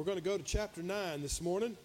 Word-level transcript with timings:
We're 0.00 0.06
going 0.06 0.16
to 0.16 0.24
go 0.24 0.38
to 0.38 0.42
chapter 0.42 0.82
9 0.82 1.20
this 1.20 1.42
morning. 1.42 1.76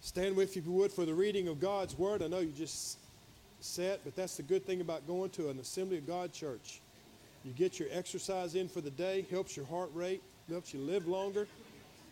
Stand 0.00 0.34
with, 0.34 0.56
you, 0.56 0.62
if 0.62 0.66
you 0.66 0.72
would, 0.72 0.90
for 0.90 1.04
the 1.04 1.14
reading 1.14 1.46
of 1.46 1.60
God's 1.60 1.96
Word. 1.96 2.24
I 2.24 2.26
know 2.26 2.40
you 2.40 2.50
just 2.50 2.98
sat, 3.60 4.00
but 4.02 4.16
that's 4.16 4.36
the 4.36 4.42
good 4.42 4.66
thing 4.66 4.80
about 4.80 5.06
going 5.06 5.30
to 5.30 5.48
an 5.48 5.60
Assembly 5.60 5.98
of 5.98 6.08
God 6.08 6.32
church. 6.32 6.80
You 7.44 7.52
get 7.52 7.78
your 7.78 7.88
exercise 7.92 8.56
in 8.56 8.68
for 8.68 8.80
the 8.80 8.90
day, 8.90 9.24
helps 9.30 9.56
your 9.56 9.64
heart 9.66 9.90
rate, 9.94 10.24
helps 10.50 10.74
you 10.74 10.80
live 10.80 11.06
longer, 11.06 11.46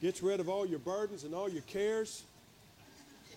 gets 0.01 0.23
rid 0.23 0.39
of 0.39 0.49
all 0.49 0.65
your 0.65 0.79
burdens 0.79 1.25
and 1.25 1.35
all 1.35 1.49
your 1.49 1.63
cares. 1.63 2.23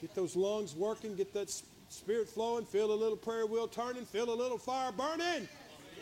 Get 0.02 0.14
those 0.14 0.36
lungs 0.36 0.76
working, 0.76 1.16
get 1.16 1.34
that 1.34 1.50
spirit 1.90 2.30
flowing, 2.30 2.64
feel 2.64 2.94
a 2.94 2.94
little 2.94 3.18
prayer 3.18 3.48
wheel 3.48 3.68
turning, 3.68 4.06
feel 4.06 4.32
a 4.32 4.38
little 4.38 4.60
fire 4.60 4.92
burning. 4.92 5.50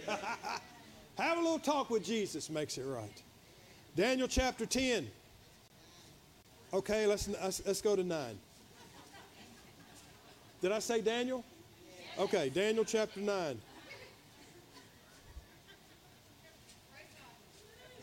Have 1.18 1.38
a 1.38 1.42
little 1.42 1.58
talk 1.58 1.90
with 1.90 2.04
Jesus 2.04 2.50
makes 2.50 2.78
it 2.78 2.84
right. 2.84 3.24
Daniel 3.96 4.28
chapter 4.28 4.66
10. 4.66 5.08
Okay, 6.74 7.06
let's, 7.06 7.28
let's, 7.28 7.62
let's 7.66 7.82
go 7.82 7.98
to 7.98 8.04
9. 8.04 8.38
Did 10.62 10.72
I 10.72 10.80
say 10.80 11.02
Daniel? 11.02 11.44
Okay, 12.18 12.50
Daniel 12.50 12.86
chapter 12.86 13.20
9. 13.20 13.60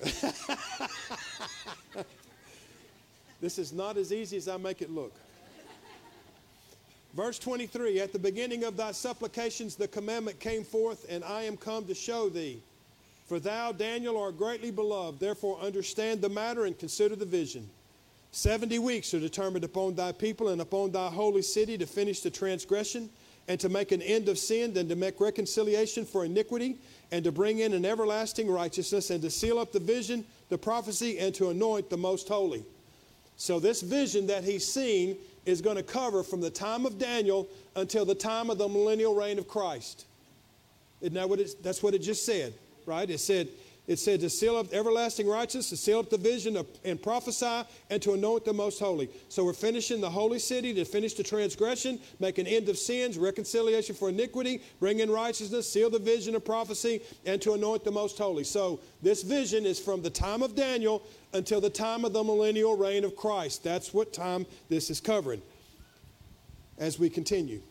this 3.40 3.58
is 3.58 3.72
not 3.72 3.96
as 3.96 4.12
easy 4.12 4.36
as 4.36 4.48
I 4.48 4.58
make 4.58 4.82
it 4.82 4.90
look. 4.90 5.14
Verse 7.14 7.38
23 7.38 8.00
At 8.00 8.12
the 8.12 8.18
beginning 8.18 8.64
of 8.64 8.76
thy 8.76 8.92
supplications, 8.92 9.76
the 9.76 9.88
commandment 9.88 10.38
came 10.40 10.62
forth, 10.62 11.06
and 11.08 11.24
I 11.24 11.44
am 11.44 11.56
come 11.56 11.86
to 11.86 11.94
show 11.94 12.28
thee. 12.28 12.60
For 13.26 13.40
thou, 13.40 13.72
Daniel, 13.72 14.20
art 14.22 14.36
greatly 14.36 14.70
beloved. 14.70 15.18
Therefore, 15.20 15.58
understand 15.60 16.20
the 16.20 16.28
matter 16.28 16.66
and 16.66 16.78
consider 16.78 17.16
the 17.16 17.24
vision. 17.24 17.68
Seventy 18.30 18.78
weeks 18.78 19.14
are 19.14 19.20
determined 19.20 19.64
upon 19.64 19.94
thy 19.94 20.12
people 20.12 20.48
and 20.48 20.60
upon 20.60 20.92
thy 20.92 21.08
holy 21.08 21.42
city 21.42 21.78
to 21.78 21.86
finish 21.86 22.20
the 22.20 22.30
transgression 22.30 23.08
and 23.48 23.58
to 23.60 23.68
make 23.68 23.92
an 23.92 24.02
end 24.02 24.28
of 24.28 24.38
sin 24.38 24.76
and 24.76 24.88
to 24.90 24.96
make 24.96 25.20
reconciliation 25.20 26.04
for 26.04 26.24
iniquity 26.24 26.76
and 27.10 27.24
to 27.24 27.32
bring 27.32 27.60
in 27.60 27.72
an 27.72 27.86
everlasting 27.86 28.50
righteousness 28.50 29.10
and 29.10 29.22
to 29.22 29.30
seal 29.30 29.58
up 29.58 29.72
the 29.72 29.80
vision, 29.80 30.24
the 30.50 30.58
prophecy, 30.58 31.18
and 31.18 31.34
to 31.34 31.48
anoint 31.48 31.88
the 31.88 31.96
most 31.96 32.28
holy. 32.28 32.64
So, 33.38 33.58
this 33.58 33.80
vision 33.80 34.26
that 34.26 34.44
he's 34.44 34.70
seen 34.70 35.16
is 35.46 35.62
going 35.62 35.76
to 35.76 35.82
cover 35.82 36.22
from 36.22 36.40
the 36.42 36.50
time 36.50 36.84
of 36.84 36.98
Daniel 36.98 37.48
until 37.76 38.04
the 38.04 38.14
time 38.14 38.50
of 38.50 38.58
the 38.58 38.68
millennial 38.68 39.14
reign 39.14 39.38
of 39.38 39.48
Christ. 39.48 40.04
Isn't 41.00 41.14
that 41.14 41.28
what 41.28 41.40
that's 41.62 41.82
what 41.82 41.94
it 41.94 42.00
just 42.00 42.26
said, 42.26 42.52
right? 42.84 43.08
It 43.08 43.18
said, 43.18 43.48
it 43.88 43.98
said 43.98 44.20
to 44.20 44.28
seal 44.28 44.56
up 44.56 44.72
everlasting 44.72 45.26
righteousness, 45.26 45.70
to 45.70 45.76
seal 45.76 45.98
up 45.98 46.10
the 46.10 46.18
vision 46.18 46.56
of, 46.56 46.66
and 46.84 47.02
prophesy, 47.02 47.62
and 47.88 48.00
to 48.02 48.12
anoint 48.12 48.44
the 48.44 48.52
most 48.52 48.78
holy. 48.78 49.08
So 49.30 49.44
we're 49.44 49.54
finishing 49.54 50.02
the 50.02 50.10
holy 50.10 50.38
city 50.38 50.74
to 50.74 50.84
finish 50.84 51.14
the 51.14 51.22
transgression, 51.22 51.98
make 52.20 52.36
an 52.36 52.46
end 52.46 52.68
of 52.68 52.76
sins, 52.76 53.16
reconciliation 53.16 53.94
for 53.94 54.10
iniquity, 54.10 54.60
bring 54.78 55.00
in 55.00 55.10
righteousness, 55.10 55.72
seal 55.72 55.88
the 55.88 55.98
vision 55.98 56.36
of 56.36 56.44
prophecy, 56.44 57.00
and 57.24 57.40
to 57.40 57.54
anoint 57.54 57.82
the 57.82 57.90
most 57.90 58.18
holy. 58.18 58.44
So 58.44 58.78
this 59.02 59.22
vision 59.22 59.64
is 59.64 59.80
from 59.80 60.02
the 60.02 60.10
time 60.10 60.42
of 60.42 60.54
Daniel 60.54 61.02
until 61.32 61.60
the 61.60 61.70
time 61.70 62.04
of 62.04 62.12
the 62.12 62.22
millennial 62.22 62.76
reign 62.76 63.04
of 63.04 63.16
Christ. 63.16 63.64
That's 63.64 63.94
what 63.94 64.12
time 64.12 64.44
this 64.68 64.90
is 64.90 65.00
covering. 65.00 65.40
As 66.78 66.98
we 66.98 67.08
continue. 67.08 67.62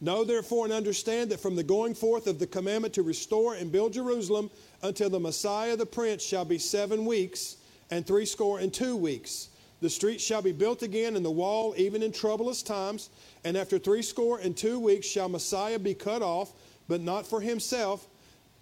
Know 0.00 0.24
therefore 0.24 0.64
and 0.64 0.72
understand 0.72 1.30
that 1.30 1.40
from 1.40 1.56
the 1.56 1.62
going 1.62 1.94
forth 1.94 2.26
of 2.26 2.38
the 2.38 2.46
commandment 2.46 2.94
to 2.94 3.02
restore 3.02 3.54
and 3.54 3.70
build 3.70 3.92
Jerusalem 3.92 4.50
until 4.82 5.10
the 5.10 5.20
Messiah 5.20 5.76
the 5.76 5.84
Prince 5.84 6.24
shall 6.24 6.44
be 6.44 6.58
seven 6.58 7.04
weeks 7.04 7.56
and 7.90 8.06
threescore 8.06 8.60
and 8.60 8.72
two 8.72 8.96
weeks. 8.96 9.48
The 9.80 9.90
streets 9.90 10.24
shall 10.24 10.42
be 10.42 10.52
built 10.52 10.82
again 10.82 11.16
and 11.16 11.24
the 11.24 11.30
wall 11.30 11.74
even 11.76 12.02
in 12.02 12.12
troublous 12.12 12.62
times. 12.62 13.10
And 13.44 13.56
after 13.56 13.78
threescore 13.78 14.38
and 14.38 14.56
two 14.56 14.78
weeks 14.78 15.06
shall 15.06 15.28
Messiah 15.28 15.78
be 15.78 15.94
cut 15.94 16.22
off, 16.22 16.52
but 16.88 17.00
not 17.00 17.26
for 17.26 17.40
himself, 17.40 18.06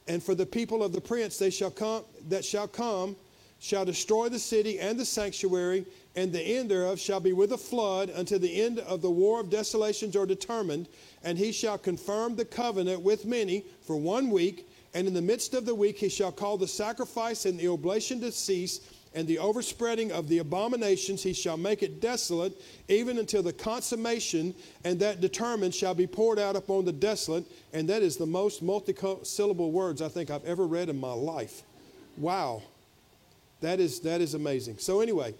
and 0.06 0.22
for 0.22 0.34
the 0.34 0.46
people 0.46 0.82
of 0.82 0.92
the 0.92 1.00
prince 1.00 1.38
they 1.38 1.50
shall 1.50 1.70
come 1.70 2.02
that 2.28 2.44
shall 2.44 2.66
come 2.66 3.14
shall 3.60 3.84
destroy 3.84 4.28
the 4.28 4.38
city 4.38 4.78
and 4.78 4.98
the 4.98 5.04
sanctuary, 5.04 5.84
and 6.14 6.32
the 6.32 6.40
end 6.40 6.70
thereof 6.70 6.98
shall 6.98 7.20
be 7.20 7.32
with 7.32 7.52
a 7.52 7.58
flood 7.58 8.08
until 8.10 8.38
the 8.38 8.60
end 8.60 8.78
of 8.80 9.02
the 9.02 9.10
war 9.10 9.40
of 9.40 9.50
desolations 9.50 10.14
are 10.14 10.26
determined. 10.26 10.88
And 11.24 11.36
he 11.36 11.52
shall 11.52 11.78
confirm 11.78 12.36
the 12.36 12.44
covenant 12.44 13.02
with 13.02 13.24
many 13.24 13.64
for 13.82 13.96
one 13.96 14.30
week, 14.30 14.68
and 14.94 15.06
in 15.06 15.14
the 15.14 15.22
midst 15.22 15.54
of 15.54 15.66
the 15.66 15.74
week 15.74 15.98
he 15.98 16.08
shall 16.08 16.32
call 16.32 16.56
the 16.56 16.68
sacrifice 16.68 17.44
and 17.44 17.58
the 17.58 17.68
oblation 17.68 18.20
to 18.20 18.32
cease, 18.32 18.80
and 19.14 19.26
the 19.26 19.38
overspreading 19.38 20.12
of 20.12 20.28
the 20.28 20.38
abominations 20.38 21.22
he 21.22 21.32
shall 21.32 21.56
make 21.56 21.82
it 21.82 22.00
desolate, 22.00 22.52
even 22.88 23.18
until 23.18 23.42
the 23.42 23.52
consummation, 23.52 24.54
and 24.84 25.00
that 25.00 25.20
determined 25.20 25.74
shall 25.74 25.94
be 25.94 26.06
poured 26.06 26.38
out 26.38 26.56
upon 26.56 26.84
the 26.84 26.92
desolate. 26.92 27.44
And 27.72 27.88
that 27.88 28.02
is 28.02 28.16
the 28.16 28.26
most 28.26 28.62
multi-syllable 28.62 29.72
words 29.72 30.02
I 30.02 30.08
think 30.08 30.30
I've 30.30 30.44
ever 30.44 30.66
read 30.66 30.88
in 30.88 31.00
my 31.00 31.12
life. 31.12 31.62
Wow. 32.16 32.62
That 33.60 33.80
is, 33.80 34.00
that 34.00 34.20
is 34.20 34.34
amazing. 34.34 34.78
So, 34.78 35.00
anyway, 35.00 35.34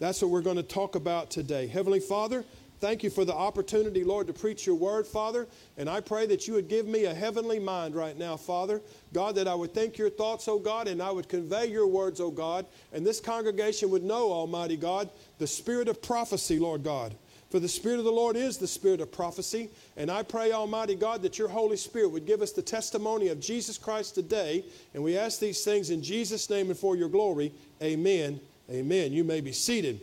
that's 0.00 0.20
what 0.20 0.30
we're 0.30 0.42
going 0.42 0.56
to 0.56 0.62
talk 0.62 0.96
about 0.96 1.30
today. 1.30 1.66
Heavenly 1.66 2.00
Father, 2.00 2.44
Thank 2.84 3.02
you 3.02 3.08
for 3.08 3.24
the 3.24 3.34
opportunity, 3.34 4.04
Lord, 4.04 4.26
to 4.26 4.34
preach 4.34 4.66
your 4.66 4.74
word, 4.74 5.06
Father. 5.06 5.48
And 5.78 5.88
I 5.88 6.02
pray 6.02 6.26
that 6.26 6.46
you 6.46 6.52
would 6.52 6.68
give 6.68 6.86
me 6.86 7.06
a 7.06 7.14
heavenly 7.14 7.58
mind 7.58 7.94
right 7.94 8.14
now, 8.14 8.36
Father. 8.36 8.82
God, 9.14 9.36
that 9.36 9.48
I 9.48 9.54
would 9.54 9.72
think 9.72 9.96
your 9.96 10.10
thoughts, 10.10 10.48
oh 10.48 10.58
God, 10.58 10.86
and 10.86 11.00
I 11.00 11.10
would 11.10 11.26
convey 11.26 11.64
your 11.64 11.86
words, 11.86 12.20
oh 12.20 12.30
God. 12.30 12.66
And 12.92 13.06
this 13.06 13.20
congregation 13.20 13.88
would 13.88 14.02
know, 14.02 14.30
Almighty 14.30 14.76
God, 14.76 15.08
the 15.38 15.46
spirit 15.46 15.88
of 15.88 16.02
prophecy, 16.02 16.58
Lord 16.58 16.82
God. 16.82 17.14
For 17.48 17.58
the 17.58 17.68
Spirit 17.68 18.00
of 18.00 18.04
the 18.04 18.12
Lord 18.12 18.36
is 18.36 18.58
the 18.58 18.66
Spirit 18.66 19.00
of 19.00 19.10
prophecy. 19.10 19.70
And 19.96 20.10
I 20.10 20.22
pray, 20.22 20.52
Almighty 20.52 20.94
God, 20.94 21.22
that 21.22 21.38
your 21.38 21.48
Holy 21.48 21.78
Spirit 21.78 22.08
would 22.08 22.26
give 22.26 22.42
us 22.42 22.52
the 22.52 22.60
testimony 22.60 23.28
of 23.28 23.40
Jesus 23.40 23.78
Christ 23.78 24.14
today. 24.14 24.62
And 24.92 25.02
we 25.02 25.16
ask 25.16 25.40
these 25.40 25.64
things 25.64 25.88
in 25.88 26.02
Jesus' 26.02 26.50
name 26.50 26.68
and 26.68 26.78
for 26.78 26.96
your 26.96 27.08
glory. 27.08 27.54
Amen. 27.82 28.40
Amen. 28.68 29.12
You 29.14 29.24
may 29.24 29.40
be 29.40 29.52
seated. 29.52 30.02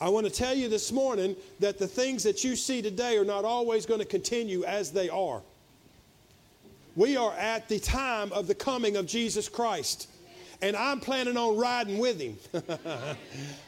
I 0.00 0.08
want 0.08 0.26
to 0.26 0.32
tell 0.32 0.54
you 0.54 0.68
this 0.68 0.92
morning 0.92 1.36
that 1.60 1.78
the 1.78 1.86
things 1.86 2.22
that 2.22 2.42
you 2.42 2.56
see 2.56 2.80
today 2.80 3.18
are 3.18 3.24
not 3.24 3.44
always 3.44 3.84
going 3.84 4.00
to 4.00 4.06
continue 4.06 4.64
as 4.64 4.90
they 4.90 5.08
are. 5.08 5.42
We 6.96 7.16
are 7.16 7.32
at 7.34 7.68
the 7.68 7.78
time 7.78 8.32
of 8.32 8.46
the 8.46 8.54
coming 8.54 8.96
of 8.96 9.06
Jesus 9.06 9.48
Christ 9.48 10.09
and 10.62 10.76
I'm 10.76 11.00
planning 11.00 11.36
on 11.36 11.56
riding 11.56 11.98
with 11.98 12.20
him. 12.20 12.36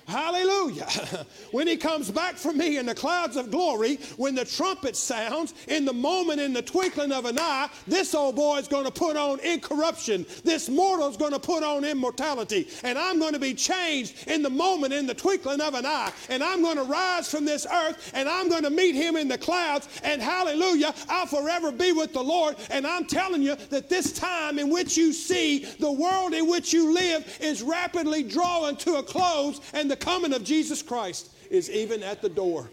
Hallelujah. 0.06 0.88
when 1.52 1.66
he 1.66 1.76
comes 1.76 2.10
back 2.10 2.34
for 2.34 2.52
me 2.52 2.76
in 2.76 2.86
the 2.86 2.94
clouds 2.94 3.36
of 3.36 3.50
glory, 3.50 3.96
when 4.16 4.34
the 4.34 4.44
trumpet 4.44 4.96
sounds, 4.96 5.54
in 5.68 5.84
the 5.84 5.92
moment, 5.92 6.40
in 6.40 6.52
the 6.52 6.60
twinkling 6.60 7.12
of 7.12 7.24
an 7.24 7.38
eye, 7.38 7.70
this 7.86 8.14
old 8.14 8.36
boy 8.36 8.58
is 8.58 8.68
going 8.68 8.84
to 8.84 8.90
put 8.90 9.16
on 9.16 9.40
incorruption. 9.40 10.26
This 10.44 10.68
mortal 10.68 11.08
is 11.08 11.16
going 11.16 11.32
to 11.32 11.38
put 11.38 11.62
on 11.62 11.84
immortality. 11.84 12.68
And 12.82 12.98
I'm 12.98 13.18
going 13.18 13.32
to 13.32 13.38
be 13.38 13.54
changed 13.54 14.28
in 14.28 14.42
the 14.42 14.50
moment, 14.50 14.92
in 14.92 15.06
the 15.06 15.14
twinkling 15.14 15.60
of 15.60 15.74
an 15.74 15.86
eye. 15.86 16.12
And 16.28 16.42
I'm 16.42 16.62
going 16.62 16.76
to 16.76 16.84
rise 16.84 17.30
from 17.30 17.44
this 17.44 17.66
earth 17.72 18.10
and 18.14 18.28
I'm 18.28 18.48
going 18.48 18.64
to 18.64 18.70
meet 18.70 18.94
him 18.94 19.16
in 19.16 19.28
the 19.28 19.38
clouds. 19.38 19.88
And 20.02 20.20
hallelujah, 20.20 20.94
I'll 21.08 21.26
forever 21.26 21.72
be 21.72 21.92
with 21.92 22.12
the 22.12 22.22
Lord. 22.22 22.56
And 22.70 22.86
I'm 22.86 23.06
telling 23.06 23.42
you 23.42 23.56
that 23.70 23.88
this 23.88 24.12
time 24.12 24.58
in 24.58 24.68
which 24.68 24.96
you 24.96 25.12
see 25.12 25.64
the 25.80 25.90
world 25.90 26.34
in 26.34 26.48
which 26.48 26.72
you 26.72 26.81
you 26.82 26.92
live 26.92 27.38
is 27.40 27.62
rapidly 27.62 28.22
drawing 28.22 28.76
to 28.78 28.96
a 28.96 29.02
close, 29.02 29.60
and 29.72 29.90
the 29.90 29.96
coming 29.96 30.32
of 30.32 30.44
Jesus 30.44 30.82
Christ 30.82 31.30
is 31.50 31.70
even 31.70 32.02
at 32.02 32.22
the 32.22 32.28
door. 32.28 32.70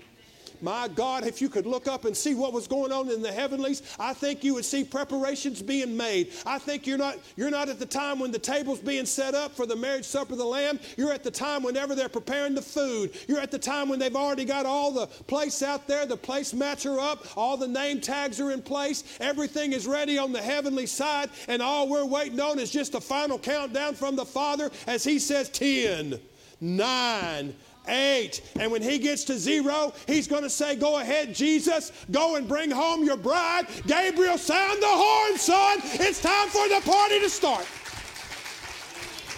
My 0.62 0.88
God, 0.88 1.26
if 1.26 1.42
you 1.42 1.50
could 1.50 1.66
look 1.66 1.88
up 1.88 2.06
and 2.06 2.16
see 2.16 2.36
what 2.36 2.54
was 2.54 2.68
going 2.68 2.92
on 2.92 3.10
in 3.10 3.22
the 3.22 3.32
heavenlies, 3.32 3.82
I 4.00 4.14
think 4.14 4.44
you 4.44 4.54
would 4.56 4.66
see 4.66 4.84
preparations 4.84 5.62
being 5.62 5.96
made. 5.96 6.34
I 6.46 6.60
think 6.60 6.86
you're 6.86 6.98
not, 6.98 7.18
you're 7.36 7.50
not 7.50 7.70
at 7.70 7.80
the 7.80 7.86
time 7.86 8.20
when 8.20 8.32
the 8.32 8.40
table's 8.40 8.80
being 8.80 9.06
set 9.06 9.36
up 9.36 9.56
for 9.56 9.66
the 9.66 9.76
marriage 9.76 10.06
supper 10.06 10.34
of 10.34 10.40
the 10.40 10.46
Lamb. 10.46 10.80
You're 10.98 11.14
at 11.14 11.24
the 11.24 11.32
time 11.32 11.64
whenever 11.64 11.96
they're 11.96 12.10
preparing 12.10 12.56
the 12.56 12.62
food. 12.62 13.12
You're 13.28 13.40
at 13.40 13.52
the 13.52 13.60
time 13.60 13.90
when 13.90 14.00
they've 14.00 14.16
already 14.16 14.46
got 14.46 14.66
all 14.66 14.92
the 14.92 15.08
place 15.08 15.62
out 15.64 15.88
there, 15.88 16.06
the 16.06 16.18
place 16.18 16.54
mats 16.54 16.86
are 16.86 17.00
up, 17.00 17.26
all 17.38 17.58
the 17.58 17.68
name 17.68 18.02
tags 18.02 18.40
are 18.40 18.52
in 18.52 18.62
place, 18.62 19.04
everything 19.20 19.74
is 19.74 19.88
ready 19.88 20.18
on 20.18 20.32
the 20.32 20.42
heavenly 20.42 20.86
side, 20.86 21.30
and 21.48 21.62
all 21.62 21.88
we're 21.88 22.06
waiting 22.06 22.40
on 22.40 22.60
is 22.60 22.72
just 22.72 22.96
a 22.96 23.02
final 23.02 23.40
countdown 23.40 23.94
from 23.94 24.16
the 24.16 24.26
Father 24.26 24.72
as 24.88 25.04
He 25.04 25.20
says 25.20 25.50
10, 25.50 26.20
9, 26.62 27.56
eight. 27.88 28.42
And 28.60 28.72
when 28.72 28.82
he 28.82 29.00
gets 29.00 29.24
to 29.26 29.38
zero, 29.38 29.94
he's 30.08 30.28
going 30.28 30.44
to 30.44 30.50
say, 30.50 30.76
Go 30.76 31.00
ahead, 31.00 31.34
Jesus, 31.34 31.92
go 32.12 32.36
and 32.36 32.48
bring 32.48 32.72
home 32.72 33.04
your 33.04 33.18
bride. 33.18 33.68
Gabriel, 33.88 34.38
sound 34.38 34.82
the 34.82 34.88
horn, 34.88 35.38
son. 35.38 35.80
It's 35.84 36.22
time 36.22 36.48
for 36.50 36.68
the 36.68 36.82
party 36.84 37.20
to 37.20 37.30
start. 37.30 37.66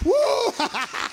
Woo! 0.03 0.53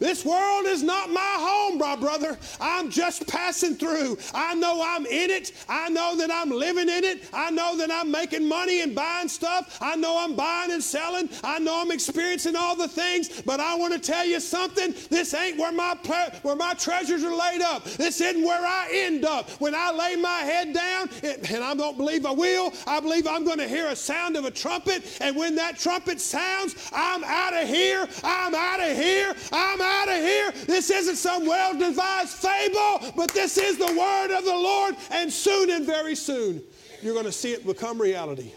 this 0.00 0.24
world 0.24 0.64
is 0.64 0.82
not 0.82 1.10
my 1.10 1.20
home, 1.20 1.76
my 1.76 1.94
brother. 1.94 2.38
I'm 2.58 2.88
just 2.90 3.28
passing 3.28 3.76
through. 3.76 4.16
I 4.34 4.54
know 4.54 4.82
I'm 4.82 5.04
in 5.04 5.30
it. 5.30 5.52
I 5.68 5.90
know 5.90 6.16
that 6.16 6.30
I'm 6.32 6.50
living 6.50 6.88
in 6.88 7.04
it. 7.04 7.28
I 7.34 7.50
know 7.50 7.76
that 7.76 7.90
I'm 7.92 8.10
making 8.10 8.48
money 8.48 8.80
and 8.80 8.94
buying 8.94 9.28
stuff. 9.28 9.76
I 9.78 9.96
know 9.96 10.16
I'm 10.18 10.34
buying 10.34 10.72
and 10.72 10.82
selling. 10.82 11.28
I 11.44 11.58
know 11.58 11.82
I'm 11.82 11.90
experiencing 11.90 12.56
all 12.56 12.76
the 12.76 12.88
things. 12.88 13.42
But 13.42 13.60
I 13.60 13.74
want 13.74 13.92
to 13.92 13.98
tell 13.98 14.24
you 14.24 14.40
something. 14.40 14.94
This 15.10 15.34
ain't 15.34 15.58
where 15.58 15.70
my 15.70 15.98
where 16.42 16.56
my 16.56 16.72
treasures 16.74 17.22
are 17.22 17.36
laid 17.36 17.60
up. 17.60 17.84
This 17.84 18.22
isn't 18.22 18.42
where 18.42 18.64
I 18.64 18.88
end 18.90 19.26
up. 19.26 19.50
When 19.60 19.74
I 19.74 19.92
lay 19.92 20.16
my 20.16 20.38
head 20.38 20.72
down, 20.72 21.10
and 21.22 21.62
I 21.62 21.74
don't 21.74 21.98
believe 21.98 22.24
I 22.24 22.30
will, 22.30 22.72
I 22.86 23.00
believe 23.00 23.26
I'm 23.26 23.44
going 23.44 23.58
to 23.58 23.68
hear 23.68 23.88
a 23.88 23.96
sound 23.96 24.36
of 24.36 24.46
a 24.46 24.50
trumpet. 24.50 25.18
And 25.20 25.36
when 25.36 25.56
that 25.56 25.78
trumpet 25.78 26.20
sounds, 26.20 26.74
I'm 26.90 27.22
out 27.22 27.52
of 27.52 27.68
here. 27.68 28.08
I'm 28.24 28.54
out 28.54 28.80
of 28.80 28.96
here. 28.96 29.34
I'm 29.52 29.80
out 29.80 29.89
of 30.08 30.16
here. 30.16 30.52
This 30.66 30.90
isn't 30.90 31.16
some 31.16 31.46
well 31.46 31.76
devised 31.76 32.30
fable, 32.30 33.12
but 33.16 33.30
this 33.32 33.56
is 33.58 33.78
the 33.78 33.86
word 33.86 34.36
of 34.36 34.44
the 34.44 34.50
Lord. 34.50 34.96
And 35.10 35.32
soon 35.32 35.70
and 35.70 35.84
very 35.84 36.14
soon, 36.14 36.62
you're 37.02 37.14
going 37.14 37.26
to 37.26 37.32
see 37.32 37.52
it 37.52 37.66
become 37.66 38.00
reality. 38.00 38.52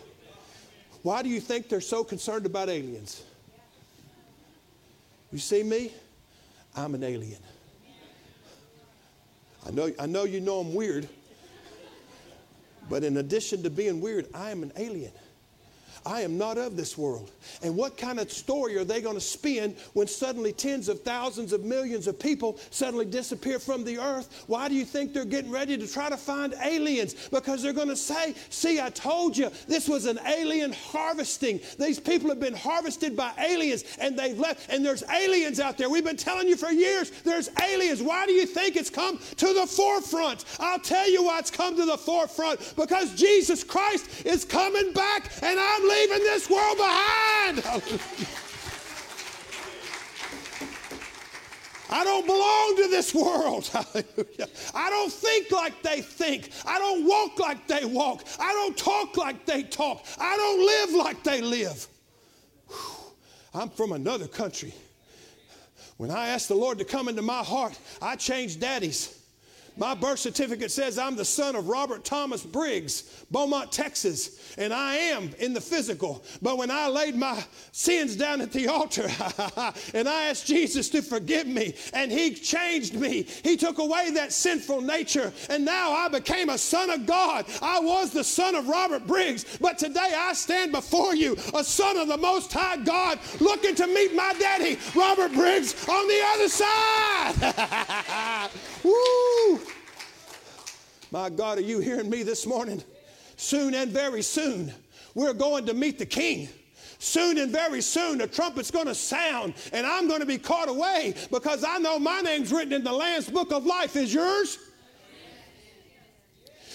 Why 1.01 1.21
do 1.21 1.29
you 1.29 1.39
think 1.39 1.69
they're 1.69 1.81
so 1.81 2.03
concerned 2.03 2.45
about 2.45 2.69
aliens? 2.69 3.23
You 5.31 5.39
see 5.39 5.63
me? 5.63 5.91
I'm 6.75 6.95
an 6.95 7.03
alien. 7.03 7.39
I 9.65 9.71
know, 9.71 9.91
I 9.99 10.05
know 10.05 10.23
you 10.25 10.41
know 10.41 10.59
I'm 10.59 10.73
weird, 10.73 11.07
but 12.89 13.03
in 13.03 13.17
addition 13.17 13.63
to 13.63 13.69
being 13.69 14.01
weird, 14.01 14.27
I 14.33 14.51
am 14.51 14.63
an 14.63 14.73
alien. 14.75 15.11
I 16.05 16.21
am 16.21 16.37
not 16.37 16.57
of 16.57 16.75
this 16.75 16.97
world. 16.97 17.31
And 17.61 17.75
what 17.75 17.97
kind 17.97 18.19
of 18.19 18.31
story 18.31 18.77
are 18.77 18.83
they 18.83 19.01
going 19.01 19.15
to 19.15 19.21
spin 19.21 19.75
when 19.93 20.07
suddenly 20.07 20.51
tens 20.51 20.89
of 20.89 21.01
thousands 21.01 21.53
of 21.53 21.63
millions 21.63 22.07
of 22.07 22.19
people 22.19 22.59
suddenly 22.71 23.05
disappear 23.05 23.59
from 23.59 23.83
the 23.83 23.97
earth? 23.97 24.43
Why 24.47 24.67
do 24.67 24.75
you 24.75 24.85
think 24.85 25.13
they're 25.13 25.25
getting 25.25 25.51
ready 25.51 25.77
to 25.77 25.87
try 25.87 26.09
to 26.09 26.17
find 26.17 26.53
aliens? 26.63 27.13
Because 27.29 27.61
they're 27.61 27.73
going 27.73 27.87
to 27.87 27.95
say, 27.95 28.35
See, 28.49 28.81
I 28.81 28.89
told 28.89 29.37
you 29.37 29.49
this 29.67 29.87
was 29.87 30.05
an 30.05 30.19
alien 30.25 30.73
harvesting. 30.73 31.59
These 31.79 31.99
people 31.99 32.29
have 32.29 32.39
been 32.39 32.55
harvested 32.55 33.15
by 33.15 33.31
aliens 33.37 33.83
and 33.99 34.17
they've 34.17 34.37
left, 34.37 34.69
and 34.71 34.85
there's 34.85 35.03
aliens 35.09 35.59
out 35.59 35.77
there. 35.77 35.89
We've 35.89 36.03
been 36.03 36.17
telling 36.17 36.47
you 36.47 36.57
for 36.57 36.69
years 36.69 37.11
there's 37.23 37.49
aliens. 37.61 38.01
Why 38.01 38.25
do 38.25 38.33
you 38.33 38.45
think 38.45 38.75
it's 38.75 38.89
come 38.89 39.19
to 39.37 39.53
the 39.53 39.67
forefront? 39.67 40.45
I'll 40.59 40.79
tell 40.79 41.09
you 41.09 41.23
why 41.23 41.39
it's 41.39 41.51
come 41.51 41.75
to 41.75 41.85
the 41.85 41.97
forefront 41.97 42.73
because 42.75 43.13
Jesus 43.15 43.63
Christ 43.63 44.25
is 44.25 44.43
coming 44.43 44.91
back 44.93 45.31
and 45.41 45.59
I'm 45.59 45.87
leaving 45.93 46.23
this 46.23 46.49
world 46.49 46.77
behind. 46.77 47.63
I 51.89 52.03
don't 52.03 52.25
belong 52.25 52.75
to 52.77 52.89
this 52.89 53.13
world. 53.13 53.69
I 54.73 54.89
don't 54.89 55.11
think 55.11 55.51
like 55.51 55.83
they 55.83 56.01
think. 56.01 56.49
I 56.65 56.79
don't 56.79 57.05
walk 57.05 57.39
like 57.39 57.67
they 57.67 57.85
walk. 57.85 58.23
I 58.39 58.51
don't 58.51 58.75
talk 58.75 59.15
like 59.15 59.45
they 59.45 59.63
talk. 59.63 60.03
I 60.17 60.35
don't 60.35 60.65
live 60.65 61.05
like 61.05 61.23
they 61.23 61.41
live. 61.41 61.87
I'm 63.53 63.69
from 63.69 63.91
another 63.91 64.27
country. 64.27 64.73
When 65.97 66.09
I 66.09 66.29
asked 66.29 66.47
the 66.47 66.55
Lord 66.55 66.79
to 66.79 66.85
come 66.85 67.07
into 67.07 67.21
my 67.21 67.43
heart, 67.43 67.77
I 68.01 68.15
changed 68.15 68.59
daddies. 68.59 69.22
My 69.75 69.95
birth 69.95 70.19
certificate 70.19 70.71
says 70.71 70.99
I'm 70.99 71.15
the 71.15 71.25
son 71.25 71.55
of 71.55 71.67
Robert 71.67 72.05
Thomas 72.05 72.43
Briggs, 72.43 73.25
Beaumont, 73.31 73.71
Texas, 73.71 74.53
and 74.57 74.71
I 74.71 74.95
am 74.95 75.31
in 75.39 75.53
the 75.53 75.61
physical. 75.61 76.23
But 76.43 76.59
when 76.59 76.69
I 76.69 76.87
laid 76.87 77.15
my 77.15 77.43
sins 77.71 78.15
down 78.15 78.41
at 78.41 78.51
the 78.51 78.67
altar 78.67 79.03
and 79.95 80.07
I 80.07 80.25
asked 80.25 80.45
Jesus 80.45 80.89
to 80.89 81.01
forgive 81.01 81.47
me, 81.47 81.73
and 81.93 82.11
He 82.11 82.35
changed 82.35 82.93
me, 82.93 83.23
He 83.43 83.57
took 83.57 83.79
away 83.79 84.11
that 84.11 84.31
sinful 84.31 84.81
nature, 84.81 85.33
and 85.49 85.65
now 85.65 85.91
I 85.91 86.07
became 86.07 86.49
a 86.49 86.57
son 86.57 86.91
of 86.91 87.07
God. 87.07 87.45
I 87.61 87.79
was 87.79 88.11
the 88.11 88.23
son 88.23 88.53
of 88.53 88.67
Robert 88.67 89.07
Briggs, 89.07 89.57
but 89.59 89.79
today 89.79 90.13
I 90.15 90.33
stand 90.33 90.71
before 90.71 91.15
you, 91.15 91.35
a 91.55 91.63
son 91.63 91.97
of 91.97 92.07
the 92.07 92.17
Most 92.17 92.53
High 92.53 92.77
God, 92.77 93.17
looking 93.39 93.73
to 93.75 93.87
meet 93.87 94.13
my 94.13 94.33
daddy, 94.39 94.77
Robert 94.93 95.33
Briggs, 95.33 95.73
on 95.89 96.07
the 96.07 96.21
other 96.33 96.49
side. 96.49 98.49
Woo! 98.83 99.62
My 101.13 101.29
God, 101.29 101.59
are 101.59 101.61
you 101.61 101.79
hearing 101.79 102.09
me 102.09 102.23
this 102.23 102.47
morning? 102.47 102.83
Soon 103.35 103.75
and 103.75 103.91
very 103.91 104.23
soon, 104.23 104.73
we're 105.13 105.33
going 105.33 105.67
to 105.67 105.75
meet 105.75 105.99
the 105.99 106.07
King. 106.07 106.49
Soon 106.97 107.37
and 107.37 107.51
very 107.51 107.81
soon, 107.81 108.17
the 108.17 108.25
trumpet's 108.25 108.71
going 108.71 108.87
to 108.87 108.95
sound, 108.95 109.53
and 109.73 109.85
I'm 109.85 110.07
going 110.07 110.21
to 110.21 110.25
be 110.25 110.39
caught 110.39 110.69
away 110.69 111.13
because 111.31 111.63
I 111.63 111.77
know 111.77 111.99
my 111.99 112.21
name's 112.21 112.51
written 112.51 112.73
in 112.73 112.83
the 112.83 112.91
Lamb's 112.91 113.29
book 113.29 113.51
of 113.53 113.63
life. 113.63 113.95
Is 113.95 114.11
yours? 114.11 114.57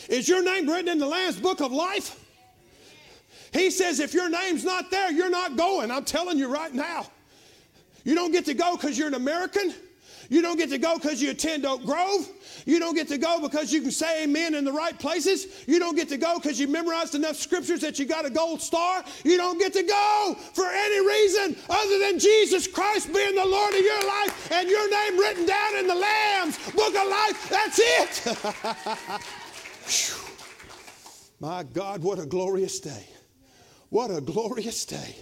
Is 0.09 0.29
your 0.29 0.45
name 0.45 0.69
written 0.71 0.89
in 0.89 1.01
the 1.01 1.09
Lamb's 1.09 1.41
book 1.41 1.61
of 1.61 1.73
life? 1.73 2.25
He 3.53 3.73
says, 3.73 3.99
if 3.99 4.15
your 4.15 4.31
name's 4.31 4.65
not 4.65 4.89
there, 4.93 5.11
you're 5.11 5.31
not 5.31 5.57
going. 5.57 5.91
I'm 5.91 6.05
telling 6.05 6.39
you 6.39 6.47
right 6.47 6.73
now. 6.73 7.09
You 8.05 8.15
don't 8.15 8.31
get 8.31 8.45
to 8.45 8.55
go 8.55 8.77
because 8.77 8.97
you're 8.97 9.09
an 9.09 9.15
American. 9.15 9.75
You 10.31 10.43
don't 10.43 10.59
get 10.59 10.69
to 10.71 10.79
go 10.79 10.99
because 10.99 11.23
you 11.23 11.31
attend 11.31 11.65
Oak 11.65 11.85
Grove. 11.85 12.29
You 12.67 12.79
don't 12.79 12.95
get 12.95 13.09
to 13.09 13.17
go 13.17 13.41
because 13.41 13.73
you 13.73 13.81
can 13.81 13.91
say 13.91 14.25
amen 14.25 14.55
in 14.55 14.65
the 14.65 14.73
right 14.73 14.99
places. 14.99 15.65
You 15.67 15.79
don't 15.79 15.97
get 15.97 16.09
to 16.11 16.19
go 16.19 16.39
because 16.39 16.61
you 16.61 16.69
memorized 16.69 17.15
enough 17.15 17.37
scriptures 17.37 17.81
that 17.81 17.99
you 17.99 18.05
got 18.05 18.27
a 18.27 18.31
gold 18.31 18.61
star. 18.61 19.03
You 19.25 19.39
don't 19.39 19.59
get 19.59 19.73
to 19.73 19.83
go 19.83 20.37
for 20.53 20.67
any 20.67 21.07
reason 21.07 21.57
other 21.71 21.99
than 21.99 22.19
Jesus 22.19 22.67
Christ 22.67 23.13
being 23.13 23.35
the 23.35 23.47
Lord 23.47 23.75
of 23.75 23.81
your 23.81 24.07
life 24.07 24.53
and 24.53 24.69
your 24.69 24.91
name 24.91 25.19
written 25.19 25.47
down 25.47 25.77
in 25.77 25.87
the 25.87 25.95
Lamb's 25.95 26.59
book 26.73 26.95
of 26.95 27.09
life. 27.09 27.49
That's 27.49 27.81
it. 27.81 29.23
My 31.41 31.63
God, 31.63 32.03
what 32.03 32.19
a 32.19 32.27
glorious 32.27 32.81
day. 32.81 33.07
What 33.89 34.11
a 34.11 34.21
glorious 34.21 34.85
day. 34.85 35.17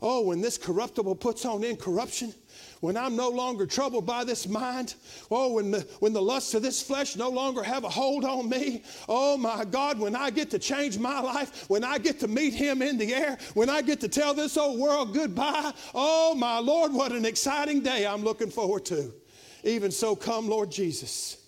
Oh, 0.00 0.20
when 0.20 0.40
this 0.40 0.58
corruptible 0.58 1.16
puts 1.16 1.44
on 1.44 1.64
incorruption 1.64 2.32
when 2.80 2.96
I'm 2.96 3.16
no 3.16 3.28
longer 3.28 3.66
troubled 3.66 4.06
by 4.06 4.24
this 4.24 4.46
mind, 4.46 4.94
oh, 5.30 5.54
when 5.54 5.70
the, 5.70 5.80
when 6.00 6.12
the 6.12 6.22
lusts 6.22 6.54
of 6.54 6.62
this 6.62 6.82
flesh 6.82 7.16
no 7.16 7.28
longer 7.30 7.62
have 7.62 7.84
a 7.84 7.88
hold 7.88 8.24
on 8.24 8.48
me, 8.48 8.82
oh 9.08 9.36
my 9.36 9.64
God, 9.64 9.98
when 9.98 10.14
I 10.14 10.30
get 10.30 10.50
to 10.50 10.58
change 10.58 10.98
my 10.98 11.20
life, 11.20 11.68
when 11.68 11.84
I 11.84 11.98
get 11.98 12.20
to 12.20 12.28
meet 12.28 12.54
Him 12.54 12.82
in 12.82 12.98
the 12.98 13.14
air, 13.14 13.38
when 13.54 13.70
I 13.70 13.82
get 13.82 14.00
to 14.00 14.08
tell 14.08 14.34
this 14.34 14.56
old 14.56 14.78
world 14.78 15.14
goodbye, 15.14 15.72
oh 15.94 16.34
my 16.34 16.58
Lord, 16.58 16.92
what 16.92 17.12
an 17.12 17.24
exciting 17.24 17.80
day 17.80 18.06
I'm 18.06 18.22
looking 18.22 18.50
forward 18.50 18.84
to. 18.86 19.12
Even 19.64 19.90
so, 19.90 20.14
come, 20.14 20.48
Lord 20.48 20.70
Jesus. 20.70 21.38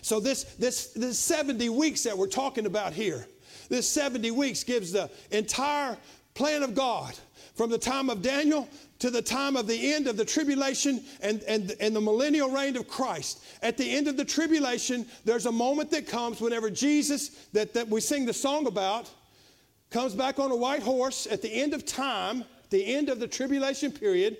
So, 0.00 0.18
this, 0.18 0.44
this, 0.44 0.88
this 0.88 1.18
70 1.18 1.68
weeks 1.68 2.02
that 2.04 2.16
we're 2.16 2.26
talking 2.26 2.66
about 2.66 2.92
here, 2.92 3.26
this 3.68 3.88
70 3.88 4.30
weeks 4.32 4.64
gives 4.64 4.92
the 4.92 5.10
entire 5.30 5.96
plan 6.34 6.62
of 6.62 6.74
God 6.74 7.14
from 7.54 7.70
the 7.70 7.78
time 7.78 8.10
of 8.10 8.22
Daniel 8.22 8.68
to 9.02 9.10
the 9.10 9.20
time 9.20 9.56
of 9.56 9.66
the 9.66 9.92
end 9.92 10.06
of 10.06 10.16
the 10.16 10.24
tribulation 10.24 11.02
and, 11.20 11.42
and, 11.48 11.74
and 11.80 11.94
the 11.94 12.00
millennial 12.00 12.48
reign 12.48 12.76
of 12.76 12.86
Christ. 12.86 13.42
At 13.60 13.76
the 13.76 13.90
end 13.90 14.06
of 14.06 14.16
the 14.16 14.24
tribulation, 14.24 15.06
there's 15.24 15.46
a 15.46 15.50
moment 15.50 15.90
that 15.90 16.06
comes 16.06 16.40
whenever 16.40 16.70
Jesus, 16.70 17.30
that, 17.52 17.74
that 17.74 17.88
we 17.88 18.00
sing 18.00 18.26
the 18.26 18.32
song 18.32 18.68
about, 18.68 19.10
comes 19.90 20.14
back 20.14 20.38
on 20.38 20.52
a 20.52 20.56
white 20.56 20.84
horse 20.84 21.26
at 21.26 21.42
the 21.42 21.52
end 21.52 21.74
of 21.74 21.84
time, 21.84 22.44
the 22.70 22.94
end 22.94 23.08
of 23.08 23.18
the 23.18 23.26
tribulation 23.26 23.90
period. 23.90 24.36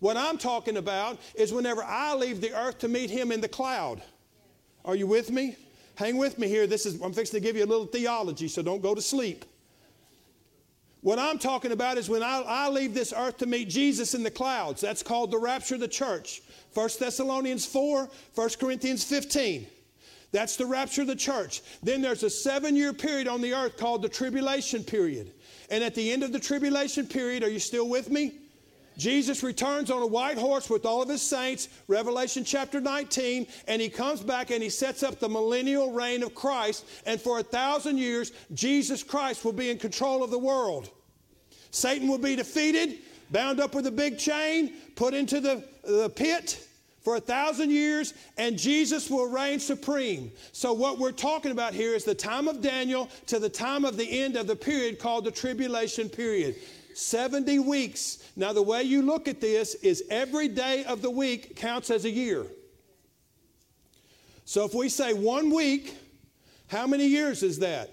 What 0.00 0.16
I'm 0.16 0.38
talking 0.38 0.78
about 0.78 1.20
is 1.34 1.52
whenever 1.52 1.84
I 1.84 2.14
leave 2.14 2.40
the 2.40 2.58
earth 2.58 2.78
to 2.78 2.88
meet 2.88 3.10
him 3.10 3.30
in 3.30 3.42
the 3.42 3.48
cloud. 3.48 4.02
Are 4.86 4.96
you 4.96 5.06
with 5.06 5.30
me? 5.30 5.56
Hang 5.96 6.16
with 6.16 6.38
me 6.38 6.48
here. 6.48 6.66
This 6.66 6.86
is 6.86 6.98
I'm 7.02 7.12
fixing 7.12 7.38
to 7.38 7.46
give 7.46 7.54
you 7.54 7.64
a 7.64 7.66
little 7.66 7.84
theology, 7.84 8.48
so 8.48 8.62
don't 8.62 8.80
go 8.80 8.94
to 8.94 9.02
sleep. 9.02 9.44
What 11.02 11.18
I'm 11.18 11.38
talking 11.38 11.72
about 11.72 11.98
is 11.98 12.08
when 12.08 12.22
I, 12.22 12.42
I, 12.46 12.68
leave 12.68 12.94
this 12.94 13.12
earth 13.16 13.38
to 13.38 13.46
meet 13.46 13.68
Jesus 13.68 14.14
in 14.14 14.22
the 14.22 14.30
clouds. 14.30 14.80
That's 14.80 15.02
called 15.02 15.30
the 15.30 15.38
rapture 15.38 15.74
of 15.74 15.80
the 15.80 15.88
church. 15.88 16.42
1 16.74 16.88
Thessalonians 16.98 17.64
4, 17.64 18.08
1 18.34 18.48
Corinthians 18.58 19.04
15. 19.04 19.66
That's 20.32 20.56
the 20.56 20.66
rapture 20.66 21.02
of 21.02 21.06
the 21.06 21.16
church. 21.16 21.62
Then 21.82 22.02
there's 22.02 22.22
a 22.22 22.30
seven 22.30 22.74
year 22.74 22.92
period 22.92 23.28
on 23.28 23.40
the 23.40 23.54
earth 23.54 23.76
called 23.76 24.02
the 24.02 24.08
tribulation 24.08 24.82
period. 24.82 25.32
And 25.70 25.84
at 25.84 25.94
the 25.94 26.12
end 26.12 26.22
of 26.22 26.32
the 26.32 26.40
tribulation 26.40 27.06
period, 27.06 27.42
are 27.42 27.50
you 27.50 27.60
still 27.60 27.88
with 27.88 28.10
me? 28.10 28.32
Jesus 28.96 29.42
returns 29.42 29.90
on 29.90 30.02
a 30.02 30.06
white 30.06 30.38
horse 30.38 30.70
with 30.70 30.86
all 30.86 31.02
of 31.02 31.08
his 31.08 31.22
saints, 31.22 31.68
Revelation 31.86 32.44
chapter 32.44 32.80
19, 32.80 33.46
and 33.68 33.82
he 33.82 33.88
comes 33.88 34.20
back 34.20 34.50
and 34.50 34.62
he 34.62 34.70
sets 34.70 35.02
up 35.02 35.18
the 35.18 35.28
millennial 35.28 35.92
reign 35.92 36.22
of 36.22 36.34
Christ. 36.34 36.86
And 37.04 37.20
for 37.20 37.38
a 37.38 37.42
thousand 37.42 37.98
years, 37.98 38.32
Jesus 38.54 39.02
Christ 39.02 39.44
will 39.44 39.52
be 39.52 39.70
in 39.70 39.78
control 39.78 40.24
of 40.24 40.30
the 40.30 40.38
world. 40.38 40.90
Satan 41.70 42.08
will 42.08 42.18
be 42.18 42.36
defeated, 42.36 42.98
bound 43.30 43.60
up 43.60 43.74
with 43.74 43.86
a 43.86 43.90
big 43.90 44.18
chain, 44.18 44.72
put 44.94 45.12
into 45.12 45.40
the, 45.40 45.62
the 45.84 46.08
pit 46.08 46.66
for 47.02 47.16
a 47.16 47.20
thousand 47.20 47.70
years, 47.70 48.14
and 48.36 48.58
Jesus 48.58 49.10
will 49.10 49.28
reign 49.28 49.60
supreme. 49.60 50.32
So, 50.52 50.72
what 50.72 50.98
we're 50.98 51.12
talking 51.12 51.52
about 51.52 51.72
here 51.72 51.94
is 51.94 52.02
the 52.02 52.14
time 52.14 52.48
of 52.48 52.60
Daniel 52.60 53.08
to 53.26 53.38
the 53.38 53.48
time 53.48 53.84
of 53.84 53.96
the 53.96 54.20
end 54.20 54.36
of 54.36 54.46
the 54.46 54.56
period 54.56 54.98
called 54.98 55.24
the 55.24 55.30
tribulation 55.30 56.08
period. 56.08 56.56
70 56.94 57.58
weeks. 57.58 58.25
Now, 58.36 58.52
the 58.52 58.62
way 58.62 58.82
you 58.82 59.00
look 59.00 59.28
at 59.28 59.40
this 59.40 59.74
is 59.76 60.04
every 60.10 60.48
day 60.48 60.84
of 60.84 61.00
the 61.00 61.10
week 61.10 61.56
counts 61.56 61.90
as 61.90 62.04
a 62.04 62.10
year. 62.10 62.44
So 64.44 64.64
if 64.64 64.74
we 64.74 64.90
say 64.90 65.14
one 65.14 65.50
week, 65.50 65.96
how 66.68 66.86
many 66.86 67.06
years 67.06 67.42
is 67.42 67.60
that? 67.60 67.90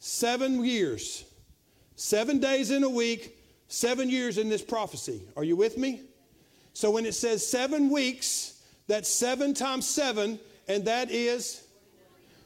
Seven 0.00 0.64
years. 0.64 1.24
Seven 1.94 2.40
days 2.40 2.72
in 2.72 2.82
a 2.82 2.90
week, 2.90 3.38
seven 3.68 4.10
years 4.10 4.36
in 4.36 4.48
this 4.48 4.62
prophecy. 4.62 5.22
Are 5.36 5.44
you 5.44 5.56
with 5.56 5.78
me? 5.78 6.02
So 6.74 6.90
when 6.90 7.06
it 7.06 7.14
says 7.14 7.48
seven 7.48 7.88
weeks, 7.88 8.60
that's 8.86 9.08
seven 9.08 9.54
times 9.54 9.88
seven, 9.88 10.38
and 10.68 10.84
that 10.84 11.10
is 11.10 11.66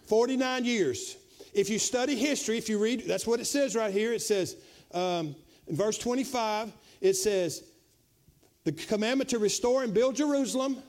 49 0.07 0.64
years. 0.64 1.16
If 1.52 1.69
you 1.69 1.78
study 1.78 2.14
history, 2.14 2.59
if 2.59 2.69
you 2.69 2.78
read, 2.78 3.07
that's 3.07 3.26
what 3.26 3.40
it 3.40 3.47
says 3.47 3.75
right 3.75 3.92
here. 3.92 4.12
It 4.12 4.23
says, 4.23 4.57
um, 4.95 5.35
in 5.66 5.76
verse 5.76 5.99
25, 5.99 6.73
it 7.00 7.14
says, 7.14 7.64
the 8.64 8.73
commandment 8.73 9.30
to 9.30 9.38
restore 9.38 9.83
and 9.83 9.95
build 9.95 10.16
Jerusalem, 10.16 10.83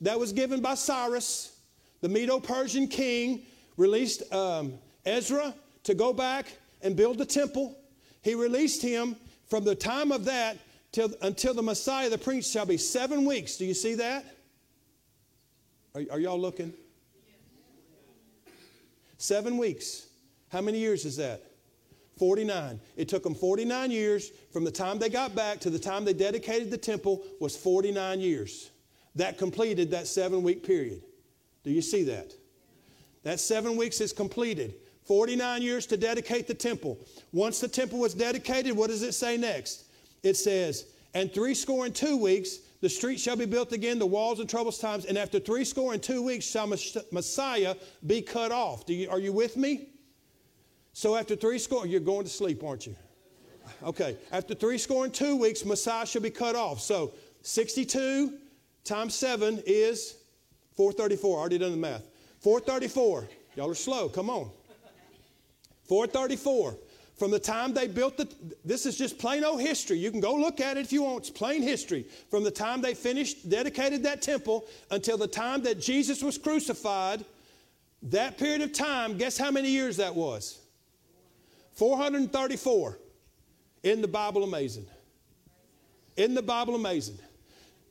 that 0.00 0.18
was 0.18 0.32
given 0.32 0.60
by 0.60 0.74
Cyrus, 0.74 1.60
the 2.00 2.08
Medo 2.08 2.40
Persian 2.40 2.88
king, 2.88 3.42
released 3.76 4.32
um, 4.32 4.74
Ezra 5.04 5.54
to 5.84 5.94
go 5.94 6.12
back 6.12 6.46
and 6.82 6.96
build 6.96 7.18
the 7.18 7.26
temple. 7.26 7.76
He 8.22 8.34
released 8.34 8.82
him 8.82 9.16
from 9.48 9.64
the 9.64 9.74
time 9.74 10.10
of 10.12 10.24
that 10.24 10.58
till, 10.92 11.10
until 11.22 11.54
the 11.54 11.62
Messiah, 11.62 12.10
the 12.10 12.18
prince, 12.18 12.50
shall 12.50 12.66
be 12.66 12.76
seven 12.76 13.24
weeks. 13.24 13.56
Do 13.56 13.64
you 13.64 13.74
see 13.74 13.94
that? 13.94 14.24
Are, 15.94 16.02
are 16.12 16.20
y'all 16.20 16.40
looking? 16.40 16.72
Seven 19.16 19.58
weeks. 19.58 20.06
How 20.50 20.60
many 20.60 20.78
years 20.78 21.04
is 21.04 21.16
that? 21.16 21.42
49. 22.18 22.80
It 22.96 23.08
took 23.08 23.22
them 23.22 23.34
49 23.34 23.90
years 23.90 24.30
from 24.52 24.64
the 24.64 24.70
time 24.70 24.98
they 24.98 25.08
got 25.08 25.34
back 25.34 25.60
to 25.60 25.70
the 25.70 25.78
time 25.78 26.04
they 26.04 26.12
dedicated 26.12 26.70
the 26.70 26.78
temple 26.78 27.24
was 27.40 27.56
49 27.56 28.20
years. 28.20 28.70
That 29.14 29.38
completed 29.38 29.90
that 29.92 30.06
seven 30.06 30.42
week 30.42 30.64
period. 30.64 31.02
Do 31.64 31.70
you 31.70 31.82
see 31.82 32.04
that? 32.04 32.32
That 33.24 33.40
seven 33.40 33.76
weeks 33.76 34.00
is 34.00 34.12
completed. 34.12 34.74
49 35.04 35.62
years 35.62 35.86
to 35.86 35.96
dedicate 35.96 36.46
the 36.46 36.54
temple. 36.54 36.98
Once 37.32 37.60
the 37.60 37.68
temple 37.68 37.98
was 37.98 38.14
dedicated, 38.14 38.76
what 38.76 38.90
does 38.90 39.02
it 39.02 39.12
say 39.12 39.36
next? 39.36 39.84
It 40.22 40.34
says, 40.36 40.86
and 41.14 41.32
three 41.32 41.54
score 41.54 41.86
and 41.86 41.94
two 41.94 42.16
weeks, 42.16 42.58
the 42.80 42.88
street 42.88 43.18
shall 43.18 43.36
be 43.36 43.46
built 43.46 43.72
again, 43.72 43.98
the 43.98 44.06
walls 44.06 44.38
and 44.38 44.48
troublous 44.48 44.78
times, 44.78 45.04
and 45.06 45.18
after 45.18 45.40
three 45.40 45.64
score 45.64 45.94
and 45.94 46.02
two 46.02 46.22
weeks 46.22 46.46
shall 46.46 46.66
Messiah 47.10 47.74
be 48.06 48.22
cut 48.22 48.52
off. 48.52 48.84
You, 48.86 49.10
are 49.10 49.18
you 49.18 49.32
with 49.32 49.56
me? 49.56 49.88
So 50.98 51.14
after 51.14 51.36
three 51.36 51.60
score, 51.60 51.86
you're 51.86 52.00
going 52.00 52.24
to 52.24 52.28
sleep, 52.28 52.64
aren't 52.64 52.84
you? 52.84 52.96
Okay. 53.84 54.16
After 54.32 54.52
three 54.52 54.78
score 54.78 55.04
and 55.04 55.14
two 55.14 55.36
weeks, 55.36 55.64
Messiah 55.64 56.04
shall 56.04 56.22
be 56.22 56.30
cut 56.30 56.56
off. 56.56 56.80
So 56.80 57.12
62 57.42 58.36
times 58.82 59.14
7 59.14 59.62
is 59.64 60.16
434. 60.74 61.36
I 61.36 61.40
already 61.40 61.58
done 61.58 61.70
the 61.70 61.76
math. 61.76 62.02
434. 62.40 63.28
Y'all 63.54 63.70
are 63.70 63.76
slow. 63.76 64.08
Come 64.08 64.28
on. 64.28 64.50
434. 65.84 66.76
From 67.16 67.30
the 67.30 67.38
time 67.38 67.72
they 67.72 67.86
built 67.86 68.16
the, 68.16 68.28
this 68.64 68.84
is 68.84 68.98
just 68.98 69.20
plain 69.20 69.44
old 69.44 69.60
history. 69.60 69.98
You 69.98 70.10
can 70.10 70.18
go 70.18 70.34
look 70.34 70.60
at 70.60 70.78
it 70.78 70.80
if 70.80 70.92
you 70.92 71.04
want. 71.04 71.20
It's 71.20 71.30
plain 71.30 71.62
history. 71.62 72.06
From 72.28 72.42
the 72.42 72.50
time 72.50 72.82
they 72.82 72.94
finished, 72.94 73.48
dedicated 73.48 74.02
that 74.02 74.20
temple 74.20 74.64
until 74.90 75.16
the 75.16 75.28
time 75.28 75.62
that 75.62 75.80
Jesus 75.80 76.24
was 76.24 76.36
crucified, 76.38 77.24
that 78.02 78.36
period 78.36 78.62
of 78.62 78.72
time, 78.72 79.16
guess 79.16 79.38
how 79.38 79.52
many 79.52 79.70
years 79.70 79.98
that 79.98 80.12
was? 80.12 80.62
434 81.78 82.98
in 83.84 84.02
the 84.02 84.08
Bible 84.08 84.42
amazing. 84.42 84.84
In 86.16 86.34
the 86.34 86.42
Bible 86.42 86.74
amazing. 86.74 87.16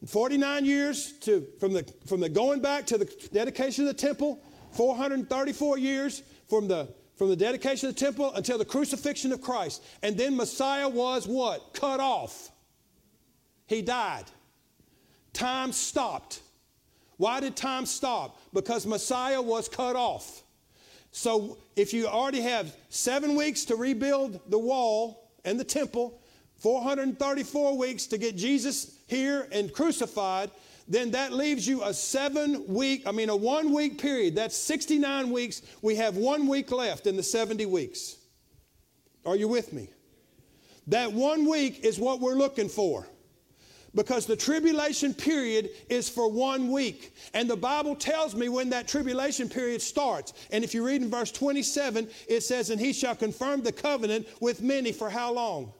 49 0.06 0.65
years 0.65 1.13
to, 1.22 1.48
from, 1.58 1.72
the, 1.72 1.89
from 2.06 2.20
the 2.20 2.27
going 2.27 2.60
back 2.60 2.86
to 2.88 2.98
the 2.98 3.06
dedication 3.32 3.88
of 3.88 3.96
the 3.96 4.08
temple, 4.08 4.44
434 4.74 5.77
years 5.77 6.22
from 6.50 6.67
the, 6.67 6.94
from 7.15 7.29
the 7.29 7.36
dedication 7.38 7.88
of 7.88 7.96
the 7.96 8.00
temple 8.01 8.34
until 8.34 8.58
the 8.58 8.65
crucifixion 8.65 9.32
of 9.32 9.41
Christ. 9.41 9.82
And 10.03 10.17
then 10.17 10.36
Messiah 10.36 10.89
was 10.89 11.25
what? 11.25 11.74
Cut 11.74 12.01
off. 12.01 12.51
He 13.67 13.82
died. 13.82 14.25
Time 15.32 15.72
stopped. 15.72 16.41
Why 17.15 17.39
did 17.39 17.56
time 17.56 17.86
stop? 17.86 18.38
Because 18.53 18.86
Messiah 18.86 19.41
was 19.41 19.70
cut 19.70 19.96
off. 19.96 20.44
So 21.18 21.58
if 21.76 21.96
you 21.96 22.06
already 22.06 22.42
have 22.42 22.76
seven 22.90 23.36
weeks 23.36 23.66
to 23.66 23.76
rebuild 23.76 24.40
the 24.52 24.60
wall 24.60 25.32
and 25.46 25.60
the 25.60 25.64
temple, 25.64 26.22
434 26.58 27.76
weeks 27.76 28.06
to 28.06 28.20
get 28.20 28.36
Jesus 28.36 29.00
here 29.08 29.48
and 29.52 29.74
crucified, 29.74 30.52
then 30.88 31.10
that 31.12 31.34
leaves 31.34 31.68
you 31.68 31.84
a 31.84 31.92
seven 31.92 32.68
week, 32.68 33.08
I 33.08 33.12
mean, 33.12 33.30
a 33.30 33.36
one 33.36 33.74
week 33.74 34.00
period. 34.00 34.36
That's 34.36 34.56
69 34.56 35.32
weeks. 35.32 35.64
We 35.82 35.96
have 35.96 36.18
one 36.18 36.46
week 36.46 36.72
left 36.72 37.08
in 37.08 37.18
the 37.18 37.24
70 37.24 37.66
weeks. 37.66 38.18
Are 39.26 39.36
you 39.36 39.48
with 39.48 39.74
me? 39.74 39.90
That 40.86 41.12
one 41.12 41.50
week 41.50 41.84
is 41.84 41.98
what 41.98 42.22
we're 42.22 42.36
looking 42.36 42.70
for 42.70 43.08
because 43.98 44.27
the 44.27 44.36
tribulation 44.36 45.12
period 45.12 45.72
is 45.89 46.08
for 46.08 46.32
one 46.32 46.72
week. 46.72 47.16
And 47.34 47.50
the 47.50 47.58
Bible 47.58 47.96
tells 47.96 48.36
me 48.36 48.48
when 48.48 48.70
that 48.70 48.88
tribulation 48.88 49.50
period 49.50 49.82
starts. 49.82 50.34
And 50.51 50.63
if 50.63 50.75
you 50.75 50.86
read 50.86 51.01
in 51.01 51.10
verse 51.10 51.32
27, 51.32 52.08
it 52.30 52.42
says, 52.42 52.70
And 52.70 52.80
he 52.80 52.94
shall 52.94 53.16
confirm 53.16 53.63
the 53.63 53.72
covenant 53.72 54.27
with 54.39 54.62
many 54.62 54.92
for 54.92 55.10
how 55.10 55.34
long? 55.34 55.74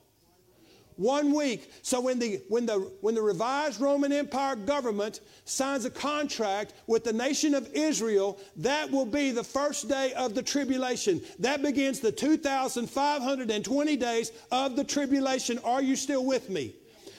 One 0.96 1.32
week. 1.32 1.72
So 1.82 2.00
when 2.00 2.18
the, 2.18 2.42
when, 2.48 2.66
the, 2.66 2.90
when 3.02 3.14
the 3.14 3.22
revised 3.22 3.80
Roman 3.80 4.12
Empire 4.12 4.56
government 4.56 5.20
signs 5.44 5.84
a 5.84 5.90
contract 5.90 6.74
with 6.88 7.04
the 7.04 7.12
nation 7.12 7.54
of 7.54 7.70
Israel, 7.72 8.40
that 8.56 8.90
will 8.90 9.06
be 9.06 9.30
the 9.30 9.44
first 9.44 9.88
day 9.88 10.12
of 10.14 10.34
the 10.34 10.42
tribulation. 10.42 11.22
That 11.38 11.62
begins 11.62 12.00
the 12.00 12.10
2,520 12.10 13.96
days 13.96 14.32
of 14.50 14.74
the 14.74 14.82
tribulation. 14.82 15.60
Are 15.60 15.82
you 15.82 15.94
still 15.94 16.26
with 16.26 16.50
me? 16.50 16.74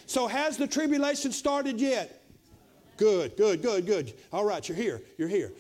So, 0.10 0.26
has 0.26 0.58
the 0.58 0.66
tribulation 0.66 1.32
started 1.32 1.80
yet? 1.80 2.24
Good, 2.98 3.38
good, 3.38 3.62
good, 3.62 3.86
good. 3.86 4.14
All 4.34 4.44
right, 4.44 4.68
you're 4.68 4.76
here. 4.76 5.04
You're 5.20 5.28
here. 5.28 5.52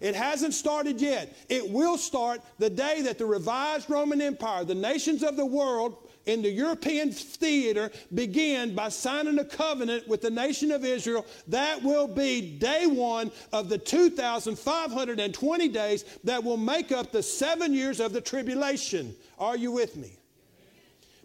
It 0.00 0.14
hasn't 0.14 0.54
started 0.54 1.00
yet. 1.00 1.36
It 1.48 1.68
will 1.68 1.98
start 1.98 2.40
the 2.60 2.70
day 2.70 3.02
that 3.02 3.18
the 3.18 3.26
revised 3.26 3.90
Roman 3.90 4.22
Empire, 4.22 4.62
the 4.62 4.76
nations 4.76 5.24
of 5.24 5.36
the 5.36 5.44
world 5.44 6.08
in 6.26 6.40
the 6.40 6.48
European 6.48 7.10
theater, 7.10 7.90
begin 8.14 8.76
by 8.76 8.90
signing 8.90 9.40
a 9.40 9.44
covenant 9.44 10.06
with 10.06 10.22
the 10.22 10.30
nation 10.30 10.70
of 10.70 10.84
Israel. 10.84 11.26
That 11.48 11.82
will 11.82 12.06
be 12.06 12.56
day 12.58 12.86
one 12.86 13.32
of 13.52 13.68
the 13.68 13.78
2,520 13.78 15.68
days 15.68 16.04
that 16.22 16.44
will 16.44 16.56
make 16.56 16.92
up 16.92 17.10
the 17.10 17.24
seven 17.24 17.74
years 17.74 17.98
of 17.98 18.12
the 18.12 18.20
tribulation. 18.20 19.16
Are 19.36 19.56
you 19.56 19.72
with 19.72 19.96
me? 19.96 20.15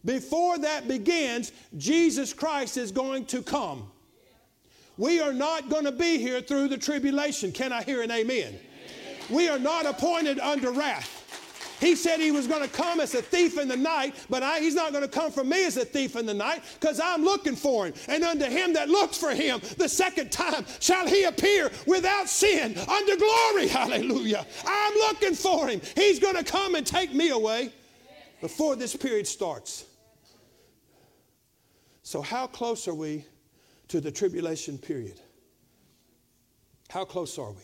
Before 0.03 0.57
that 0.59 0.87
begins, 0.87 1.51
Jesus 1.77 2.33
Christ 2.33 2.77
is 2.77 2.91
going 2.91 3.25
to 3.25 3.41
come. 3.41 3.91
We 4.97 5.19
are 5.19 5.33
not 5.33 5.69
going 5.69 5.85
to 5.85 5.91
be 5.91 6.17
here 6.17 6.41
through 6.41 6.67
the 6.67 6.77
tribulation. 6.77 7.51
Can 7.51 7.71
I 7.71 7.83
hear 7.83 8.01
an 8.01 8.11
amen? 8.11 8.47
amen. 8.47 8.59
We 9.29 9.47
are 9.47 9.59
not 9.59 9.85
appointed 9.85 10.39
under 10.39 10.71
wrath. 10.71 11.21
He 11.79 11.95
said 11.95 12.19
he 12.19 12.29
was 12.29 12.45
going 12.45 12.61
to 12.61 12.69
come 12.69 12.99
as 12.99 13.15
a 13.15 13.23
thief 13.23 13.57
in 13.57 13.67
the 13.67 13.75
night, 13.75 14.13
but 14.29 14.43
I, 14.43 14.59
he's 14.59 14.75
not 14.75 14.91
going 14.91 15.03
to 15.03 15.09
come 15.09 15.31
for 15.31 15.43
me 15.43 15.65
as 15.65 15.77
a 15.77 15.83
thief 15.83 16.15
in 16.15 16.27
the 16.27 16.33
night 16.33 16.61
because 16.79 16.99
I'm 16.99 17.23
looking 17.23 17.55
for 17.55 17.87
him. 17.87 17.95
And 18.07 18.23
unto 18.23 18.45
him 18.45 18.73
that 18.73 18.87
looks 18.87 19.17
for 19.17 19.31
him, 19.31 19.59
the 19.79 19.89
second 19.89 20.31
time 20.31 20.63
shall 20.79 21.07
he 21.07 21.23
appear 21.23 21.71
without 21.87 22.29
sin 22.29 22.77
unto 22.77 23.17
glory. 23.17 23.67
Hallelujah. 23.67 24.45
I'm 24.63 24.93
looking 24.93 25.33
for 25.33 25.67
him. 25.67 25.81
He's 25.95 26.19
going 26.19 26.35
to 26.35 26.43
come 26.43 26.75
and 26.75 26.85
take 26.85 27.15
me 27.15 27.29
away 27.29 27.73
before 28.41 28.75
this 28.75 28.95
period 28.95 29.25
starts. 29.25 29.85
So, 32.11 32.21
how 32.21 32.45
close 32.45 32.89
are 32.89 32.93
we 32.93 33.23
to 33.87 34.01
the 34.01 34.11
tribulation 34.11 34.77
period? 34.77 35.17
How 36.89 37.05
close 37.05 37.39
are 37.39 37.51
we? 37.51 37.63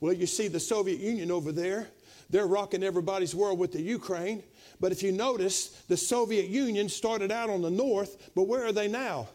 Well, 0.00 0.12
you 0.12 0.26
see 0.26 0.48
the 0.48 0.60
Soviet 0.60 1.00
Union 1.00 1.30
over 1.30 1.50
there, 1.50 1.88
they're 2.28 2.46
rocking 2.46 2.82
everybody's 2.82 3.34
world 3.34 3.58
with 3.58 3.72
the 3.72 3.80
Ukraine. 3.80 4.42
But 4.80 4.92
if 4.92 5.02
you 5.02 5.12
notice, 5.12 5.68
the 5.88 5.96
Soviet 5.96 6.48
Union 6.48 6.90
started 6.90 7.32
out 7.32 7.48
on 7.48 7.62
the 7.62 7.70
north, 7.70 8.30
but 8.34 8.42
where 8.42 8.66
are 8.66 8.72
they 8.72 8.86
now? 8.86 9.28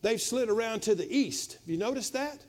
They've 0.00 0.20
slid 0.20 0.50
around 0.50 0.80
to 0.80 0.96
the 0.96 1.08
east. 1.08 1.58
Have 1.60 1.68
you 1.68 1.76
noticed 1.76 2.12
that? 2.14 2.44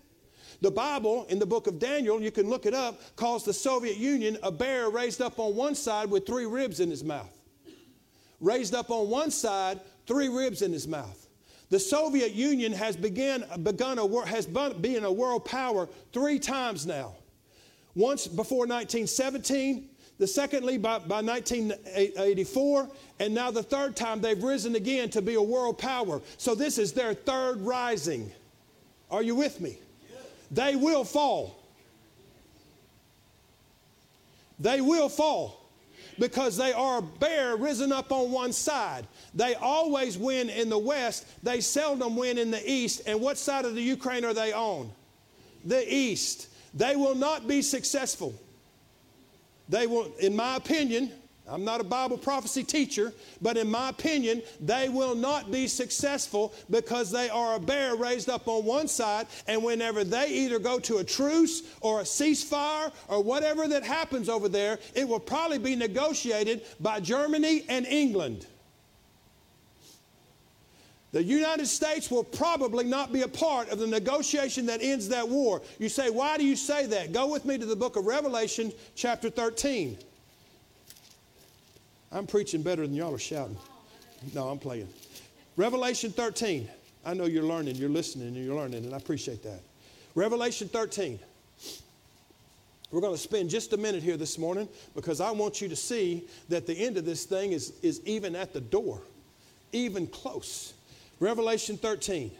The 0.61 0.71
Bible, 0.71 1.27
in 1.29 1.37
the 1.37 1.45
book 1.45 1.67
of 1.67 1.77
Daniel, 1.77 2.19
you 2.19 2.31
can 2.31 2.49
look 2.49 2.65
it 2.65 2.73
up, 2.73 2.99
calls 3.15 3.45
the 3.45 3.53
Soviet 3.53 3.97
Union 3.97 4.39
a 4.41 4.51
bear 4.51 4.89
raised 4.89 5.21
up 5.21 5.37
on 5.37 5.55
one 5.55 5.75
side 5.75 6.09
with 6.09 6.25
three 6.25 6.47
ribs 6.47 6.79
in 6.79 6.89
his 6.89 7.03
mouth. 7.03 7.37
Raised 8.39 8.73
up 8.73 8.89
on 8.89 9.11
one 9.11 9.29
side, 9.29 9.79
three 10.07 10.29
ribs 10.29 10.63
in 10.63 10.73
his 10.73 10.87
mouth. 10.87 11.22
The 11.73 11.79
Soviet 11.79 12.33
Union 12.33 12.71
has 12.73 12.95
begun, 12.95 13.45
begun 13.63 13.97
a, 13.97 14.25
has 14.27 14.45
been 14.45 15.05
a 15.05 15.11
world 15.11 15.43
power 15.43 15.89
three 16.11 16.37
times 16.37 16.85
now. 16.85 17.15
Once 17.95 18.27
before 18.27 18.67
1917, 18.67 19.89
the 20.19 20.27
secondly 20.27 20.77
by, 20.77 20.99
by 20.99 21.23
1984, 21.23 22.89
and 23.19 23.33
now 23.33 23.49
the 23.49 23.63
third 23.63 23.95
time 23.95 24.21
they've 24.21 24.43
risen 24.43 24.75
again 24.75 25.09
to 25.09 25.21
be 25.23 25.33
a 25.33 25.41
world 25.41 25.79
power. 25.79 26.21
So 26.37 26.53
this 26.53 26.77
is 26.77 26.93
their 26.93 27.15
third 27.15 27.59
rising. 27.61 28.31
Are 29.09 29.23
you 29.23 29.33
with 29.33 29.59
me? 29.59 29.79
They 30.51 30.75
will 30.75 31.03
fall. 31.03 31.59
They 34.59 34.79
will 34.79 35.09
fall 35.09 35.62
because 36.19 36.57
they 36.57 36.73
are 36.73 37.01
bear 37.01 37.55
risen 37.55 37.91
up 37.91 38.11
on 38.11 38.31
one 38.31 38.53
side. 38.53 39.07
They 39.33 39.55
always 39.55 40.17
win 40.17 40.49
in 40.49 40.69
the 40.69 40.77
west, 40.77 41.25
they 41.43 41.61
seldom 41.61 42.15
win 42.15 42.37
in 42.37 42.51
the 42.51 42.69
east. 42.69 43.01
And 43.05 43.21
what 43.21 43.37
side 43.37 43.65
of 43.65 43.75
the 43.75 43.81
Ukraine 43.81 44.25
are 44.25 44.33
they 44.33 44.53
on? 44.53 44.91
The 45.65 45.93
east. 45.93 46.49
They 46.73 46.95
will 46.95 47.15
not 47.15 47.47
be 47.47 47.61
successful. 47.61 48.33
They 49.69 49.87
will, 49.87 50.11
in 50.19 50.35
my 50.35 50.55
opinion, 50.55 51.11
I'm 51.47 51.65
not 51.65 51.81
a 51.81 51.83
Bible 51.83 52.17
prophecy 52.17 52.63
teacher, 52.63 53.13
but 53.41 53.57
in 53.57 53.69
my 53.69 53.89
opinion, 53.89 54.41
they 54.61 54.87
will 54.87 55.13
not 55.13 55.51
be 55.51 55.67
successful 55.67 56.53
because 56.69 57.11
they 57.11 57.29
are 57.29 57.55
a 57.55 57.59
bear 57.59 57.95
raised 57.95 58.29
up 58.29 58.47
on 58.47 58.63
one 58.63 58.87
side. 58.87 59.27
And 59.47 59.61
whenever 59.61 60.05
they 60.05 60.29
either 60.29 60.57
go 60.57 60.79
to 60.79 60.97
a 60.97 61.03
truce 61.03 61.63
or 61.81 61.99
a 61.99 62.03
ceasefire 62.03 62.93
or 63.09 63.21
whatever 63.21 63.67
that 63.67 63.83
happens 63.83 64.29
over 64.29 64.47
there, 64.47 64.79
it 64.95 65.07
will 65.07 65.19
probably 65.19 65.59
be 65.59 65.75
negotiated 65.75 66.61
by 66.79 67.01
Germany 67.01 67.65
and 67.67 67.85
England. 67.87 68.47
The 71.11 71.23
United 71.23 71.67
States 71.67 72.09
will 72.09 72.23
probably 72.23 72.85
not 72.85 73.11
be 73.11 73.21
a 73.21 73.27
part 73.27 73.69
of 73.69 73.79
the 73.79 73.85
negotiation 73.85 74.65
that 74.67 74.81
ends 74.81 75.09
that 75.09 75.27
war. 75.27 75.61
You 75.77 75.89
say, 75.89 76.09
why 76.09 76.37
do 76.37 76.45
you 76.45 76.55
say 76.55 76.87
that? 76.87 77.11
Go 77.11 77.27
with 77.27 77.43
me 77.45 77.57
to 77.57 77.65
the 77.65 77.75
book 77.75 77.97
of 77.97 78.05
Revelation, 78.05 78.71
chapter 78.95 79.29
13. 79.29 79.97
I'm 82.13 82.27
preaching 82.27 82.61
better 82.61 82.83
than 82.83 82.93
y'all 82.93 83.13
are 83.13 83.19
shouting. 83.19 83.57
No, 84.35 84.47
I'm 84.47 84.59
playing. 84.59 84.87
Revelation 85.57 86.11
13. 86.11 86.69
I 87.05 87.13
know 87.13 87.25
you're 87.25 87.43
learning, 87.43 87.75
you're 87.75 87.89
listening, 87.89 88.27
and 88.27 88.45
you're 88.45 88.55
learning, 88.55 88.85
and 88.85 88.93
I 88.93 88.97
appreciate 88.97 89.41
that. 89.43 89.59
Revelation 90.15 90.67
13. 90.67 91.19
We're 92.91 93.01
going 93.01 93.15
to 93.15 93.19
spend 93.19 93.49
just 93.49 93.73
a 93.73 93.77
minute 93.77 94.03
here 94.03 94.17
this 94.17 94.37
morning 94.37 94.69
because 94.93 95.19
I 95.19 95.31
want 95.31 95.59
you 95.59 95.67
to 95.67 95.75
see 95.75 96.27
that 96.49 96.67
the 96.67 96.75
end 96.75 96.97
of 96.97 97.05
this 97.05 97.25
thing 97.25 97.51
is, 97.51 97.73
is 97.81 97.99
even 98.05 98.35
at 98.35 98.53
the 98.53 98.61
door, 98.61 99.01
even 99.71 100.05
close. 100.05 100.73
Revelation 101.19 101.77
13. 101.77 102.31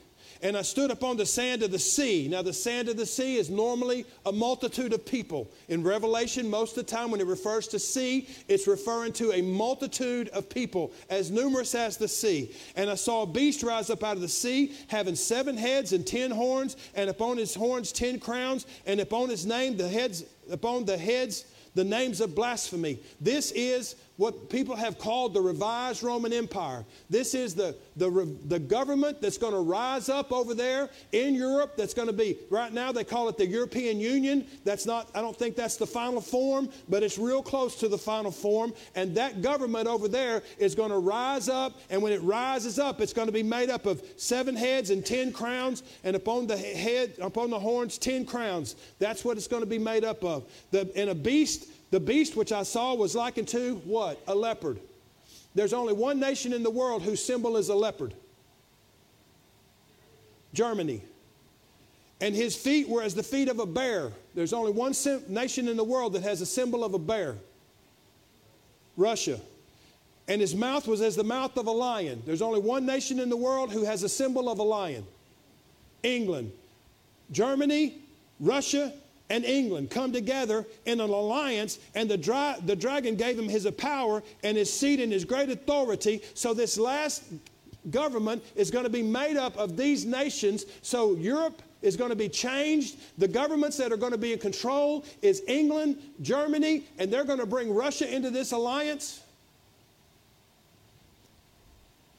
And 0.44 0.58
I 0.58 0.62
stood 0.62 0.92
upon 0.92 1.16
the 1.16 1.26
sand 1.26 1.64
of 1.64 1.72
the 1.72 1.80
sea. 1.80 2.28
Now, 2.28 2.42
the 2.42 2.52
sand 2.52 2.90
of 2.90 2.98
the 2.98 3.06
sea 3.06 3.38
is 3.38 3.50
normally 3.50 4.06
a 4.26 4.32
multitude 4.34 4.92
of 4.92 5.06
people. 5.06 5.50
In 5.70 5.84
Revelation, 5.84 6.50
most 6.50 6.78
of 6.78 6.86
the 6.86 6.92
time 6.92 7.12
when 7.12 7.22
it 7.22 7.28
refers 7.28 7.66
to 7.70 7.80
sea, 7.80 8.28
it's 8.50 8.68
referring 8.68 9.14
to 9.14 9.32
a 9.32 9.42
multitude 9.42 10.28
of 10.30 10.50
people, 10.50 10.92
as 11.10 11.32
numerous 11.32 11.74
as 11.74 11.96
the 11.96 12.10
sea. 12.10 12.52
And 12.76 12.90
I 12.90 12.96
saw 12.96 13.22
a 13.22 13.26
beast 13.26 13.64
rise 13.64 13.90
up 13.90 14.04
out 14.04 14.18
of 14.18 14.22
the 14.22 14.28
sea, 14.28 14.74
having 14.90 15.16
seven 15.16 15.56
heads 15.56 15.94
and 15.94 16.06
ten 16.06 16.30
horns, 16.30 16.76
and 16.94 17.10
upon 17.10 17.38
his 17.38 17.56
horns 17.56 17.94
ten 17.94 18.20
crowns, 18.20 18.68
and 18.86 19.00
upon 19.00 19.30
his 19.30 19.46
name 19.46 19.78
the 19.78 19.88
heads, 19.88 20.26
upon 20.52 20.84
the 20.84 20.98
heads 20.98 21.46
the 21.74 21.86
names 21.86 22.22
of 22.22 22.36
blasphemy. 22.36 23.00
This 23.22 23.52
is 23.54 23.96
what 24.18 24.50
people 24.50 24.76
have 24.76 25.00
called 25.00 25.34
the 25.34 25.42
revised 25.42 26.04
Roman 26.04 26.32
Empire. 26.32 26.86
This 27.10 27.34
is 27.34 27.56
the, 27.56 27.76
the, 27.96 28.38
the 28.46 28.60
government 28.60 29.22
that's 29.22 29.40
going 29.40 29.54
to 29.54 29.60
rise 29.60 30.08
up 30.08 30.32
over 30.32 30.54
there 30.54 30.90
in 31.12 31.34
Europe 31.34 31.76
that's 31.76 31.96
going 31.96 32.08
to 32.08 32.14
be, 32.14 32.38
right 32.52 32.72
now 32.72 32.92
they 32.92 33.04
call 33.04 33.28
it 33.30 33.38
the 33.38 33.48
European 33.48 34.00
Union. 34.00 34.46
That's 34.64 34.86
not, 34.86 35.10
I 35.16 35.22
don't 35.22 35.36
think 35.36 35.56
that's 35.56 35.78
the 35.78 35.88
final 35.88 36.22
form, 36.22 36.70
but 36.88 37.02
it's 37.02 37.18
real 37.18 37.42
close 37.42 37.76
to 37.78 37.88
the 37.88 37.98
final 37.98 38.32
form. 38.32 38.74
And 38.96 39.16
that 39.16 39.42
government 39.42 39.88
over 39.88 40.08
there 40.08 40.44
is 40.60 40.76
going 40.76 40.92
to 40.92 41.00
rise 41.00 41.50
up. 41.50 41.80
And 41.90 42.02
when 42.02 42.14
it 42.14 42.22
rises 42.22 42.78
up, 42.78 43.02
it's 43.02 43.14
going 43.14 43.28
to 43.28 43.34
be 43.34 43.44
made 43.44 43.72
up 43.72 43.88
of 43.88 44.04
seven 44.18 44.56
heads 44.56 44.92
and 44.92 45.04
ten 45.04 45.32
crowns, 45.32 45.82
and 46.04 46.16
upon 46.16 46.48
the 46.48 46.58
head, 46.58 47.14
upon 47.20 47.50
the 47.50 47.60
horns, 47.60 47.98
ten 47.98 48.26
crowns. 48.26 48.76
That's 49.00 49.26
what 49.26 49.38
it's 49.38 49.48
going 49.48 49.64
to 49.64 49.70
be 49.70 49.80
made 49.80 50.04
up 50.04 50.24
of. 50.24 50.50
The, 50.72 50.92
and 50.96 51.10
a 51.10 51.16
beast 51.16 51.68
the 51.94 52.00
beast 52.00 52.36
which 52.36 52.52
I 52.52 52.64
saw 52.64 52.96
was 52.96 53.14
likened 53.14 53.48
to 53.50 53.76
what? 53.86 54.20
A 54.26 54.34
leopard. 54.34 54.80
There's 55.54 55.74
only 55.74 55.94
one 55.94 56.20
nation 56.20 56.52
in 56.52 56.64
the 56.64 56.72
world 56.72 57.04
whose 57.04 57.24
symbol 57.24 57.56
is 57.56 57.70
a 57.70 57.76
leopard 57.76 58.16
Germany. 60.56 61.04
And 62.20 62.34
his 62.34 62.56
feet 62.56 62.90
were 62.90 63.04
as 63.04 63.14
the 63.14 63.22
feet 63.22 63.48
of 63.48 63.60
a 63.60 63.68
bear. 63.68 64.12
There's 64.34 64.54
only 64.54 64.72
one 64.72 64.96
sim- 64.96 65.22
nation 65.28 65.68
in 65.68 65.78
the 65.78 65.84
world 65.84 66.14
that 66.14 66.24
has 66.24 66.42
a 66.42 66.48
symbol 66.48 66.84
of 66.84 66.96
a 66.96 67.00
bear 67.00 67.36
Russia. 68.98 69.40
And 70.28 70.42
his 70.42 70.56
mouth 70.56 70.88
was 70.88 71.00
as 71.00 71.16
the 71.16 71.24
mouth 71.24 71.58
of 71.58 71.68
a 71.68 71.72
lion. 71.72 72.24
There's 72.26 72.42
only 72.42 72.60
one 72.60 72.88
nation 72.88 73.20
in 73.20 73.30
the 73.30 73.38
world 73.38 73.72
who 73.72 73.86
has 73.86 74.02
a 74.02 74.10
symbol 74.10 74.50
of 74.50 74.58
a 74.58 74.64
lion 74.64 75.06
England. 76.02 76.54
Germany, 77.32 78.00
Russia, 78.40 78.94
and 79.34 79.46
England 79.46 79.90
come 79.90 80.14
together 80.14 80.64
in 80.86 81.02
an 81.02 81.10
alliance, 81.10 81.80
and 81.96 82.08
the, 82.08 82.16
dry, 82.16 82.56
the 82.68 82.76
dragon 82.76 83.16
gave 83.16 83.38
him 83.38 83.50
his 83.50 83.68
power 83.80 84.22
and 84.44 84.56
his 84.56 84.72
seat 84.72 85.00
and 85.00 85.12
his 85.12 85.26
great 85.26 85.50
authority. 85.50 86.22
So, 86.36 86.54
this 86.54 86.78
last 86.78 87.24
government 87.90 88.44
is 88.56 88.70
going 88.70 88.84
to 88.84 88.92
be 88.92 89.02
made 89.02 89.36
up 89.36 89.58
of 89.58 89.76
these 89.76 90.06
nations. 90.06 90.66
So, 90.84 91.16
Europe 91.16 91.64
is 91.82 91.98
going 91.98 92.12
to 92.12 92.16
be 92.16 92.30
changed. 92.30 92.98
The 93.18 93.28
governments 93.28 93.76
that 93.78 93.92
are 93.92 93.98
going 93.98 94.12
to 94.12 94.20
be 94.20 94.34
in 94.34 94.40
control 94.40 95.04
is 95.24 95.42
England, 95.48 95.98
Germany, 96.22 96.84
and 97.00 97.12
they're 97.12 97.26
going 97.26 97.40
to 97.40 97.48
bring 97.48 97.74
Russia 97.74 98.08
into 98.14 98.30
this 98.30 98.52
alliance. 98.52 99.24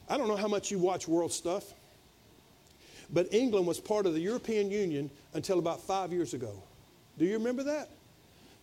I 0.09 0.17
don't 0.17 0.27
know 0.27 0.35
how 0.35 0.49
much 0.49 0.73
you 0.73 0.81
watch 0.81 1.07
world 1.07 1.33
stuff, 1.33 1.75
but 3.13 3.33
England 3.33 3.69
was 3.69 3.79
part 3.79 4.05
of 4.05 4.15
the 4.15 4.21
European 4.21 4.69
Union 4.69 5.09
until 5.33 5.61
about 5.61 5.81
five 5.81 6.13
years 6.13 6.35
ago. 6.35 6.61
Do 7.19 7.25
you 7.25 7.35
remember 7.35 7.63
that? 7.65 7.91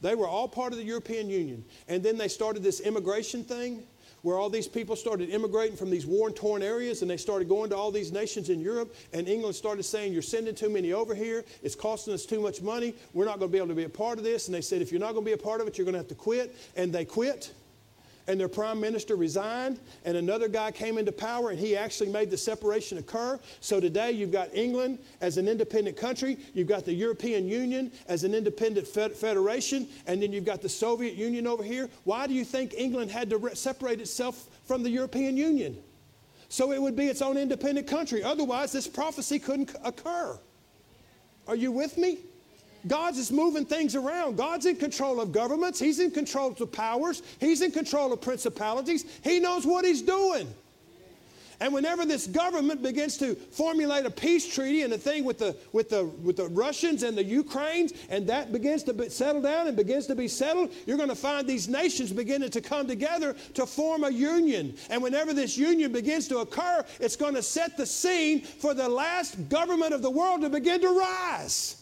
They 0.02 0.16
were 0.16 0.28
all 0.28 0.48
part 0.48 0.74
of 0.74 0.80
the 0.80 0.86
European 0.86 1.30
Union. 1.30 1.64
And 1.88 2.04
then 2.04 2.18
they 2.18 2.28
started 2.28 2.64
this 2.64 2.80
immigration 2.80 3.44
thing 3.44 3.84
where 4.24 4.38
all 4.38 4.50
these 4.50 4.68
people 4.68 4.96
started 4.96 5.30
immigrating 5.30 5.76
from 5.76 5.90
these 5.90 6.06
war 6.06 6.30
torn 6.32 6.62
areas 6.62 7.02
and 7.02 7.10
they 7.10 7.18
started 7.18 7.50
going 7.50 7.70
to 7.72 7.76
all 7.76 7.92
these 7.92 8.12
nations 8.12 8.50
in 8.50 8.60
Europe. 8.60 8.96
And 9.14 9.28
England 9.28 9.56
started 9.56 9.84
saying, 9.84 10.14
You're 10.14 10.22
sending 10.22 10.56
too 10.56 10.70
many 10.70 10.94
over 10.94 11.16
here. 11.16 11.44
It's 11.64 11.76
costing 11.76 12.14
us 12.14 12.26
too 12.26 12.40
much 12.40 12.62
money. 12.62 12.94
We're 13.14 13.26
not 13.26 13.40
going 13.40 13.50
to 13.50 13.52
be 13.52 13.58
able 13.58 13.70
to 13.70 13.76
be 13.76 13.84
a 13.84 13.90
part 13.90 14.18
of 14.18 14.24
this. 14.24 14.48
And 14.48 14.56
they 14.56 14.62
said, 14.62 14.82
If 14.82 14.92
you're 14.92 15.00
not 15.00 15.14
going 15.14 15.26
to 15.26 15.30
be 15.30 15.34
a 15.34 15.38
part 15.38 15.62
of 15.62 15.68
it, 15.68 15.78
you're 15.78 15.86
going 15.86 15.94
to 15.94 16.00
have 16.00 16.08
to 16.10 16.16
quit. 16.16 16.56
And 16.76 16.92
they 16.92 17.06
quit 17.06 17.52
and 18.28 18.40
their 18.40 18.48
prime 18.48 18.80
minister 18.80 19.16
resigned, 19.16 19.80
and 20.06 20.18
another 20.18 20.48
guy 20.48 20.72
came 20.72 20.98
into 20.98 21.12
power, 21.12 21.50
and 21.50 21.60
he 21.60 21.76
actually 21.76 22.10
made 22.10 22.30
the 22.30 22.38
separation 22.38 22.98
occur. 22.98 23.40
So 23.60 23.80
today 23.80 24.12
you've 24.12 24.32
got 24.32 24.54
England 24.54 25.00
as 25.22 25.38
an 25.38 25.48
independent 25.48 25.98
country, 25.98 26.38
you've 26.54 26.68
got 26.68 26.86
the 26.86 26.94
European 26.94 27.48
Union 27.48 27.92
as 28.08 28.24
an 28.24 28.34
independent 28.34 28.88
federation, 28.88 29.88
and 30.08 30.22
then 30.22 30.32
you've 30.32 30.46
got 30.46 30.62
the 30.62 30.70
Soviet 30.70 31.16
Union 31.16 31.48
over 31.48 31.64
here. 31.64 31.90
Why 32.04 32.28
do 32.28 32.34
you 32.34 32.46
think 32.46 32.74
England 32.76 33.12
had 33.12 33.30
to 33.30 33.38
re- 33.38 33.56
separate 33.56 34.02
itself 34.02 34.48
from 34.66 34.84
the 34.84 34.90
European 34.90 35.38
Union? 35.38 35.78
So 36.50 36.74
it 36.74 36.82
would 36.82 36.96
be 36.96 37.08
its 37.08 37.22
own 37.22 37.38
independent 37.38 37.88
country. 37.88 38.24
Otherwise, 38.24 38.74
this 38.74 38.88
prophecy 38.88 39.40
couldn't 39.40 39.74
occur. 39.84 40.38
Are 41.48 41.56
you 41.56 41.72
with 41.72 41.98
me? 41.98 42.20
God's 42.88 43.17
is 43.17 43.32
moving 43.32 43.65
things 43.65 43.96
around. 43.96 44.38
God's 44.38 44.65
in 44.65 44.76
control 44.76 45.22
of 45.22 45.32
governments. 45.32 45.80
He's 45.80 46.00
in 46.00 46.12
control 46.12 46.56
of 46.60 46.72
powers. 46.72 47.22
He's 47.39 47.62
in 47.62 47.72
control 47.72 48.12
of 48.12 48.22
principalities. 48.22 49.06
He 49.24 49.39
knows 49.39 49.65
what 49.65 49.86
he's 49.86 50.02
doing. 50.02 50.54
And 51.62 51.72
whenever 51.76 52.08
this 52.08 52.26
government 52.26 52.82
begins 52.82 53.17
to 53.17 53.36
formulate 53.36 54.08
a 54.08 54.10
peace 54.10 54.52
treaty 54.52 54.82
and 54.82 54.91
a 54.94 54.98
thing 54.98 55.24
with 55.24 55.38
the, 55.38 55.56
with 55.72 55.91
the, 55.91 56.06
with 56.06 56.38
the 56.38 56.48
Russians 56.48 57.04
and 57.04 57.15
the 57.15 57.24
Ukraines, 57.24 57.94
and 58.10 58.26
that 58.26 58.52
begins 58.52 58.82
to 58.86 59.10
settle 59.12 59.44
down 59.44 59.67
and 59.67 59.78
begins 59.78 60.08
to 60.08 60.15
be 60.15 60.28
settled, 60.28 60.72
you're 60.88 60.98
going 60.98 61.10
to 61.10 61.15
find 61.15 61.48
these 61.48 61.70
nations 61.70 62.12
beginning 62.12 62.50
to 62.50 62.62
come 62.62 62.88
together 62.88 63.36
to 63.54 63.67
form 63.67 64.04
a 64.06 64.10
union. 64.10 64.76
And 64.89 65.04
whenever 65.04 65.36
this 65.36 65.56
union 65.56 65.91
begins 65.91 66.28
to 66.30 66.39
occur, 66.39 66.84
it's 67.00 67.15
going 67.15 67.36
to 67.36 67.44
set 67.44 67.78
the 67.78 67.86
scene 67.86 68.41
for 68.41 68.74
the 68.74 68.89
last 68.89 69.48
government 69.48 69.94
of 69.94 70.02
the 70.02 70.10
world 70.10 70.41
to 70.41 70.50
begin 70.50 70.82
to 70.82 70.89
rise. 70.89 71.81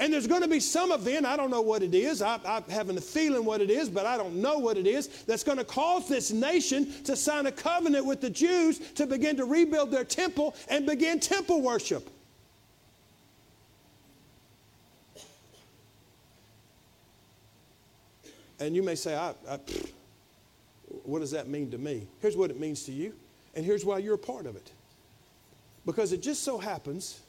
And 0.00 0.12
there's 0.12 0.28
going 0.28 0.42
to 0.42 0.48
be 0.48 0.60
some 0.60 0.92
event, 0.92 1.26
I 1.26 1.36
don't 1.36 1.50
know 1.50 1.60
what 1.60 1.82
it 1.82 1.92
is, 1.92 2.22
I, 2.22 2.38
I 2.46 2.62
have 2.72 2.88
a 2.88 3.00
feeling 3.00 3.44
what 3.44 3.60
it 3.60 3.68
is, 3.68 3.88
but 3.88 4.06
I 4.06 4.16
don't 4.16 4.36
know 4.36 4.58
what 4.58 4.76
it 4.76 4.86
is, 4.86 5.08
that's 5.24 5.42
going 5.42 5.58
to 5.58 5.64
cause 5.64 6.08
this 6.08 6.30
nation 6.30 6.92
to 7.02 7.16
sign 7.16 7.46
a 7.46 7.52
covenant 7.52 8.06
with 8.06 8.20
the 8.20 8.30
Jews 8.30 8.78
to 8.92 9.06
begin 9.06 9.36
to 9.38 9.44
rebuild 9.44 9.90
their 9.90 10.04
temple 10.04 10.54
and 10.68 10.86
begin 10.86 11.18
temple 11.18 11.62
worship. 11.62 12.08
And 18.60 18.76
you 18.76 18.84
may 18.84 18.94
say, 18.94 19.16
I, 19.16 19.34
I, 19.48 19.58
what 21.02 21.20
does 21.20 21.32
that 21.32 21.48
mean 21.48 21.72
to 21.72 21.78
me? 21.78 22.06
Here's 22.20 22.36
what 22.36 22.50
it 22.50 22.60
means 22.60 22.84
to 22.84 22.92
you, 22.92 23.14
and 23.56 23.64
here's 23.64 23.84
why 23.84 23.98
you're 23.98 24.14
a 24.14 24.18
part 24.18 24.46
of 24.46 24.54
it. 24.54 24.70
Because 25.84 26.12
it 26.12 26.22
just 26.22 26.44
so 26.44 26.58
happens 26.58 27.20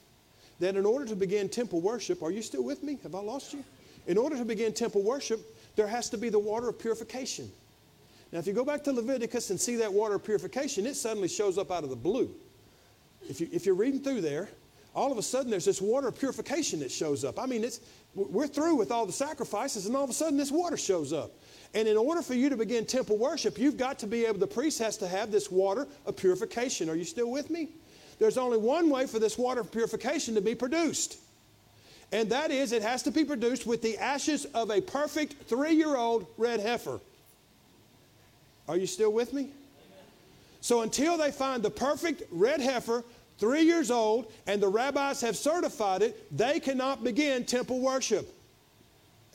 that 0.60 0.76
in 0.76 0.86
order 0.86 1.06
to 1.06 1.16
begin 1.16 1.50
temple 1.50 1.82
worship, 1.82 2.22
are 2.22 2.32
you 2.32 2.42
still 2.42 2.64
with 2.64 2.84
me? 2.84 3.00
Have 3.04 3.16
I 3.16 3.20
lost 3.20 3.54
you? 3.54 3.64
In 4.08 4.18
order 4.18 4.38
to 4.38 4.46
begin 4.46 4.74
temple 4.74 5.04
worship, 5.04 5.40
there 5.76 5.88
has 5.88 6.10
to 6.10 6.18
be 6.18 6.30
the 6.30 6.40
water 6.40 6.70
of 6.70 6.80
purification. 6.80 7.52
Now, 8.32 8.40
if 8.40 8.48
you 8.48 8.54
go 8.54 8.66
back 8.66 8.84
to 8.84 8.92
Leviticus 8.92 9.50
and 9.50 9.60
see 9.60 9.78
that 9.78 9.92
water 9.92 10.16
of 10.16 10.24
purification, 10.24 10.86
it 10.86 10.96
suddenly 10.96 11.28
shows 11.28 11.58
up 11.58 11.72
out 11.72 11.84
of 11.84 11.90
the 11.90 11.96
blue. 11.96 12.30
If, 13.28 13.42
you, 13.42 13.50
if 13.52 13.66
you're 13.66 13.76
reading 13.76 14.02
through 14.02 14.22
there, 14.22 14.50
all 14.94 15.12
of 15.12 15.18
a 15.18 15.24
sudden 15.24 15.52
there's 15.52 15.66
this 15.66 15.82
water 15.82 16.08
of 16.08 16.18
purification 16.18 16.80
that 16.80 16.92
shows 16.92 17.24
up. 17.24 17.40
I 17.40 17.46
mean, 17.46 17.64
it's, 17.64 17.80
we're 18.16 18.48
through 18.48 18.76
with 18.76 18.92
all 18.92 19.06
the 19.06 19.14
sacrifices, 19.14 19.86
and 19.86 19.96
all 19.96 20.04
of 20.04 20.10
a 20.10 20.14
sudden 20.14 20.38
this 20.38 20.52
water 20.52 20.78
shows 20.78 21.14
up. 21.14 21.32
And 21.74 21.88
in 21.88 21.98
order 21.98 22.22
for 22.22 22.34
you 22.34 22.50
to 22.50 22.58
begin 22.58 22.86
temple 22.86 23.18
worship, 23.18 23.58
you've 23.58 23.78
got 23.78 24.00
to 24.00 24.08
be 24.08 24.26
able, 24.26 24.40
the 24.40 24.48
priest 24.48 24.80
has 24.80 24.98
to 24.98 25.08
have 25.08 25.32
this 25.32 25.52
water 25.52 25.88
of 26.06 26.18
purification. 26.18 26.90
Are 26.90 26.96
you 26.96 27.04
still 27.04 27.30
with 27.30 27.50
me? 27.50 27.70
There's 28.20 28.38
only 28.38 28.58
one 28.58 28.90
way 28.90 29.08
for 29.08 29.18
this 29.18 29.38
water 29.38 29.64
purification 29.64 30.36
to 30.36 30.42
be 30.42 30.54
produced. 30.54 31.18
And 32.12 32.30
that 32.32 32.52
is, 32.52 32.72
it 32.72 32.82
has 32.82 33.04
to 33.04 33.12
be 33.12 33.24
produced 33.24 33.66
with 33.66 33.82
the 33.82 33.98
ashes 33.98 34.46
of 34.54 34.72
a 34.72 34.82
perfect 34.82 35.36
three 35.48 35.74
year 35.74 35.96
old 35.96 36.28
red 36.38 36.60
heifer. 36.60 37.00
Are 38.68 38.78
you 38.78 38.88
still 38.88 39.12
with 39.12 39.34
me? 39.34 39.50
So 40.62 40.82
until 40.82 41.18
they 41.18 41.32
find 41.32 41.64
the 41.64 41.70
perfect 41.70 42.24
red 42.32 42.60
heifer, 42.60 43.04
three 43.38 43.62
years 43.62 43.90
old, 43.90 44.32
and 44.46 44.62
the 44.62 44.68
rabbis 44.68 45.22
have 45.22 45.38
certified 45.38 46.02
it, 46.02 46.36
they 46.36 46.60
cannot 46.60 47.04
begin 47.04 47.46
temple 47.46 47.80
worship. 47.80 48.36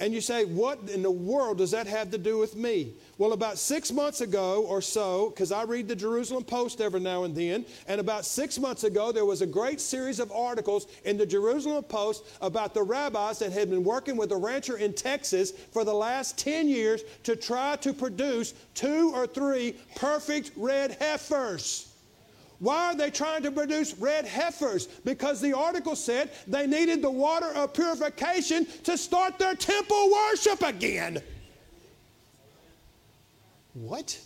And 0.01 0.13
you 0.13 0.21
say, 0.21 0.45
what 0.45 0.91
in 0.91 1.03
the 1.03 1.11
world 1.11 1.59
does 1.59 1.71
that 1.71 1.87
have 1.87 2.11
to 2.11 2.19
do 2.19 2.39
with 2.39 2.57
me? 2.57 2.95
Well, 3.17 3.33
about 3.33 3.59
six 3.59 3.93
months 3.93 4.23
ago 4.23 4.65
or 4.65 4.83
so, 4.83 5.31
because 5.31 5.53
I 5.53 5.63
read 5.63 5.87
the 5.87 5.95
Jerusalem 5.95 6.43
Post 6.43 6.81
every 6.81 6.99
now 6.99 7.23
and 7.23 7.35
then, 7.35 7.65
and 7.87 8.01
about 8.01 8.25
six 8.25 8.59
months 8.59 8.83
ago, 8.83 9.13
there 9.13 9.25
was 9.25 9.41
a 9.41 9.47
great 9.47 9.81
series 9.81 10.19
of 10.19 10.33
articles 10.33 10.89
in 11.05 11.17
the 11.17 11.25
Jerusalem 11.25 11.85
Post 11.85 12.25
about 12.41 12.75
the 12.75 12.83
rabbis 12.83 13.39
that 13.39 13.53
had 13.53 13.71
been 13.71 13.85
working 13.85 14.17
with 14.17 14.33
a 14.33 14.37
rancher 14.37 14.79
in 14.79 14.95
Texas 14.95 15.53
for 15.53 15.85
the 15.85 15.95
last 15.95 16.37
10 16.39 16.67
years 16.67 17.03
to 17.23 17.37
try 17.37 17.77
to 17.77 17.93
produce 17.93 18.53
two 18.75 19.13
or 19.15 19.29
three 19.29 19.77
perfect 19.95 20.51
red 20.57 20.97
heifers. 20.99 21.94
Why 22.65 22.87
are 22.87 22.97
they 22.97 23.11
trying 23.11 23.43
to 23.43 23.51
produce 23.51 23.93
red 23.99 24.25
heifers? 24.25 24.87
Because 24.87 25.39
the 25.39 25.53
article 25.53 25.95
said 25.95 26.31
they 26.47 26.67
needed 26.67 27.03
the 27.03 27.11
water 27.11 27.49
of 27.49 27.75
purification 27.75 28.67
to 28.85 28.97
start 28.97 29.39
their 29.39 29.55
temple 29.55 30.11
worship 30.11 30.63
again. 30.63 31.23
What? 33.75 34.19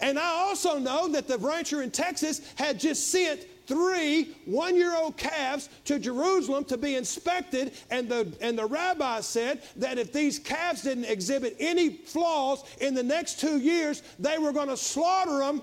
And 0.00 0.18
I 0.18 0.30
also 0.48 0.80
know 0.80 1.06
that 1.12 1.28
the 1.28 1.38
rancher 1.38 1.82
in 1.82 1.92
Texas 1.92 2.40
had 2.56 2.80
just 2.80 3.12
sent 3.12 3.46
three 3.68 4.34
one 4.46 4.74
year 4.74 4.96
old 4.96 5.16
calves 5.16 5.68
to 5.84 6.00
Jerusalem 6.00 6.64
to 6.64 6.76
be 6.76 6.96
inspected. 6.96 7.74
And 7.88 8.08
the, 8.08 8.36
and 8.40 8.58
the 8.58 8.66
rabbi 8.66 9.20
said 9.20 9.62
that 9.76 9.96
if 9.96 10.12
these 10.12 10.40
calves 10.40 10.82
didn't 10.82 11.04
exhibit 11.04 11.54
any 11.60 11.90
flaws 11.90 12.64
in 12.80 12.94
the 12.94 13.04
next 13.04 13.38
two 13.38 13.60
years, 13.60 14.02
they 14.18 14.38
were 14.38 14.50
going 14.50 14.70
to 14.70 14.76
slaughter 14.76 15.38
them 15.38 15.62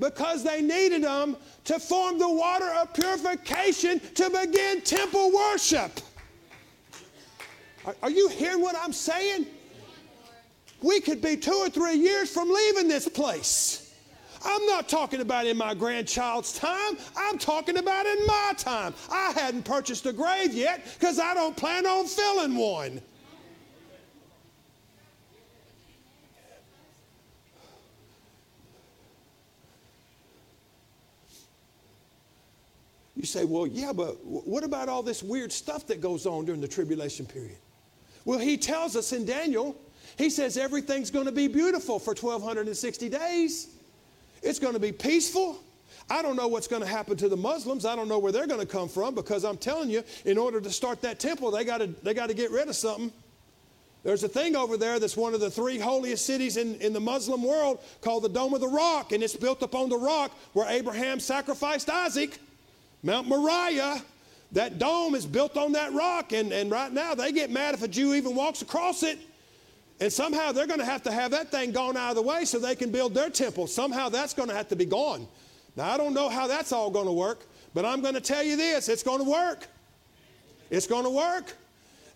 because 0.00 0.42
they 0.42 0.60
needed 0.60 1.04
them 1.04 1.36
to 1.64 1.78
form 1.78 2.18
the 2.18 2.28
water 2.28 2.68
of 2.80 2.92
purification 2.92 4.00
to 4.14 4.30
begin 4.30 4.80
temple 4.80 5.32
worship. 5.32 6.00
Are, 7.84 7.94
are 8.02 8.10
you 8.10 8.28
hearing 8.28 8.60
what 8.60 8.76
I'm 8.76 8.92
saying? 8.92 9.46
We 10.82 11.00
could 11.00 11.22
be 11.22 11.36
two 11.36 11.52
or 11.52 11.70
three 11.70 11.94
years 11.94 12.30
from 12.30 12.50
leaving 12.50 12.88
this 12.88 13.08
place. 13.08 13.94
I'm 14.44 14.66
not 14.66 14.88
talking 14.88 15.20
about 15.20 15.46
in 15.46 15.56
my 15.56 15.72
grandchild's 15.72 16.52
time. 16.52 16.98
I'm 17.16 17.38
talking 17.38 17.78
about 17.78 18.04
in 18.04 18.26
my 18.26 18.52
time. 18.58 18.94
I 19.10 19.32
hadn't 19.32 19.64
purchased 19.64 20.04
a 20.04 20.12
grave 20.12 20.52
yet 20.52 20.84
because 20.98 21.18
I 21.18 21.32
don't 21.32 21.56
plan 21.56 21.86
on 21.86 22.06
filling 22.06 22.54
one. 22.54 23.00
You 33.24 33.26
say, 33.26 33.46
well, 33.46 33.66
yeah, 33.66 33.90
but 33.90 34.22
what 34.22 34.64
about 34.64 34.90
all 34.90 35.02
this 35.02 35.22
weird 35.22 35.50
stuff 35.50 35.86
that 35.86 36.02
goes 36.02 36.26
on 36.26 36.44
during 36.44 36.60
the 36.60 36.68
tribulation 36.68 37.24
period? 37.24 37.56
Well, 38.26 38.38
he 38.38 38.58
tells 38.58 38.96
us 38.96 39.14
in 39.14 39.24
Daniel, 39.24 39.80
he 40.18 40.28
says 40.28 40.58
everything's 40.58 41.10
going 41.10 41.24
to 41.24 41.32
be 41.32 41.48
beautiful 41.48 41.98
for 41.98 42.12
1,260 42.12 43.08
days. 43.08 43.68
It's 44.42 44.58
going 44.58 44.74
to 44.74 44.78
be 44.78 44.92
peaceful. 44.92 45.58
I 46.10 46.20
don't 46.20 46.36
know 46.36 46.48
what's 46.48 46.68
going 46.68 46.82
to 46.82 46.86
happen 46.86 47.16
to 47.16 47.30
the 47.30 47.36
Muslims. 47.38 47.86
I 47.86 47.96
don't 47.96 48.08
know 48.08 48.18
where 48.18 48.30
they're 48.30 48.46
going 48.46 48.60
to 48.60 48.66
come 48.66 48.90
from 48.90 49.14
because 49.14 49.42
I'm 49.42 49.56
telling 49.56 49.88
you, 49.88 50.04
in 50.26 50.36
order 50.36 50.60
to 50.60 50.68
start 50.68 51.00
that 51.00 51.18
temple, 51.18 51.50
they 51.50 51.64
got 51.64 51.78
to 51.78 51.86
they 52.02 52.12
got 52.12 52.26
to 52.26 52.34
get 52.34 52.50
rid 52.50 52.68
of 52.68 52.76
something. 52.76 53.10
There's 54.02 54.22
a 54.22 54.28
thing 54.28 54.54
over 54.54 54.76
there 54.76 54.98
that's 54.98 55.16
one 55.16 55.32
of 55.32 55.40
the 55.40 55.50
three 55.50 55.78
holiest 55.78 56.26
cities 56.26 56.58
in, 56.58 56.74
in 56.74 56.92
the 56.92 57.00
Muslim 57.00 57.42
world 57.42 57.82
called 58.02 58.24
the 58.24 58.28
Dome 58.28 58.52
of 58.52 58.60
the 58.60 58.68
Rock, 58.68 59.12
and 59.12 59.22
it's 59.22 59.34
built 59.34 59.62
upon 59.62 59.88
the 59.88 59.96
rock 59.96 60.30
where 60.52 60.68
Abraham 60.68 61.18
sacrificed 61.18 61.88
Isaac. 61.88 62.38
Mount 63.04 63.28
Moriah, 63.28 64.02
that 64.52 64.78
dome 64.78 65.14
is 65.14 65.26
built 65.26 65.58
on 65.58 65.72
that 65.72 65.92
rock, 65.92 66.32
and, 66.32 66.52
and 66.52 66.70
right 66.70 66.90
now 66.90 67.14
they 67.14 67.32
get 67.32 67.50
mad 67.50 67.74
if 67.74 67.82
a 67.82 67.88
Jew 67.88 68.14
even 68.14 68.34
walks 68.34 68.62
across 68.62 69.02
it. 69.02 69.18
And 70.00 70.12
somehow 70.12 70.52
they're 70.52 70.66
going 70.66 70.80
to 70.80 70.86
have 70.86 71.02
to 71.04 71.12
have 71.12 71.30
that 71.32 71.50
thing 71.50 71.70
gone 71.70 71.96
out 71.96 72.10
of 72.10 72.16
the 72.16 72.22
way 72.22 72.44
so 72.46 72.58
they 72.58 72.74
can 72.74 72.90
build 72.90 73.14
their 73.14 73.30
temple. 73.30 73.66
Somehow 73.66 74.08
that's 74.08 74.32
going 74.32 74.48
to 74.48 74.54
have 74.54 74.68
to 74.68 74.76
be 74.76 74.86
gone. 74.86 75.28
Now, 75.76 75.90
I 75.90 75.96
don't 75.98 76.14
know 76.14 76.28
how 76.28 76.46
that's 76.46 76.72
all 76.72 76.90
going 76.90 77.06
to 77.06 77.12
work, 77.12 77.44
but 77.74 77.84
I'm 77.84 78.00
going 78.00 78.14
to 78.14 78.20
tell 78.20 78.42
you 78.42 78.56
this 78.56 78.88
it's 78.88 79.02
going 79.02 79.22
to 79.22 79.30
work. 79.30 79.68
It's 80.70 80.86
going 80.86 81.04
to 81.04 81.10
work. 81.10 81.54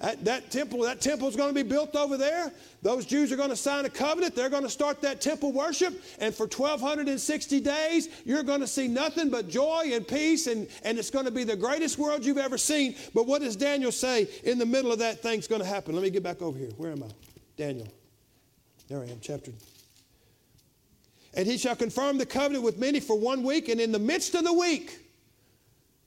That, 0.01 0.25
that 0.27 0.51
temple, 0.53 0.83
that 0.83 1.01
temple 1.01 1.27
is 1.27 1.35
going 1.35 1.49
to 1.49 1.55
be 1.55 1.69
built 1.69 1.97
over 1.97 2.17
there. 2.17 2.53
Those 2.83 3.05
Jews 3.05 3.33
are 3.33 3.37
going 3.37 3.51
to 3.51 3.57
sign 3.57 3.85
a 3.85 3.91
covenant. 3.91 4.37
They're 4.37 4.49
going 4.49 4.63
to 4.63 4.71
start 4.71 5.01
that 5.01 5.21
temple 5.21 5.53
worship. 5.53 6.01
And 6.21 6.33
for 6.33 6.47
1,260 6.47 7.61
days, 7.61 8.09
you're 8.25 8.45
going 8.45 8.61
to 8.61 8.67
see 8.67 8.87
nothing 8.87 9.29
but 9.29 9.49
joy 9.49 9.91
and 9.93 10.07
peace. 10.07 10.47
And, 10.47 10.69
and 10.85 10.99
it's 10.99 11.11
going 11.11 11.25
to 11.25 11.33
be 11.33 11.43
the 11.43 11.57
greatest 11.57 11.99
world 11.99 12.25
you've 12.25 12.39
ever 12.39 12.57
seen. 12.57 12.95
But 13.13 13.27
what 13.27 13.43
does 13.43 13.57
Daniel 13.57 13.91
say 13.91 14.29
in 14.45 14.59
the 14.59 14.67
middle 14.67 14.93
of 14.93 15.01
that 15.01 15.21
thing's 15.21 15.49
going 15.49 15.63
to 15.63 15.69
happen? 15.69 15.95
Let 15.95 16.05
me 16.05 16.11
get 16.11 16.23
back 16.23 16.43
over 16.43 16.57
here. 16.57 16.71
Where 16.77 16.93
am 16.93 17.03
I? 17.03 17.09
Daniel. 17.57 17.89
There 18.87 19.01
I 19.01 19.07
am, 19.07 19.19
chapter. 19.21 19.51
And 21.35 21.47
he 21.47 21.59
shall 21.59 21.77
confirm 21.77 22.19
the 22.19 22.27
covenant 22.27 22.65
with 22.65 22.79
many 22.79 23.01
for 23.01 23.19
one 23.19 23.43
week. 23.43 23.69
And 23.69 23.81
in 23.81 23.91
the 23.91 23.99
midst 23.99 24.37
of 24.37 24.45
the 24.45 24.53
week, 24.53 24.97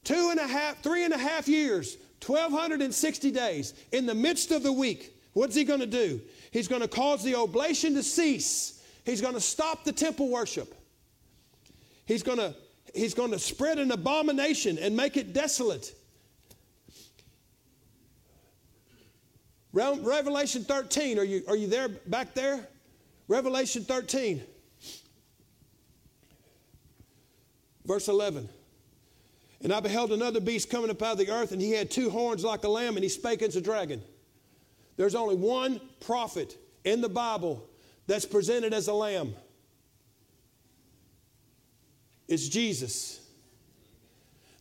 two 0.06 0.30
and 0.32 0.40
a 0.40 0.48
half, 0.48 0.82
three 0.82 1.04
and 1.04 1.14
a 1.14 1.18
half 1.18 1.50
years, 1.50 1.98
1,260 2.26 3.32
days 3.32 3.74
in 3.92 4.06
the 4.06 4.16
midst 4.16 4.52
of 4.52 4.64
the 4.64 4.72
week. 4.72 5.18
What's 5.34 5.56
he 5.56 5.64
going 5.64 5.80
to 5.80 5.88
do? 5.88 6.22
He's 6.52 6.68
going 6.68 6.82
to 6.82 6.88
cause 6.88 7.24
the 7.24 7.36
oblation 7.36 7.96
to 7.96 8.04
cease. 8.04 8.84
He's 9.06 9.22
going 9.22 9.34
to 9.34 9.42
stop 9.42 9.84
the 9.84 9.92
temple 9.92 10.30
worship. 10.30 10.76
He's 12.06 12.24
going 12.24 12.38
to, 12.38 12.56
he's 12.94 13.14
going 13.14 13.32
to 13.32 13.40
spread 13.40 13.80
an 13.80 13.92
abomination 13.92 14.78
and 14.78 14.96
make 14.96 15.18
it 15.18 15.34
desolate. 15.34 15.96
Revelation 19.74 20.64
13, 20.64 21.18
are 21.18 21.24
you, 21.24 21.44
are 21.48 21.56
you 21.56 21.68
there 21.68 21.88
back 21.88 22.34
there? 22.34 22.68
Revelation 23.30 23.84
13, 23.86 24.44
verse 27.86 28.10
11. 28.10 28.50
And 29.64 29.72
I 29.72 29.80
beheld 29.80 30.12
another 30.12 30.40
beast 30.40 30.70
coming 30.70 30.90
up 30.90 31.02
out 31.02 31.14
of 31.14 31.18
the 31.20 31.30
earth, 31.30 31.52
and 31.52 31.62
he 31.62 31.72
had 31.72 31.92
two 31.92 32.10
horns 32.10 32.44
like 32.44 32.64
a 32.64 32.68
lamb, 32.68 32.96
and 32.96 33.04
he 33.04 33.10
spake 33.10 33.42
as 33.44 33.56
a 33.56 33.62
dragon. 33.62 34.02
There's 34.98 35.14
only 35.14 35.36
one 35.36 35.80
prophet 36.00 36.58
in 36.84 37.02
the 37.02 37.10
Bible 37.10 37.70
that's 38.08 38.26
presented 38.26 38.74
as 38.74 38.88
a 38.88 38.94
lamb. 38.94 39.36
It's 42.28 42.48
Jesus. 42.48 43.20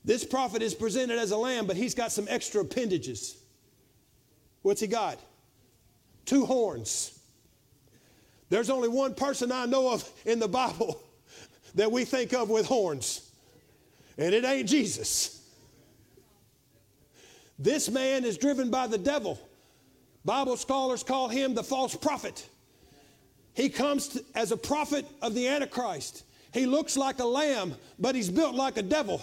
This 0.05 0.25
prophet 0.25 0.61
is 0.61 0.75
presented 0.75 1.19
as 1.19 1.31
a 1.31 1.37
lamb, 1.37 1.67
but 1.67 1.77
he's 1.77 1.95
got 1.95 2.13
some 2.13 2.27
extra 2.29 2.61
appendages. 2.61 3.37
What's 4.63 4.81
he 4.81 4.87
got? 4.87 5.19
Two 6.27 6.45
horns. 6.45 7.19
There's 8.51 8.69
only 8.69 8.89
one 8.89 9.15
person 9.15 9.51
I 9.51 9.65
know 9.65 9.93
of 9.93 10.11
in 10.27 10.41
the 10.41 10.49
Bible 10.49 11.03
that 11.75 11.91
we 11.91 12.05
think 12.05 12.35
of 12.35 12.51
with 12.51 12.67
horns 12.67 13.30
and 14.19 14.35
it 14.35 14.45
ain't 14.45 14.69
Jesus. 14.69 15.41
This 17.59 17.91
man 17.91 18.25
is 18.25 18.39
driven 18.39 18.71
by 18.71 18.87
the 18.87 18.99
devil. 18.99 19.39
Bible 20.25 20.57
scholars 20.57 21.03
call 21.03 21.29
him 21.29 21.55
the 21.55 21.63
false 21.63 21.95
prophet. 21.95 22.49
He 23.55 23.69
comes 23.69 24.09
to, 24.09 24.25
as 24.35 24.53
a 24.53 24.57
prophet 24.57 25.07
of 25.21 25.35
the 25.35 25.49
Antichrist. 25.49 26.25
He 26.53 26.67
looks 26.67 26.97
like 26.97 27.19
a 27.21 27.25
lamb, 27.25 27.75
but 27.99 28.15
he's 28.15 28.31
built 28.31 28.55
like 28.55 28.77
a 28.77 28.83
devil. 28.83 29.23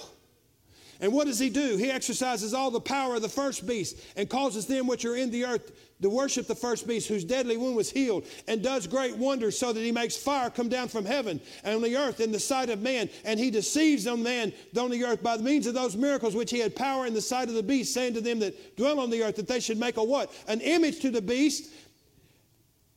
And 1.00 1.14
what 1.14 1.28
does 1.28 1.40
he 1.40 1.50
do? 1.50 1.78
He 1.78 1.92
exercises 1.92 2.54
all 2.54 2.72
the 2.72 2.80
power 2.80 3.16
of 3.16 3.22
the 3.22 3.30
first 3.30 3.68
beast 3.68 3.98
and 4.16 4.30
causes 4.30 4.66
them 4.66 4.88
which 4.88 5.06
are 5.06 5.16
in 5.16 5.30
the 5.30 5.46
earth 5.46 5.72
to 6.02 6.10
worship 6.10 6.48
the 6.48 6.56
first 6.56 6.88
beast 6.88 7.08
whose 7.08 7.24
deadly 7.24 7.58
wound 7.58 7.76
was 7.76 7.90
healed 7.90 8.26
and 8.48 8.62
does 8.62 8.88
great 8.88 9.16
wonders 9.16 9.58
so 9.58 9.74
that 9.74 9.80
he 9.80 9.92
makes 9.92 10.16
fire 10.16 10.50
come 10.50 10.70
down 10.70 10.88
from 10.88 11.06
heaven 11.06 11.42
and 11.64 11.76
on 11.76 11.82
the 11.82 11.96
earth 11.96 12.20
in 12.20 12.32
the 12.32 12.40
sight 12.40 12.70
of 12.70 12.82
man. 12.82 13.10
And 13.26 13.40
he 13.40 13.52
deceives 13.52 14.08
on 14.08 14.24
man 14.24 14.54
on 14.78 14.92
the 14.92 15.04
earth 15.04 15.22
by 15.22 15.38
the 15.38 15.44
means 15.44 15.68
of 15.68 15.74
those 15.74 15.96
miracles 15.96 16.36
which 16.36 16.52
he 16.52 16.60
had 16.60 16.76
power 16.76 17.06
in 17.06 17.14
the 17.14 17.22
sight 17.22 17.48
of 17.48 17.56
the 17.56 17.64
beast, 17.64 17.94
saying 17.94 18.14
to 18.16 18.22
them 18.22 18.40
that 18.40 18.76
dwell 18.76 19.00
on 19.00 19.10
the 19.10 19.24
earth 19.24 19.36
that 19.36 19.48
they 19.48 19.60
should 19.60 19.80
make 19.80 19.98
a 19.98 20.04
what? 20.04 20.32
An 20.48 20.62
image 20.62 21.00
to 21.02 21.12
the 21.12 21.22
beast 21.22 21.72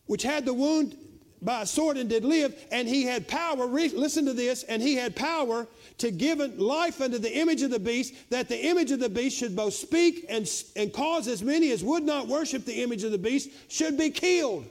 which 0.06 0.22
had 0.22 0.44
the 0.44 0.54
wound 0.54 0.96
by 1.42 1.62
a 1.62 1.66
sword 1.66 1.96
and 1.96 2.08
did 2.08 2.24
live, 2.24 2.54
and 2.70 2.86
he 2.86 3.04
had 3.04 3.26
power, 3.26 3.66
listen 3.66 4.26
to 4.26 4.32
this, 4.32 4.62
and 4.64 4.82
he 4.82 4.94
had 4.94 5.16
power 5.16 5.66
to 5.98 6.10
give 6.10 6.38
life 6.58 7.00
unto 7.00 7.18
the 7.18 7.34
image 7.38 7.62
of 7.62 7.70
the 7.70 7.78
beast, 7.78 8.14
that 8.30 8.48
the 8.48 8.66
image 8.66 8.90
of 8.90 9.00
the 9.00 9.08
beast 9.08 9.38
should 9.38 9.56
both 9.56 9.74
speak 9.74 10.26
and, 10.28 10.50
and 10.76 10.92
cause 10.92 11.28
as 11.28 11.42
many 11.42 11.70
as 11.70 11.82
would 11.82 12.02
not 12.02 12.28
worship 12.28 12.64
the 12.64 12.82
image 12.82 13.04
of 13.04 13.12
the 13.12 13.18
beast 13.18 13.50
should 13.68 13.96
be 13.96 14.10
killed. 14.10 14.66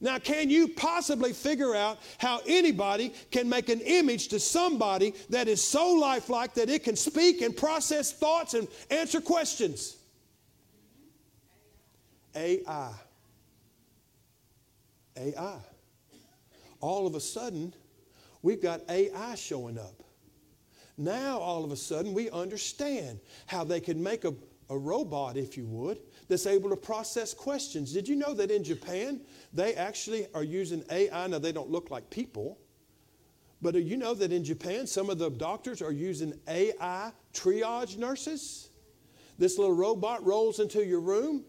Now, 0.00 0.18
can 0.18 0.50
you 0.50 0.68
possibly 0.68 1.32
figure 1.32 1.74
out 1.74 1.98
how 2.18 2.40
anybody 2.46 3.14
can 3.30 3.48
make 3.48 3.68
an 3.68 3.80
image 3.80 4.28
to 4.28 4.40
somebody 4.40 5.14
that 5.30 5.48
is 5.48 5.62
so 5.62 5.92
lifelike 5.92 6.54
that 6.54 6.68
it 6.68 6.84
can 6.84 6.96
speak 6.96 7.40
and 7.40 7.56
process 7.56 8.12
thoughts 8.12 8.54
and 8.54 8.68
answer 8.90 9.20
questions? 9.20 9.96
AI. 12.34 12.90
AI 15.16 15.58
all 16.84 17.06
of 17.06 17.14
a 17.14 17.20
sudden, 17.20 17.72
we've 18.42 18.60
got 18.60 18.82
AI 18.90 19.34
showing 19.36 19.78
up. 19.78 20.02
Now, 20.98 21.38
all 21.38 21.64
of 21.64 21.72
a 21.72 21.76
sudden, 21.76 22.12
we 22.12 22.28
understand 22.28 23.20
how 23.46 23.64
they 23.64 23.80
can 23.80 24.02
make 24.02 24.26
a, 24.26 24.34
a 24.68 24.76
robot, 24.76 25.38
if 25.38 25.56
you 25.56 25.64
would, 25.64 25.98
that's 26.28 26.46
able 26.46 26.68
to 26.68 26.76
process 26.76 27.32
questions. 27.32 27.90
Did 27.90 28.06
you 28.06 28.16
know 28.16 28.34
that 28.34 28.50
in 28.50 28.62
Japan, 28.62 29.22
they 29.54 29.74
actually 29.74 30.26
are 30.34 30.44
using 30.44 30.84
AI? 30.90 31.26
Now, 31.26 31.38
they 31.38 31.52
don't 31.52 31.70
look 31.70 31.90
like 31.90 32.10
people, 32.10 32.58
but 33.62 33.72
do 33.72 33.80
you 33.80 33.96
know 33.96 34.12
that 34.12 34.30
in 34.30 34.44
Japan, 34.44 34.86
some 34.86 35.08
of 35.08 35.16
the 35.16 35.30
doctors 35.30 35.80
are 35.80 35.90
using 35.90 36.34
AI 36.46 37.12
triage 37.32 37.96
nurses? 37.96 38.68
This 39.38 39.58
little 39.58 39.74
robot 39.74 40.24
rolls 40.24 40.60
into 40.60 40.84
your 40.84 41.00
room 41.00 41.44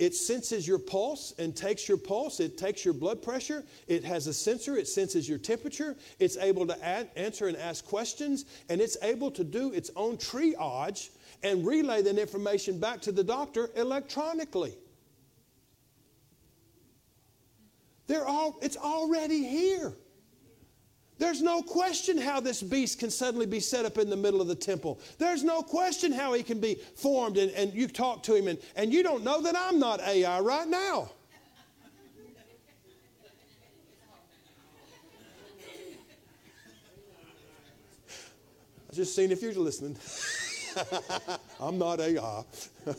it 0.00 0.14
senses 0.14 0.66
your 0.66 0.78
pulse 0.78 1.34
and 1.38 1.54
takes 1.54 1.86
your 1.86 1.98
pulse. 1.98 2.40
It 2.40 2.56
takes 2.56 2.86
your 2.86 2.94
blood 2.94 3.20
pressure. 3.20 3.62
It 3.86 4.02
has 4.04 4.26
a 4.28 4.32
sensor. 4.32 4.78
It 4.78 4.88
senses 4.88 5.28
your 5.28 5.36
temperature. 5.36 5.94
It's 6.18 6.38
able 6.38 6.66
to 6.68 6.84
add, 6.84 7.10
answer 7.16 7.48
and 7.48 7.56
ask 7.58 7.84
questions. 7.84 8.46
And 8.70 8.80
it's 8.80 8.96
able 9.02 9.30
to 9.32 9.44
do 9.44 9.72
its 9.72 9.90
own 9.96 10.16
triage 10.16 11.10
and 11.42 11.66
relay 11.66 12.00
that 12.00 12.16
information 12.16 12.80
back 12.80 13.02
to 13.02 13.12
the 13.12 13.22
doctor 13.22 13.68
electronically. 13.76 14.72
They're 18.06 18.26
all, 18.26 18.58
it's 18.62 18.78
already 18.78 19.44
here. 19.46 19.92
There's 21.20 21.42
no 21.42 21.62
question 21.62 22.16
how 22.16 22.40
this 22.40 22.62
beast 22.62 22.98
can 22.98 23.10
suddenly 23.10 23.44
be 23.44 23.60
set 23.60 23.84
up 23.84 23.98
in 23.98 24.08
the 24.08 24.16
middle 24.16 24.40
of 24.40 24.48
the 24.48 24.54
temple. 24.54 24.98
There's 25.18 25.44
no 25.44 25.60
question 25.60 26.12
how 26.12 26.32
he 26.32 26.42
can 26.42 26.60
be 26.60 26.76
formed, 26.96 27.36
and, 27.36 27.52
and 27.52 27.74
you 27.74 27.88
talk 27.88 28.22
to 28.22 28.34
him, 28.34 28.48
and, 28.48 28.58
and 28.74 28.90
you 28.90 29.02
don't 29.02 29.22
know 29.22 29.42
that 29.42 29.54
I'm 29.54 29.78
not 29.78 30.00
AI 30.00 30.40
right 30.40 30.66
now. 30.66 31.10
I 38.90 38.94
just 38.94 39.14
seen 39.14 39.30
if 39.30 39.42
you're 39.42 39.52
listening. 39.52 39.98
I'm 41.60 41.76
not 41.76 42.00
AI. 42.00 42.44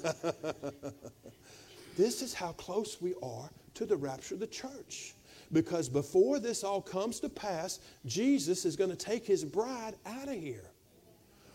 this 1.97 2.21
is 2.21 2.35
how 2.35 2.51
close 2.51 3.01
we 3.01 3.15
are 3.23 3.49
to 3.73 3.87
the 3.87 3.97
rapture 3.97 4.35
of 4.35 4.41
the 4.41 4.47
church. 4.47 5.15
Because 5.51 5.89
before 5.89 6.39
this 6.39 6.63
all 6.63 6.81
comes 6.81 7.19
to 7.19 7.29
pass, 7.29 7.79
Jesus 8.05 8.65
is 8.65 8.75
going 8.75 8.89
to 8.89 8.95
take 8.95 9.25
his 9.25 9.43
bride 9.43 9.95
out 10.05 10.27
of 10.27 10.35
here. 10.35 10.71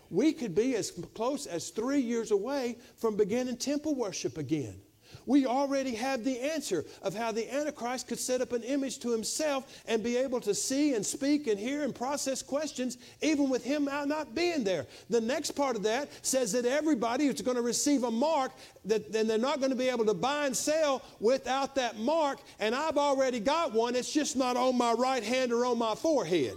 We 0.09 0.33
could 0.33 0.55
be 0.55 0.75
as 0.75 0.91
close 1.15 1.47
as 1.47 1.69
three 1.69 1.99
years 1.99 2.31
away 2.31 2.77
from 2.95 3.17
beginning 3.17 3.57
temple 3.57 3.95
worship 3.95 4.37
again. 4.37 4.79
We 5.27 5.45
already 5.45 5.93
have 5.95 6.23
the 6.23 6.39
answer 6.39 6.85
of 7.03 7.13
how 7.13 7.33
the 7.33 7.53
Antichrist 7.53 8.07
could 8.07 8.17
set 8.17 8.39
up 8.39 8.53
an 8.53 8.63
image 8.63 8.99
to 8.99 9.11
himself 9.11 9.83
and 9.85 10.01
be 10.01 10.15
able 10.15 10.39
to 10.39 10.55
see 10.55 10.95
and 10.95 11.05
speak 11.05 11.47
and 11.47 11.59
hear 11.59 11.83
and 11.83 11.93
process 11.93 12.41
questions, 12.41 12.97
even 13.21 13.49
with 13.49 13.63
him 13.63 13.85
not 13.85 14.33
being 14.33 14.63
there. 14.63 14.87
The 15.09 15.19
next 15.19 15.51
part 15.51 15.75
of 15.75 15.83
that 15.83 16.09
says 16.25 16.53
that 16.53 16.65
everybody 16.65 17.27
is 17.27 17.41
going 17.41 17.57
to 17.57 17.61
receive 17.61 18.05
a 18.05 18.11
mark, 18.11 18.53
that 18.85 19.11
then 19.11 19.27
they're 19.27 19.37
not 19.37 19.59
going 19.59 19.71
to 19.71 19.75
be 19.75 19.89
able 19.89 20.05
to 20.05 20.13
buy 20.13 20.45
and 20.45 20.55
sell 20.55 21.03
without 21.19 21.75
that 21.75 21.99
mark. 21.99 22.39
And 22.61 22.73
I've 22.73 22.97
already 22.97 23.41
got 23.41 23.73
one. 23.73 23.97
It's 23.97 24.13
just 24.13 24.37
not 24.37 24.55
on 24.55 24.77
my 24.77 24.93
right 24.93 25.23
hand 25.23 25.51
or 25.51 25.65
on 25.65 25.77
my 25.77 25.95
forehead. 25.95 26.55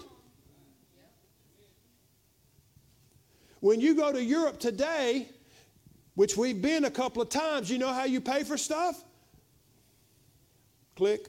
When 3.59 3.81
you 3.81 3.97
go 3.97 4.13
to 4.13 4.23
Europe 4.23 4.61
today, 4.61 5.29
which 6.21 6.37
we've 6.37 6.61
been 6.61 6.85
a 6.85 6.91
couple 6.91 7.23
of 7.23 7.31
times. 7.31 7.71
You 7.71 7.79
know 7.79 7.95
how 7.95 8.05
you 8.05 8.21
pay 8.21 8.45
for 8.45 8.59
stuff? 8.59 9.03
Click. 10.95 11.29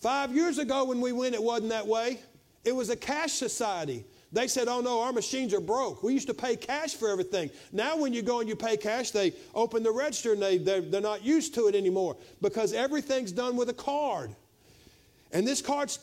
Five 0.00 0.34
years 0.34 0.58
ago 0.58 0.86
when 0.86 1.00
we 1.00 1.12
went, 1.12 1.36
it 1.36 1.42
wasn't 1.44 1.68
that 1.68 1.86
way. 1.86 2.18
It 2.64 2.74
was 2.74 2.90
a 2.90 2.96
cash 2.96 3.34
society. 3.34 4.04
They 4.32 4.48
said, 4.48 4.66
oh 4.66 4.80
no, 4.80 5.02
our 5.02 5.12
machines 5.12 5.54
are 5.54 5.60
broke. 5.60 6.02
We 6.02 6.14
used 6.14 6.26
to 6.26 6.34
pay 6.34 6.56
cash 6.56 6.96
for 6.96 7.08
everything. 7.08 7.50
Now, 7.70 7.96
when 7.96 8.12
you 8.12 8.22
go 8.22 8.40
and 8.40 8.48
you 8.48 8.56
pay 8.56 8.76
cash, 8.76 9.12
they 9.12 9.34
open 9.54 9.84
the 9.84 9.92
register 9.92 10.32
and 10.32 10.42
they, 10.42 10.58
they're, 10.58 10.80
they're 10.80 11.00
not 11.00 11.24
used 11.24 11.54
to 11.54 11.68
it 11.68 11.76
anymore 11.76 12.16
because 12.42 12.72
everything's 12.72 13.30
done 13.30 13.54
with 13.54 13.68
a 13.68 13.72
card. 13.72 14.34
And 15.30 15.46
this 15.46 15.62
card's 15.62 16.00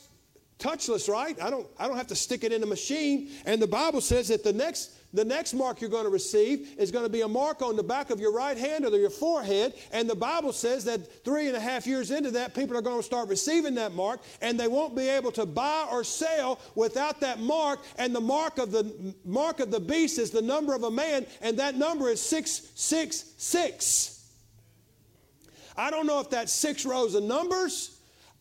touchless, 0.57 1.09
right? 1.09 1.37
I 1.41 1.49
don't, 1.49 1.67
I 1.77 1.89
don't 1.89 1.97
have 1.97 2.07
to 2.07 2.15
stick 2.15 2.45
it 2.45 2.53
in 2.53 2.63
a 2.63 2.65
machine. 2.65 3.29
And 3.45 3.61
the 3.61 3.67
Bible 3.67 3.99
says 3.99 4.29
that 4.29 4.45
the 4.45 4.53
next 4.53 4.91
the 5.15 5.25
next 5.25 5.54
mark 5.54 5.82
you're 5.82 5.89
going 5.89 6.04
to 6.04 6.10
receive 6.10 6.75
is 6.78 6.91
going 6.91 7.06
to 7.06 7.10
be 7.10 7.21
a 7.21 7.28
mark 7.28 7.62
on 7.62 7.75
the 7.75 7.84
back 7.84 8.10
of 8.10 8.19
your 8.19 8.34
right 8.34 8.58
hand 8.58 8.86
or 8.86 8.97
your 8.97 9.10
forehead. 9.10 9.73
And 9.91 10.10
the 10.10 10.15
Bible 10.15 10.51
says 10.54 10.84
that 10.86 11.23
three 11.23 11.47
and 11.47 11.56
a 11.56 11.60
half 11.60 11.88
years 11.88 12.12
into 12.12 12.32
that, 12.32 12.54
people 12.54 12.78
are 12.78 12.82
going 12.82 12.99
to 12.99 13.04
start 13.04 13.30
receiving 13.30 13.75
that 13.75 13.93
mark 13.93 14.21
and 14.41 14.60
they 14.60 14.67
won't 14.67 14.95
be 14.95 15.08
able 15.08 15.32
to 15.34 15.45
buy 15.45 15.88
or 15.91 16.04
sell 16.04 16.60
without 16.75 17.21
that 17.21 17.39
mark. 17.39 17.80
And 17.97 18.13
the 18.13 18.21
mark 18.21 18.58
of 18.58 18.71
the 18.71 19.15
mark 19.23 19.60
of 19.60 19.71
the 19.71 19.80
beast 19.80 20.19
is 20.19 20.32
the 20.32 20.41
number 20.41 20.75
of 20.75 20.84
a 20.84 20.91
man, 20.91 21.25
and 21.41 21.58
that 21.60 21.75
number 21.75 22.10
is 22.10 22.21
666. 22.21 24.12
I 25.78 25.91
don't 25.91 26.08
know 26.08 26.19
if 26.19 26.30
that's 26.30 26.54
six 26.54 26.86
rows 26.86 27.15
of 27.15 27.23
numbers. 27.23 27.94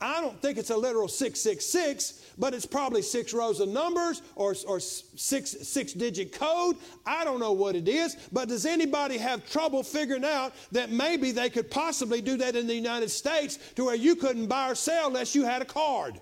I 0.05 0.21
don't 0.21 0.38
think 0.43 0.59
it's 0.59 0.69
a 0.69 0.77
literal 0.77 1.09
666, 1.09 2.35
but 2.37 2.53
it's 2.53 2.67
probably 2.67 3.01
six 3.01 3.33
rows 3.33 3.59
of 3.61 3.71
numbers 3.71 4.21
or, 4.37 4.55
or 4.69 4.79
six, 4.79 5.57
six 5.62 5.95
digit 5.95 6.31
code. 6.31 6.77
I 7.07 7.25
don't 7.25 7.40
know 7.40 7.53
what 7.53 7.75
it 7.75 7.88
is, 7.88 8.14
but 8.31 8.49
does 8.49 8.67
anybody 8.67 9.17
have 9.17 9.49
trouble 9.49 9.83
figuring 9.83 10.23
out 10.23 10.53
that 10.73 10.90
maybe 10.90 11.33
they 11.33 11.49
could 11.49 11.71
possibly 11.71 12.21
do 12.21 12.37
that 12.37 12.55
in 12.55 12.67
the 12.67 12.75
United 12.75 13.09
States 13.09 13.59
to 13.77 13.87
where 13.87 13.95
you 13.95 14.14
couldn't 14.14 14.47
buy 14.47 14.73
or 14.73 14.75
sell 14.75 15.07
unless 15.07 15.35
you 15.35 15.47
had 15.47 15.62
a 15.62 15.64
card? 15.64 16.21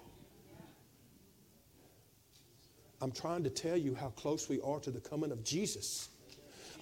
I'm 3.01 3.11
trying 3.11 3.42
to 3.42 3.51
tell 3.51 3.77
you 3.77 3.97
how 3.97 4.11
close 4.11 4.49
we 4.49 4.61
are 4.61 4.79
to 4.79 4.92
the 4.92 5.01
coming 5.01 5.33
of 5.33 5.42
Jesus. 5.42 6.09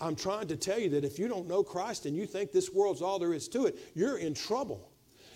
I'm 0.02 0.16
trying 0.16 0.48
to 0.48 0.56
tell 0.56 0.78
you 0.78 0.90
that 0.90 1.04
if 1.04 1.18
you 1.18 1.28
don't 1.28 1.48
know 1.48 1.62
Christ 1.62 2.04
and 2.04 2.14
you 2.14 2.26
think 2.26 2.52
this 2.52 2.70
world's 2.70 3.00
all 3.00 3.18
there 3.18 3.32
is 3.32 3.48
to 3.48 3.64
it, 3.64 3.78
you're 3.94 4.18
in 4.18 4.34
trouble. 4.34 4.89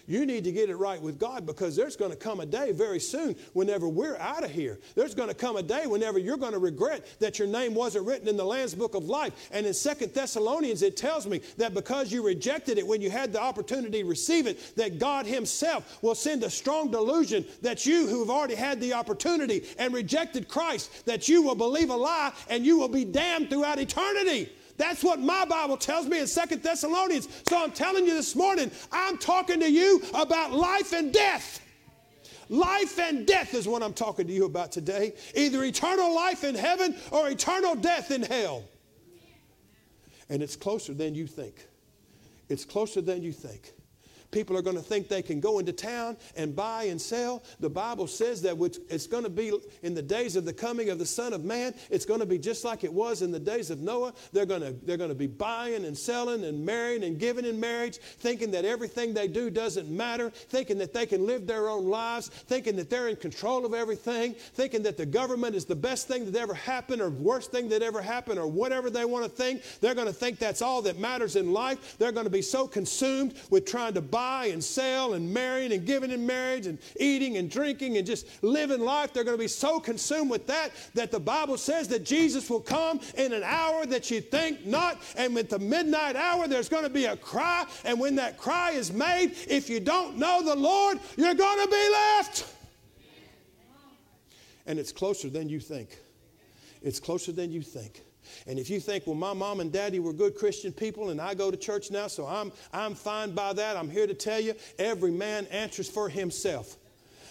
You 0.06 0.26
need 0.26 0.44
to 0.44 0.52
get 0.52 0.68
it 0.68 0.76
right 0.76 1.00
with 1.00 1.18
God 1.18 1.46
because 1.46 1.74
there's 1.74 1.96
going 1.96 2.10
to 2.10 2.16
come 2.16 2.40
a 2.40 2.46
day 2.46 2.72
very 2.72 3.00
soon 3.00 3.34
whenever 3.54 3.88
we're 3.88 4.18
out 4.18 4.44
of 4.44 4.50
here. 4.50 4.78
There's 4.94 5.14
going 5.14 5.30
to 5.30 5.34
come 5.34 5.56
a 5.56 5.62
day 5.62 5.86
whenever 5.86 6.18
you're 6.18 6.36
going 6.36 6.52
to 6.52 6.58
regret 6.58 7.06
that 7.20 7.38
your 7.38 7.48
name 7.48 7.74
wasn't 7.74 8.06
written 8.06 8.28
in 8.28 8.36
the 8.36 8.44
Lamb's 8.44 8.74
book 8.74 8.94
of 8.94 9.04
life. 9.04 9.48
And 9.50 9.64
in 9.64 9.72
Second 9.72 10.12
Thessalonians, 10.12 10.82
it 10.82 10.96
tells 10.96 11.26
me 11.26 11.40
that 11.56 11.72
because 11.72 12.12
you 12.12 12.24
rejected 12.24 12.76
it 12.76 12.86
when 12.86 13.00
you 13.00 13.10
had 13.10 13.32
the 13.32 13.40
opportunity 13.40 14.02
to 14.02 14.08
receive 14.08 14.46
it, 14.46 14.76
that 14.76 14.98
God 14.98 15.24
Himself 15.24 15.98
will 16.02 16.14
send 16.14 16.42
a 16.42 16.50
strong 16.50 16.90
delusion 16.90 17.46
that 17.62 17.86
you 17.86 18.06
who 18.06 18.20
have 18.20 18.30
already 18.30 18.56
had 18.56 18.80
the 18.80 18.92
opportunity 18.92 19.64
and 19.78 19.94
rejected 19.94 20.48
Christ, 20.48 21.06
that 21.06 21.28
you 21.28 21.42
will 21.42 21.54
believe 21.54 21.88
a 21.88 21.96
lie 21.96 22.32
and 22.50 22.66
you 22.66 22.78
will 22.78 22.88
be 22.88 23.04
damned 23.04 23.48
throughout 23.48 23.78
eternity. 23.78 24.50
That's 24.76 25.04
what 25.04 25.20
my 25.20 25.44
Bible 25.44 25.76
tells 25.76 26.06
me 26.06 26.18
in 26.20 26.26
Second 26.26 26.62
Thessalonians. 26.62 27.28
So 27.48 27.62
I'm 27.62 27.70
telling 27.70 28.06
you 28.06 28.14
this 28.14 28.34
morning, 28.34 28.70
I'm 28.90 29.18
talking 29.18 29.60
to 29.60 29.70
you 29.70 30.02
about 30.14 30.52
life 30.52 30.92
and 30.92 31.12
death. 31.12 31.60
Life 32.48 32.98
and 32.98 33.26
death 33.26 33.54
is 33.54 33.66
what 33.66 33.82
I'm 33.82 33.94
talking 33.94 34.26
to 34.26 34.32
you 34.32 34.44
about 34.44 34.72
today. 34.72 35.14
Either 35.34 35.62
eternal 35.64 36.14
life 36.14 36.44
in 36.44 36.54
heaven 36.54 36.96
or 37.10 37.28
eternal 37.28 37.74
death 37.74 38.10
in 38.10 38.22
hell. 38.22 38.64
And 40.28 40.42
it's 40.42 40.56
closer 40.56 40.92
than 40.92 41.14
you 41.14 41.26
think. 41.26 41.66
It's 42.48 42.64
closer 42.64 43.00
than 43.00 43.22
you 43.22 43.32
think. 43.32 43.73
People 44.34 44.58
are 44.58 44.62
going 44.62 44.74
to 44.74 44.82
think 44.82 45.06
they 45.06 45.22
can 45.22 45.38
go 45.38 45.60
into 45.60 45.72
town 45.72 46.16
and 46.36 46.56
buy 46.56 46.84
and 46.84 47.00
sell. 47.00 47.44
The 47.60 47.70
Bible 47.70 48.08
says 48.08 48.42
that 48.42 48.56
it's 48.90 49.06
going 49.06 49.22
to 49.22 49.30
be 49.30 49.52
in 49.84 49.94
the 49.94 50.02
days 50.02 50.34
of 50.34 50.44
the 50.44 50.52
coming 50.52 50.90
of 50.90 50.98
the 50.98 51.06
Son 51.06 51.32
of 51.32 51.44
Man, 51.44 51.72
it's 51.88 52.04
going 52.04 52.18
to 52.18 52.26
be 52.26 52.36
just 52.36 52.64
like 52.64 52.82
it 52.82 52.92
was 52.92 53.22
in 53.22 53.30
the 53.30 53.38
days 53.38 53.70
of 53.70 53.78
Noah. 53.80 54.12
They're 54.32 54.44
going 54.44 54.62
to, 54.62 54.72
they're 54.72 54.96
going 54.96 55.10
to 55.10 55.14
be 55.14 55.28
buying 55.28 55.84
and 55.84 55.96
selling 55.96 56.44
and 56.44 56.66
marrying 56.66 57.04
and 57.04 57.16
giving 57.16 57.44
in 57.44 57.60
marriage, 57.60 57.98
thinking 57.98 58.50
that 58.50 58.64
everything 58.64 59.14
they 59.14 59.28
do 59.28 59.50
doesn't 59.50 59.88
matter, 59.88 60.30
thinking 60.30 60.78
that 60.78 60.92
they 60.92 61.06
can 61.06 61.24
live 61.24 61.46
their 61.46 61.68
own 61.68 61.84
lives, 61.84 62.26
thinking 62.26 62.74
that 62.74 62.90
they're 62.90 63.06
in 63.06 63.14
control 63.14 63.64
of 63.64 63.72
everything, 63.72 64.34
thinking 64.34 64.82
that 64.82 64.96
the 64.96 65.06
government 65.06 65.54
is 65.54 65.64
the 65.64 65.76
best 65.76 66.08
thing 66.08 66.24
that 66.24 66.34
ever 66.34 66.54
happened 66.54 67.00
or 67.00 67.08
worst 67.08 67.52
thing 67.52 67.68
that 67.68 67.82
ever 67.82 68.02
happened 68.02 68.40
or 68.40 68.48
whatever 68.48 68.90
they 68.90 69.04
want 69.04 69.24
to 69.24 69.30
think. 69.30 69.62
They're 69.80 69.94
going 69.94 70.08
to 70.08 70.12
think 70.12 70.40
that's 70.40 70.60
all 70.60 70.82
that 70.82 70.98
matters 70.98 71.36
in 71.36 71.52
life. 71.52 71.96
They're 71.98 72.10
going 72.10 72.26
to 72.26 72.30
be 72.30 72.42
so 72.42 72.66
consumed 72.66 73.34
with 73.48 73.64
trying 73.64 73.94
to 73.94 74.00
buy 74.00 74.23
buy 74.24 74.46
and 74.46 74.64
sell 74.64 75.12
and 75.12 75.32
marrying 75.34 75.72
and 75.72 75.84
giving 75.84 76.10
in 76.10 76.26
marriage 76.26 76.66
and 76.66 76.78
eating 76.98 77.36
and 77.36 77.50
drinking 77.50 77.98
and 77.98 78.06
just 78.06 78.26
living 78.42 78.80
life. 78.80 79.12
They're 79.12 79.24
going 79.24 79.36
to 79.36 79.42
be 79.42 79.48
so 79.48 79.78
consumed 79.78 80.30
with 80.30 80.46
that 80.46 80.70
that 80.94 81.10
the 81.10 81.20
Bible 81.20 81.58
says 81.58 81.88
that 81.88 82.04
Jesus 82.04 82.48
will 82.48 82.60
come 82.60 83.00
in 83.18 83.34
an 83.34 83.42
hour 83.42 83.84
that 83.86 84.10
you 84.10 84.22
think 84.22 84.64
not. 84.64 84.98
And 85.16 85.36
at 85.36 85.50
the 85.50 85.58
midnight 85.58 86.16
hour, 86.16 86.48
there's 86.48 86.70
going 86.70 86.84
to 86.84 86.90
be 86.90 87.04
a 87.04 87.16
cry. 87.16 87.66
And 87.84 88.00
when 88.00 88.14
that 88.16 88.38
cry 88.38 88.70
is 88.70 88.92
made, 88.92 89.32
if 89.46 89.68
you 89.68 89.78
don't 89.78 90.16
know 90.16 90.42
the 90.42 90.56
Lord, 90.56 91.00
you're 91.16 91.34
going 91.34 91.64
to 91.64 91.70
be 91.70 91.88
left. 91.92 92.46
And 94.66 94.78
it's 94.78 94.92
closer 94.92 95.28
than 95.28 95.50
you 95.50 95.60
think. 95.60 95.98
It's 96.80 96.98
closer 96.98 97.32
than 97.32 97.52
you 97.52 97.60
think. 97.60 98.00
And 98.46 98.58
if 98.58 98.70
you 98.70 98.80
think, 98.80 99.06
well, 99.06 99.16
my 99.16 99.32
mom 99.32 99.60
and 99.60 99.72
daddy 99.72 99.98
were 99.98 100.12
good 100.12 100.34
Christian 100.36 100.72
people 100.72 101.10
and 101.10 101.20
I 101.20 101.34
go 101.34 101.50
to 101.50 101.56
church 101.56 101.90
now, 101.90 102.06
so 102.06 102.26
I'm, 102.26 102.52
I'm 102.72 102.94
fine 102.94 103.32
by 103.32 103.52
that, 103.54 103.76
I'm 103.76 103.90
here 103.90 104.06
to 104.06 104.14
tell 104.14 104.40
you 104.40 104.54
every 104.78 105.10
man 105.10 105.46
answers 105.46 105.88
for 105.88 106.08
himself. 106.08 106.76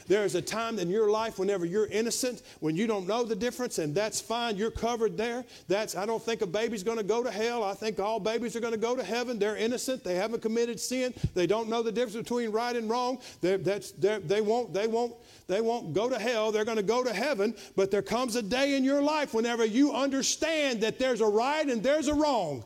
There 0.08 0.26
is 0.26 0.36
a 0.36 0.42
time 0.42 0.80
in 0.80 0.90
your 0.90 1.10
life 1.10 1.40
whenever 1.40 1.66
you're 1.66 1.88
innocent, 1.88 2.42
when 2.60 2.76
you 2.76 2.88
don't 2.88 3.08
know 3.08 3.24
the 3.24 3.36
difference, 3.36 3.80
and 3.80 3.94
that's 3.94 4.20
fine. 4.20 4.58
You're 4.58 4.72
covered 4.72 5.18
there. 5.18 5.46
That's 5.68 5.96
I 5.96 6.06
don't 6.06 6.24
think 6.24 6.42
a 6.42 6.48
baby's 6.48 6.84
going 6.84 6.98
to 6.98 7.04
go 7.04 7.24
to 7.24 7.32
hell. 7.32 7.64
I 7.64 7.74
think 7.74 8.00
all 8.00 8.20
babies 8.20 8.56
are 8.56 8.60
going 8.60 8.74
to 8.74 8.80
go 8.80 8.96
to 8.96 9.04
heaven. 9.04 9.40
They're 9.40 9.58
innocent. 9.58 10.04
They 10.04 10.16
haven't 10.16 10.42
committed 10.42 10.80
sin. 10.80 11.14
They 11.34 11.48
don't 11.48 11.70
know 11.70 11.82
the 11.82 11.92
difference 11.92 12.16
between 12.16 12.52
right 12.52 12.76
and 12.76 12.90
wrong. 12.90 13.20
They're, 13.42 13.58
that's, 13.58 13.92
they're, 13.92 14.20
they 14.20 14.42
won't. 14.42 14.74
They 14.74 14.88
won't. 14.88 15.16
They 15.48 15.62
won't 15.62 15.94
go 15.94 16.10
to 16.10 16.18
hell. 16.18 16.52
They're 16.52 16.66
going 16.66 16.78
to 16.78 16.84
go 16.84 17.04
to 17.04 17.14
heaven. 17.14 17.56
But 17.76 17.92
there 17.92 18.02
comes 18.02 18.36
a 18.36 18.42
day 18.42 18.76
in 18.76 18.84
your 18.84 19.02
life 19.02 19.34
whenever 19.34 19.66
you 19.66 19.94
understand 19.94 20.82
that 20.82 21.00
there's 21.00 21.22
a 21.22 21.28
right 21.28 21.68
and 21.68 21.84
there's 21.84 22.08
a 22.08 22.14
wrong. 22.14 22.64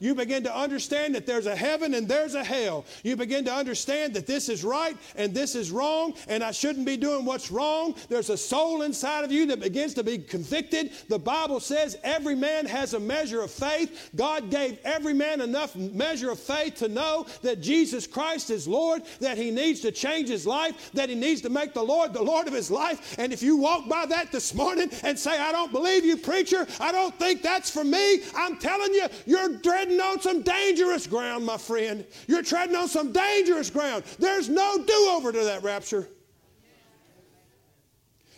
You 0.00 0.14
begin 0.14 0.42
to 0.44 0.56
understand 0.56 1.14
that 1.14 1.26
there's 1.26 1.46
a 1.46 1.54
heaven 1.54 1.94
and 1.94 2.08
there's 2.08 2.34
a 2.34 2.42
hell. 2.42 2.86
You 3.04 3.16
begin 3.16 3.44
to 3.44 3.52
understand 3.52 4.14
that 4.14 4.26
this 4.26 4.48
is 4.48 4.64
right 4.64 4.96
and 5.14 5.34
this 5.34 5.54
is 5.54 5.70
wrong, 5.70 6.14
and 6.26 6.42
I 6.42 6.50
shouldn't 6.50 6.86
be 6.86 6.96
doing 6.96 7.24
what's 7.24 7.50
wrong. 7.50 7.94
There's 8.08 8.30
a 8.30 8.36
soul 8.36 8.82
inside 8.82 9.24
of 9.24 9.30
you 9.30 9.46
that 9.46 9.60
begins 9.60 9.94
to 9.94 10.02
be 10.02 10.18
convicted. 10.18 10.92
The 11.08 11.18
Bible 11.18 11.60
says 11.60 11.98
every 12.02 12.34
man 12.34 12.64
has 12.66 12.94
a 12.94 13.00
measure 13.00 13.42
of 13.42 13.50
faith. 13.50 14.10
God 14.16 14.50
gave 14.50 14.78
every 14.84 15.12
man 15.12 15.40
enough 15.40 15.76
measure 15.76 16.30
of 16.30 16.40
faith 16.40 16.76
to 16.76 16.88
know 16.88 17.26
that 17.42 17.60
Jesus 17.60 18.06
Christ 18.06 18.50
is 18.50 18.66
Lord, 18.66 19.02
that 19.20 19.36
he 19.36 19.50
needs 19.50 19.80
to 19.80 19.92
change 19.92 20.28
his 20.28 20.46
life, 20.46 20.90
that 20.92 21.10
he 21.10 21.14
needs 21.14 21.42
to 21.42 21.50
make 21.50 21.74
the 21.74 21.82
Lord 21.82 22.14
the 22.14 22.22
Lord 22.22 22.48
of 22.48 22.54
his 22.54 22.70
life. 22.70 23.18
And 23.18 23.32
if 23.32 23.42
you 23.42 23.56
walk 23.56 23.88
by 23.88 24.06
that 24.06 24.32
this 24.32 24.54
morning 24.54 24.90
and 25.02 25.18
say, 25.18 25.38
I 25.38 25.52
don't 25.52 25.72
believe 25.72 26.06
you, 26.06 26.16
preacher, 26.16 26.66
I 26.80 26.90
don't 26.90 27.14
think 27.18 27.42
that's 27.42 27.68
for 27.68 27.84
me, 27.84 28.22
I'm 28.34 28.56
telling 28.56 28.94
you, 28.94 29.06
you're 29.26 29.56
dreading 29.58 29.89
treading 29.90 30.00
on 30.00 30.20
some 30.20 30.42
dangerous 30.42 31.06
ground, 31.06 31.44
my 31.44 31.56
friend. 31.56 32.04
You're 32.26 32.42
treading 32.42 32.76
on 32.76 32.88
some 32.88 33.12
dangerous 33.12 33.70
ground. 33.70 34.04
There's 34.18 34.48
no 34.48 34.82
do 34.84 35.08
over 35.12 35.32
to 35.32 35.44
that 35.44 35.62
rapture. 35.62 36.08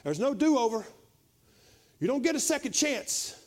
There's 0.04 0.18
no 0.18 0.34
do 0.34 0.58
over. 0.58 0.84
You 2.00 2.08
don't 2.08 2.22
get 2.22 2.34
a 2.34 2.40
second 2.40 2.72
chance. 2.72 3.38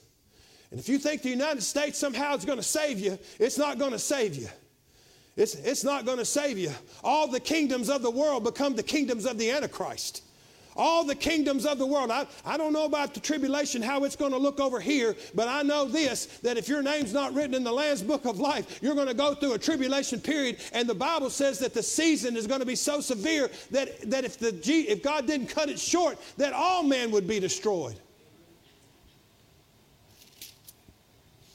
And 0.72 0.80
if 0.80 0.88
you 0.88 0.98
think 0.98 1.22
the 1.22 1.30
United 1.30 1.62
States 1.62 1.98
somehow 1.98 2.36
is 2.36 2.46
going 2.46 2.58
to 2.58 2.64
save 2.64 3.00
you, 3.00 3.18
it's 3.40 3.58
not 3.58 3.78
going 3.78 3.92
to 3.92 4.00
save 4.00 4.36
you. 4.36 4.48
It's, 5.36 5.56
it's 5.56 5.84
not 5.84 6.06
going 6.06 6.18
to 6.18 6.26
save 6.26 6.58
you. 6.58 6.72
All 7.04 7.28
the 7.28 7.42
kingdoms 7.42 7.90
of 7.90 8.02
the 8.02 8.12
world 8.12 8.44
become 8.44 8.76
the 8.76 8.84
kingdoms 8.84 9.26
of 9.26 9.38
the 9.38 9.52
Antichrist 9.52 10.24
all 10.76 11.04
the 11.04 11.16
kingdoms 11.16 11.66
of 11.66 11.78
the 11.78 11.86
world. 11.86 12.12
I, 12.12 12.28
I 12.46 12.58
don't 12.58 12.74
know 12.74 12.86
about 12.86 13.14
the 13.14 13.20
tribulation, 13.20 13.82
how 13.82 14.04
it's 14.04 14.16
going 14.16 14.32
to 14.32 14.38
look 14.38 14.60
over 14.60 14.80
here, 14.80 15.16
but 15.34 15.48
I 15.48 15.62
know 15.62 15.86
this 15.86 16.26
that 16.44 16.58
if 16.58 16.68
your 16.68 16.82
name's 16.82 17.14
not 17.14 17.34
written 17.34 17.54
in 17.54 17.64
the 17.64 17.72
Lamb's 17.72 18.02
book 18.02 18.26
of 18.26 18.40
life, 18.40 18.80
you're 18.82 18.96
going 18.96 19.08
to 19.08 19.14
go 19.14 19.34
through 19.34 19.54
a 19.54 19.60
tribulation 19.60 20.20
period. 20.20 20.58
And 20.74 20.88
the 20.88 20.96
Bible 20.96 21.30
says 21.30 21.60
that 21.60 21.74
the 21.74 21.84
season 21.84 22.36
is 22.36 22.48
going 22.48 22.60
to 22.60 22.66
be 22.66 22.76
so 22.76 23.02
severe 23.02 23.50
that, 23.72 24.10
that 24.10 24.26
if, 24.26 24.38
the, 24.38 24.50
if 24.66 25.02
God 25.02 25.28
didn't 25.28 25.48
cut 25.48 25.70
it 25.70 25.80
short, 25.80 26.18
that 26.38 26.54
all 26.54 26.84
men 26.84 27.12
would 27.12 27.28
be 27.28 27.40
destroyed. 27.40 28.00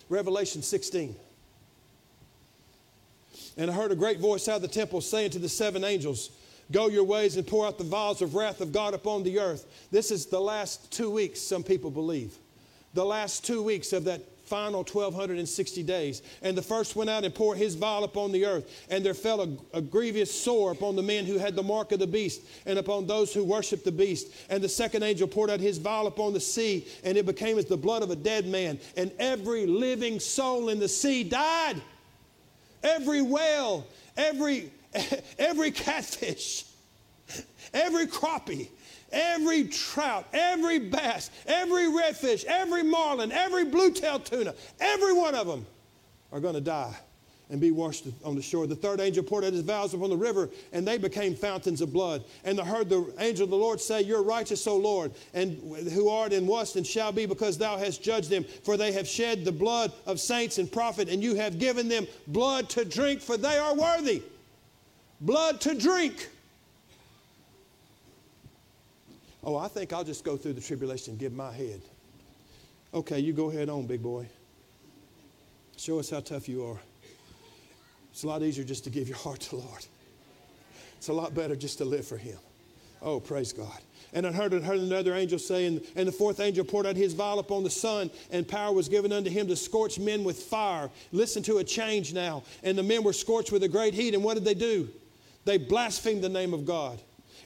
Revelation 0.08 0.62
16. 0.62 1.14
And 3.56 3.70
I 3.70 3.74
heard 3.74 3.92
a 3.92 3.96
great 3.96 4.18
voice 4.18 4.48
out 4.48 4.56
of 4.56 4.62
the 4.62 4.68
temple 4.68 5.00
saying 5.00 5.30
to 5.30 5.38
the 5.38 5.48
seven 5.48 5.84
angels, 5.84 6.30
Go 6.72 6.88
your 6.88 7.04
ways 7.04 7.36
and 7.36 7.46
pour 7.46 7.66
out 7.66 7.78
the 7.78 7.84
vials 7.84 8.22
of 8.22 8.34
wrath 8.34 8.60
of 8.60 8.72
God 8.72 8.94
upon 8.94 9.22
the 9.22 9.38
earth. 9.38 9.66
This 9.90 10.10
is 10.10 10.26
the 10.26 10.40
last 10.40 10.92
two 10.92 11.10
weeks, 11.10 11.40
some 11.40 11.62
people 11.62 11.90
believe. 11.90 12.36
The 12.94 13.04
last 13.04 13.44
two 13.44 13.62
weeks 13.62 13.92
of 13.92 14.04
that 14.04 14.22
final 14.50 14.80
1260 14.80 15.84
days. 15.84 16.22
And 16.42 16.58
the 16.58 16.62
first 16.62 16.96
went 16.96 17.08
out 17.08 17.24
and 17.24 17.32
poured 17.32 17.56
his 17.56 17.76
vial 17.76 18.02
upon 18.02 18.32
the 18.32 18.44
earth, 18.44 18.68
and 18.90 19.04
there 19.04 19.14
fell 19.14 19.42
a, 19.42 19.78
a, 19.78 19.80
grievous 19.80 20.32
sore 20.32 20.72
upon 20.72 20.96
the 20.96 21.02
men 21.04 21.24
who 21.24 21.38
had 21.38 21.54
the 21.54 21.62
mark 21.62 21.92
of 21.92 22.00
the 22.00 22.06
beast, 22.06 22.42
and 22.66 22.76
upon 22.76 23.06
those 23.06 23.32
who 23.32 23.44
worshiped 23.44 23.84
the 23.84 23.92
beast. 23.92 24.32
And 24.50 24.60
the 24.60 24.68
second 24.68 25.04
angel 25.04 25.28
poured 25.28 25.50
out 25.50 25.60
his 25.60 25.78
vial 25.78 26.08
upon 26.08 26.32
the 26.32 26.40
sea, 26.40 26.88
and 27.04 27.16
it 27.16 27.26
became 27.26 27.58
as 27.58 27.66
the 27.66 27.76
blood 27.76 28.02
of 28.02 28.10
a 28.10 28.16
dead 28.16 28.44
man. 28.46 28.80
And 28.96 29.12
every 29.20 29.66
living 29.66 30.18
soul 30.18 30.68
in 30.68 30.80
the 30.80 30.88
sea 30.88 31.22
died. 31.22 31.80
Every 32.82 33.22
whale, 33.22 33.86
every 34.16 34.72
every 35.38 35.70
catfish, 35.70 36.64
every 37.72 38.06
crappie, 38.06 38.68
every 39.12 39.64
trout, 39.64 40.26
every 40.32 40.78
bass, 40.78 41.30
every 41.46 41.84
redfish, 41.84 42.44
every 42.44 42.82
marlin, 42.82 43.32
every 43.32 43.64
blue-tail 43.64 44.20
tuna, 44.20 44.54
every 44.80 45.12
one 45.12 45.34
of 45.34 45.46
them 45.46 45.66
are 46.32 46.40
going 46.40 46.54
to 46.54 46.60
die 46.60 46.96
and 47.50 47.60
be 47.60 47.72
washed 47.72 48.06
on 48.24 48.36
the 48.36 48.42
shore. 48.42 48.68
The 48.68 48.76
third 48.76 49.00
angel 49.00 49.24
poured 49.24 49.44
out 49.44 49.52
his 49.52 49.62
vials 49.62 49.92
upon 49.92 50.10
the 50.10 50.16
river, 50.16 50.48
and 50.72 50.86
they 50.86 50.98
became 50.98 51.34
fountains 51.34 51.80
of 51.80 51.92
blood. 51.92 52.24
And 52.44 52.60
I 52.60 52.64
heard 52.64 52.88
the 52.88 53.12
angel 53.18 53.44
of 53.44 53.50
the 53.50 53.56
Lord 53.56 53.80
say, 53.80 54.02
You're 54.02 54.22
righteous, 54.22 54.64
O 54.68 54.76
Lord, 54.76 55.12
and 55.34 55.58
who 55.90 56.08
art 56.08 56.32
and 56.32 56.46
wast 56.46 56.76
and 56.76 56.86
shall 56.86 57.10
be, 57.10 57.26
because 57.26 57.58
thou 57.58 57.76
hast 57.76 58.04
judged 58.04 58.30
them. 58.30 58.44
For 58.62 58.76
they 58.76 58.92
have 58.92 59.06
shed 59.06 59.44
the 59.44 59.50
blood 59.50 59.92
of 60.06 60.20
saints 60.20 60.58
and 60.58 60.70
prophets, 60.70 61.10
and 61.10 61.24
you 61.24 61.34
have 61.34 61.58
given 61.58 61.88
them 61.88 62.06
blood 62.28 62.68
to 62.70 62.84
drink, 62.84 63.20
for 63.20 63.36
they 63.36 63.58
are 63.58 63.74
worthy 63.74 64.22
blood 65.20 65.60
to 65.62 65.74
drink. 65.74 66.28
Oh, 69.42 69.56
I 69.56 69.68
think 69.68 69.92
I'll 69.92 70.04
just 70.04 70.24
go 70.24 70.36
through 70.36 70.52
the 70.54 70.60
tribulation 70.60 71.12
and 71.12 71.20
give 71.20 71.32
my 71.32 71.52
head. 71.52 71.80
Okay, 72.92 73.20
you 73.20 73.32
go 73.32 73.50
ahead 73.50 73.68
on, 73.68 73.86
big 73.86 74.02
boy. 74.02 74.28
Show 75.76 75.98
us 75.98 76.10
how 76.10 76.20
tough 76.20 76.48
you 76.48 76.64
are. 76.66 76.78
It's 78.12 78.24
a 78.24 78.26
lot 78.26 78.42
easier 78.42 78.64
just 78.64 78.84
to 78.84 78.90
give 78.90 79.08
your 79.08 79.16
heart 79.16 79.40
to 79.40 79.50
the 79.50 79.56
Lord. 79.56 79.86
It's 80.98 81.08
a 81.08 81.12
lot 81.12 81.34
better 81.34 81.56
just 81.56 81.78
to 81.78 81.84
live 81.84 82.06
for 82.06 82.18
Him. 82.18 82.36
Oh, 83.00 83.20
praise 83.20 83.52
God. 83.52 83.78
And 84.12 84.26
I 84.26 84.32
heard, 84.32 84.52
and 84.52 84.64
heard 84.64 84.80
another 84.80 85.14
angel 85.14 85.38
say, 85.38 85.66
and, 85.66 85.80
and 85.96 86.06
the 86.06 86.12
fourth 86.12 86.40
angel 86.40 86.64
poured 86.64 86.84
out 86.84 86.96
his 86.96 87.14
vial 87.14 87.38
upon 87.38 87.62
the 87.62 87.70
sun, 87.70 88.10
and 88.30 88.46
power 88.46 88.74
was 88.74 88.88
given 88.88 89.12
unto 89.12 89.30
him 89.30 89.46
to 89.46 89.56
scorch 89.56 89.98
men 89.98 90.24
with 90.24 90.42
fire. 90.42 90.90
Listen 91.12 91.42
to 91.44 91.58
a 91.58 91.64
change 91.64 92.12
now. 92.12 92.42
And 92.62 92.76
the 92.76 92.82
men 92.82 93.04
were 93.04 93.12
scorched 93.12 93.52
with 93.52 93.62
a 93.62 93.68
great 93.68 93.94
heat. 93.94 94.14
And 94.14 94.24
what 94.24 94.34
did 94.34 94.44
they 94.44 94.54
do? 94.54 94.88
They 95.44 95.58
blasphemed 95.58 96.22
the 96.22 96.28
name 96.28 96.54
of 96.54 96.66
God. 96.66 97.00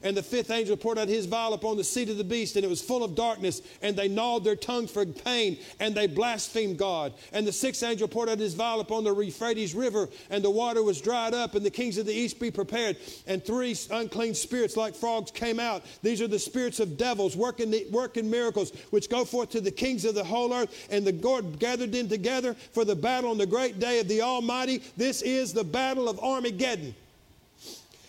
And 0.04 0.14
the 0.14 0.22
fifth 0.22 0.50
angel 0.50 0.76
poured 0.76 0.98
out 0.98 1.08
his 1.08 1.24
vial 1.24 1.54
upon 1.54 1.78
the 1.78 1.84
seat 1.84 2.10
of 2.10 2.18
the 2.18 2.24
beast, 2.24 2.56
and 2.56 2.64
it 2.64 2.68
was 2.68 2.82
full 2.82 3.02
of 3.02 3.14
darkness, 3.14 3.62
and 3.80 3.96
they 3.96 4.06
gnawed 4.06 4.44
their 4.44 4.54
tongues 4.54 4.90
for 4.90 5.06
pain, 5.06 5.56
and 5.80 5.94
they 5.94 6.06
blasphemed 6.06 6.76
God. 6.76 7.14
And 7.32 7.46
the 7.46 7.52
sixth 7.52 7.82
angel 7.82 8.06
poured 8.06 8.28
out 8.28 8.38
his 8.38 8.52
vial 8.52 8.80
upon 8.80 9.04
the 9.04 9.16
Euphrates 9.16 9.74
River, 9.74 10.10
and 10.28 10.44
the 10.44 10.50
water 10.50 10.82
was 10.82 11.00
dried 11.00 11.32
up, 11.32 11.54
and 11.54 11.64
the 11.64 11.70
kings 11.70 11.96
of 11.96 12.04
the 12.04 12.12
east 12.12 12.38
be 12.38 12.50
prepared. 12.50 12.98
And 13.26 13.42
three 13.42 13.74
unclean 13.90 14.34
spirits 14.34 14.76
like 14.76 14.94
frogs 14.94 15.30
came 15.30 15.58
out. 15.58 15.84
These 16.02 16.20
are 16.20 16.28
the 16.28 16.38
spirits 16.38 16.80
of 16.80 16.98
devils 16.98 17.34
working, 17.34 17.70
the, 17.70 17.86
working 17.90 18.30
miracles, 18.30 18.72
which 18.90 19.08
go 19.08 19.24
forth 19.24 19.48
to 19.50 19.60
the 19.62 19.70
kings 19.70 20.04
of 20.04 20.14
the 20.14 20.24
whole 20.24 20.52
earth. 20.52 20.86
And 20.90 21.06
the 21.06 21.12
God 21.12 21.58
gathered 21.58 21.92
them 21.92 22.10
together 22.10 22.54
for 22.72 22.84
the 22.84 22.96
battle 22.96 23.30
on 23.30 23.38
the 23.38 23.46
great 23.46 23.78
day 23.78 24.00
of 24.00 24.08
the 24.08 24.20
Almighty. 24.20 24.82
This 24.98 25.22
is 25.22 25.54
the 25.54 25.64
battle 25.64 26.10
of 26.10 26.20
Armageddon. 26.20 26.94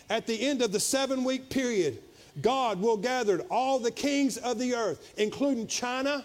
At 0.10 0.28
the 0.28 0.40
end 0.40 0.62
of 0.62 0.72
the 0.72 0.80
seven 0.80 1.24
week 1.24 1.50
period, 1.50 2.00
God 2.42 2.82
will 2.82 2.98
gather 2.98 3.40
all 3.50 3.80
the 3.80 3.92
kings 3.92 4.38
of 4.38 4.60
the 4.60 4.76
earth, 4.76 5.14
including 5.18 5.68
China, 5.68 6.24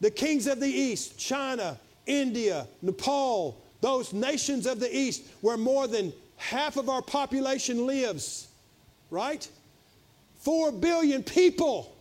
the 0.00 0.10
kings 0.10 0.46
of 0.46 0.60
the 0.60 0.68
east, 0.68 1.18
China, 1.18 1.78
India, 2.06 2.66
Nepal, 2.82 3.60
those 3.80 4.12
nations 4.12 4.66
of 4.66 4.80
the 4.80 4.94
east 4.94 5.24
where 5.42 5.56
more 5.56 5.86
than 5.86 6.12
half 6.36 6.76
of 6.76 6.88
our 6.88 7.02
population 7.02 7.86
lives, 7.86 8.48
right? 9.10 9.48
Four 10.36 10.72
billion 10.72 11.22
people. 11.22 11.93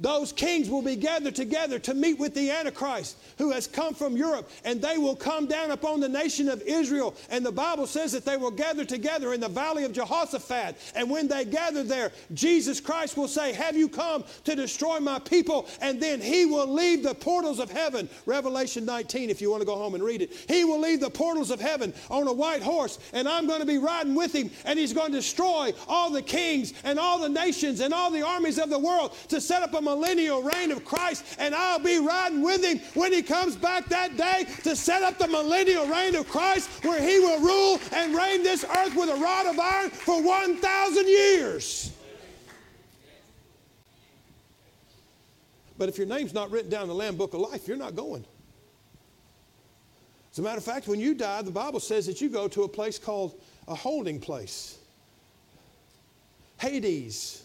Those 0.00 0.32
kings 0.32 0.70
will 0.70 0.82
be 0.82 0.96
gathered 0.96 1.34
together 1.34 1.78
to 1.80 1.94
meet 1.94 2.18
with 2.18 2.34
the 2.34 2.50
Antichrist 2.50 3.18
who 3.36 3.50
has 3.50 3.66
come 3.66 3.94
from 3.94 4.16
Europe, 4.16 4.50
and 4.64 4.80
they 4.80 4.96
will 4.96 5.14
come 5.14 5.46
down 5.46 5.70
upon 5.70 6.00
the 6.00 6.08
nation 6.08 6.48
of 6.48 6.62
Israel. 6.62 7.14
And 7.28 7.44
the 7.44 7.52
Bible 7.52 7.86
says 7.86 8.12
that 8.12 8.24
they 8.24 8.38
will 8.38 8.50
gather 8.50 8.84
together 8.84 9.34
in 9.34 9.40
the 9.40 9.48
valley 9.48 9.84
of 9.84 9.92
Jehoshaphat. 9.92 10.76
And 10.94 11.10
when 11.10 11.28
they 11.28 11.44
gather 11.44 11.82
there, 11.82 12.12
Jesus 12.32 12.80
Christ 12.80 13.16
will 13.16 13.28
say, 13.28 13.52
Have 13.52 13.76
you 13.76 13.88
come 13.88 14.24
to 14.44 14.56
destroy 14.56 15.00
my 15.00 15.18
people? 15.18 15.68
And 15.82 16.00
then 16.00 16.20
he 16.20 16.46
will 16.46 16.66
leave 16.66 17.02
the 17.02 17.14
portals 17.14 17.58
of 17.58 17.70
heaven. 17.70 18.08
Revelation 18.24 18.86
19, 18.86 19.28
if 19.28 19.42
you 19.42 19.50
want 19.50 19.60
to 19.60 19.66
go 19.66 19.76
home 19.76 19.94
and 19.94 20.02
read 20.02 20.22
it. 20.22 20.32
He 20.48 20.64
will 20.64 20.80
leave 20.80 21.00
the 21.00 21.10
portals 21.10 21.50
of 21.50 21.60
heaven 21.60 21.92
on 22.10 22.26
a 22.26 22.32
white 22.32 22.62
horse, 22.62 22.98
and 23.12 23.28
I'm 23.28 23.46
going 23.46 23.60
to 23.60 23.66
be 23.66 23.78
riding 23.78 24.14
with 24.14 24.34
him, 24.34 24.50
and 24.64 24.78
he's 24.78 24.92
going 24.92 25.12
to 25.12 25.18
destroy 25.18 25.72
all 25.86 26.10
the 26.10 26.22
kings 26.22 26.72
and 26.84 26.98
all 26.98 27.18
the 27.18 27.28
nations 27.28 27.80
and 27.80 27.92
all 27.92 28.10
the 28.10 28.22
armies 28.22 28.58
of 28.58 28.70
the 28.70 28.78
world 28.78 29.14
to 29.28 29.40
set 29.40 29.62
up 29.62 29.74
a 29.74 29.80
millennial 29.90 30.42
reign 30.42 30.70
of 30.70 30.84
Christ, 30.84 31.24
and 31.38 31.54
I'll 31.54 31.78
be 31.78 31.98
riding 31.98 32.42
with 32.42 32.64
him 32.64 32.78
when 32.94 33.12
he 33.12 33.22
comes 33.22 33.56
back 33.56 33.86
that 33.86 34.16
day 34.16 34.46
to 34.62 34.76
set 34.76 35.02
up 35.02 35.18
the 35.18 35.28
millennial 35.28 35.86
reign 35.86 36.14
of 36.14 36.28
Christ 36.28 36.68
where 36.84 37.00
he 37.00 37.18
will 37.18 37.40
rule 37.40 37.80
and 37.92 38.14
reign 38.14 38.42
this 38.42 38.64
earth 38.64 38.94
with 38.94 39.08
a 39.08 39.16
rod 39.16 39.46
of 39.46 39.58
iron 39.58 39.90
for 39.90 40.22
1,000 40.22 41.08
years. 41.08 41.92
But 45.76 45.88
if 45.88 45.96
your 45.96 46.06
name's 46.06 46.34
not 46.34 46.50
written 46.50 46.70
down 46.70 46.82
in 46.82 46.88
the 46.88 46.94
Lamb 46.94 47.16
Book 47.16 47.32
of 47.34 47.40
Life, 47.40 47.66
you're 47.66 47.76
not 47.76 47.96
going. 47.96 48.24
As 50.30 50.38
a 50.38 50.42
matter 50.42 50.58
of 50.58 50.64
fact, 50.64 50.86
when 50.86 51.00
you 51.00 51.14
die, 51.14 51.42
the 51.42 51.50
Bible 51.50 51.80
says 51.80 52.06
that 52.06 52.20
you 52.20 52.28
go 52.28 52.46
to 52.48 52.62
a 52.62 52.68
place 52.68 52.98
called 52.98 53.40
a 53.66 53.74
holding 53.74 54.20
place. 54.20 54.78
Hades, 56.58 57.42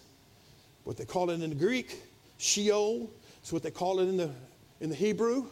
what 0.84 0.98
they 0.98 1.06
call 1.06 1.30
it 1.30 1.42
in 1.42 1.50
the 1.50 1.56
Greek, 1.56 2.04
Sheol, 2.38 3.10
is 3.44 3.54
what 3.54 3.64
they 3.64 3.72
call 3.72 4.00
it 4.00 4.10
in 4.10 4.18
the, 4.18 4.32
in 4.82 4.90
the 4.90 4.96
Hebrew. 4.96 5.48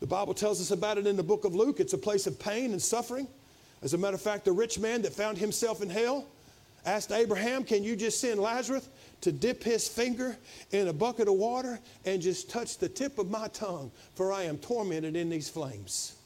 The 0.00 0.06
Bible 0.06 0.34
tells 0.34 0.60
us 0.60 0.70
about 0.70 0.98
it 0.98 1.06
in 1.06 1.16
the 1.16 1.22
book 1.22 1.44
of 1.44 1.54
Luke. 1.54 1.78
It's 1.78 1.92
a 1.92 1.98
place 1.98 2.26
of 2.26 2.38
pain 2.38 2.72
and 2.72 2.80
suffering. 2.80 3.28
As 3.82 3.94
a 3.94 3.98
matter 3.98 4.14
of 4.14 4.22
fact, 4.22 4.44
the 4.44 4.52
rich 4.52 4.78
man 4.78 5.02
that 5.02 5.12
found 5.12 5.38
himself 5.38 5.82
in 5.82 5.90
hell 5.90 6.26
asked 6.86 7.12
Abraham, 7.12 7.64
Can 7.64 7.84
you 7.84 7.96
just 7.96 8.20
send 8.20 8.40
Lazarus 8.40 8.88
to 9.20 9.32
dip 9.32 9.62
his 9.62 9.88
finger 9.88 10.36
in 10.70 10.88
a 10.88 10.92
bucket 10.92 11.28
of 11.28 11.34
water 11.34 11.78
and 12.04 12.22
just 12.22 12.50
touch 12.50 12.78
the 12.78 12.88
tip 12.88 13.18
of 13.18 13.30
my 13.30 13.48
tongue? 13.48 13.90
For 14.14 14.32
I 14.32 14.44
am 14.44 14.58
tormented 14.58 15.16
in 15.16 15.28
these 15.28 15.48
flames. 15.48 16.16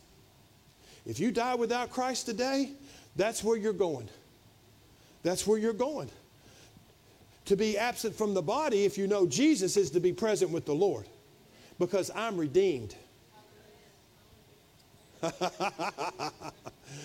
If 1.07 1.18
you 1.18 1.32
die 1.32 1.55
without 1.55 1.90
Christ 1.90 2.26
today, 2.26 2.72
that's 3.16 3.42
where 3.45 3.57
you're 3.57 3.72
going. 3.72 4.09
That's 5.22 5.47
where 5.47 5.59
you're 5.59 5.72
going. 5.72 6.11
To 7.47 7.57
be 7.57 7.76
absent 7.76 8.14
from 8.14 8.34
the 8.34 8.42
body, 8.42 8.84
if 8.84 8.97
you 8.97 9.07
know 9.07 9.26
Jesus, 9.26 9.76
is 9.76 9.90
to 9.90 10.01
be 10.01 10.12
present 10.12 10.51
with 10.51 10.64
the 10.64 10.74
Lord. 10.74 11.07
Because 11.78 12.11
I'm 12.14 12.36
redeemed. 12.36 12.95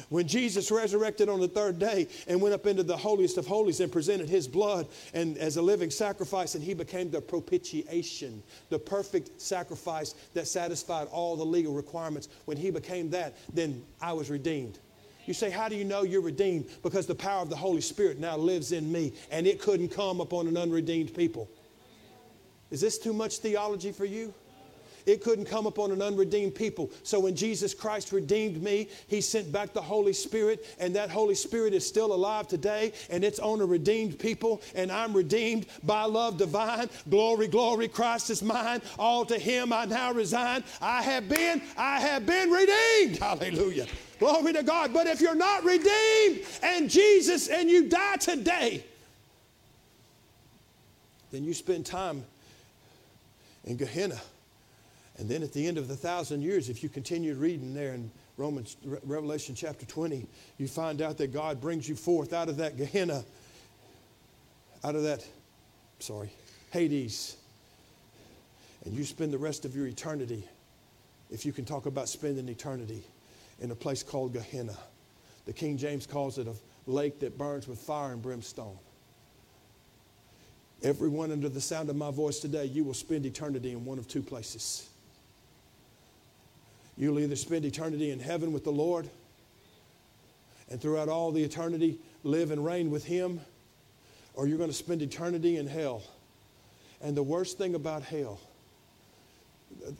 when 0.09 0.27
Jesus 0.27 0.71
resurrected 0.71 1.29
on 1.29 1.39
the 1.39 1.47
third 1.47 1.79
day 1.79 2.07
and 2.27 2.41
went 2.41 2.53
up 2.53 2.67
into 2.67 2.83
the 2.83 2.97
holiest 2.97 3.37
of 3.37 3.47
holies 3.47 3.79
and 3.79 3.91
presented 3.91 4.27
his 4.27 4.47
blood 4.47 4.87
and 5.13 5.37
as 5.37 5.57
a 5.57 5.61
living 5.61 5.89
sacrifice 5.89 6.55
and 6.55 6.63
he 6.63 6.73
became 6.73 7.09
the 7.09 7.21
propitiation 7.21 8.43
the 8.69 8.79
perfect 8.79 9.39
sacrifice 9.39 10.15
that 10.33 10.47
satisfied 10.47 11.07
all 11.11 11.37
the 11.37 11.45
legal 11.45 11.73
requirements. 11.73 12.27
When 12.45 12.57
he 12.57 12.71
became 12.71 13.09
that 13.11 13.35
then 13.53 13.83
I 14.01 14.11
was 14.13 14.29
redeemed 14.29 14.79
you 15.29 15.33
say, 15.33 15.49
How 15.49 15.69
do 15.69 15.75
you 15.75 15.85
know 15.85 16.01
you're 16.01 16.21
redeemed? 16.21 16.69
Because 16.83 17.05
the 17.05 17.15
power 17.15 17.41
of 17.41 17.49
the 17.49 17.55
Holy 17.55 17.81
Spirit 17.81 18.19
now 18.19 18.35
lives 18.35 18.73
in 18.73 18.91
me, 18.91 19.13
and 19.31 19.47
it 19.47 19.61
couldn't 19.61 19.89
come 19.89 20.19
upon 20.19 20.47
an 20.47 20.57
unredeemed 20.57 21.13
people. 21.13 21.47
Is 22.71 22.81
this 22.81 22.97
too 22.97 23.13
much 23.13 23.37
theology 23.37 23.91
for 23.91 24.05
you? 24.05 24.33
It 25.05 25.23
couldn't 25.23 25.45
come 25.45 25.65
upon 25.65 25.91
an 25.91 26.01
unredeemed 26.01 26.55
people. 26.55 26.91
So 27.03 27.19
when 27.19 27.35
Jesus 27.35 27.73
Christ 27.73 28.11
redeemed 28.11 28.61
me, 28.61 28.89
He 29.07 29.21
sent 29.21 29.51
back 29.51 29.73
the 29.73 29.81
Holy 29.81 30.13
Spirit, 30.13 30.65
and 30.79 30.95
that 30.95 31.09
Holy 31.09 31.35
Spirit 31.35 31.73
is 31.73 31.85
still 31.85 32.13
alive 32.13 32.47
today, 32.47 32.93
and 33.09 33.23
it's 33.23 33.39
on 33.39 33.61
a 33.61 33.65
redeemed 33.65 34.19
people, 34.19 34.61
and 34.75 34.91
I'm 34.91 35.13
redeemed 35.13 35.65
by 35.83 36.03
love 36.03 36.37
divine. 36.37 36.89
Glory, 37.09 37.47
glory, 37.47 37.87
Christ 37.87 38.29
is 38.29 38.43
mine. 38.43 38.81
All 38.97 39.25
to 39.25 39.37
Him 39.37 39.73
I 39.73 39.85
now 39.85 40.11
resign. 40.13 40.63
I 40.81 41.01
have 41.01 41.29
been, 41.29 41.61
I 41.77 41.99
have 41.99 42.25
been 42.25 42.49
redeemed. 42.49 43.17
Hallelujah. 43.17 43.87
Glory 44.19 44.53
to 44.53 44.63
God. 44.63 44.93
But 44.93 45.07
if 45.07 45.21
you're 45.21 45.35
not 45.35 45.63
redeemed 45.63 46.45
and 46.61 46.89
Jesus 46.89 47.47
and 47.47 47.69
you 47.69 47.87
die 47.87 48.17
today, 48.17 48.83
then 51.31 51.43
you 51.43 51.53
spend 51.53 51.85
time 51.85 52.23
in 53.63 53.77
Gehenna. 53.77 54.19
And 55.19 55.27
then 55.27 55.43
at 55.43 55.51
the 55.51 55.67
end 55.67 55.77
of 55.77 55.89
the 55.89 55.97
thousand 55.97 56.41
years, 56.41 56.69
if 56.69 56.81
you 56.81 56.87
continue 56.87 57.35
reading 57.35 57.73
there 57.73 57.93
in 57.93 58.09
Romans, 58.37 58.77
Revelation 59.03 59.53
chapter 59.53 59.85
20, 59.85 60.25
you 60.57 60.67
find 60.67 61.01
out 61.01 61.17
that 61.17 61.33
God 61.33 61.59
brings 61.59 61.89
you 61.89 61.95
forth 61.95 62.31
out 62.31 62.47
of 62.47 62.55
that 62.57 62.77
Gehenna, 62.77 63.25
out 64.81 64.95
of 64.95 65.03
that, 65.03 65.27
sorry, 65.99 66.31
Hades. 66.71 67.35
And 68.85 68.93
you 68.93 69.03
spend 69.03 69.33
the 69.33 69.37
rest 69.37 69.65
of 69.65 69.75
your 69.75 69.87
eternity, 69.87 70.47
if 71.29 71.45
you 71.45 71.51
can 71.51 71.65
talk 71.65 71.85
about 71.85 72.07
spending 72.07 72.47
eternity 72.47 73.03
in 73.59 73.71
a 73.71 73.75
place 73.75 74.03
called 74.03 74.31
Gehenna. 74.31 74.77
The 75.45 75.51
King 75.51 75.77
James 75.77 76.07
calls 76.07 76.37
it 76.37 76.47
a 76.47 76.53
lake 76.89 77.19
that 77.19 77.37
burns 77.37 77.67
with 77.67 77.77
fire 77.77 78.13
and 78.13 78.21
brimstone. 78.21 78.79
Everyone 80.81 81.33
under 81.33 81.49
the 81.49 81.59
sound 81.59 81.89
of 81.89 81.97
my 81.97 82.09
voice 82.09 82.39
today, 82.39 82.63
you 82.63 82.85
will 82.85 82.93
spend 82.93 83.25
eternity 83.25 83.73
in 83.73 83.83
one 83.83 83.99
of 83.99 84.07
two 84.07 84.21
places. 84.21 84.87
You'll 86.99 87.19
either 87.19 87.35
spend 87.35 87.65
eternity 87.65 88.11
in 88.11 88.19
heaven 88.19 88.53
with 88.53 88.63
the 88.63 88.71
Lord 88.71 89.09
and 90.69 90.79
throughout 90.79 91.09
all 91.09 91.31
the 91.31 91.43
eternity 91.43 91.97
live 92.23 92.51
and 92.51 92.63
reign 92.63 92.91
with 92.91 93.05
Him, 93.05 93.39
or 94.35 94.47
you're 94.47 94.57
going 94.57 94.69
to 94.69 94.75
spend 94.75 95.01
eternity 95.01 95.57
in 95.57 95.65
hell. 95.65 96.03
And 97.01 97.17
the 97.17 97.23
worst 97.23 97.57
thing 97.57 97.73
about 97.73 98.03
hell 98.03 98.39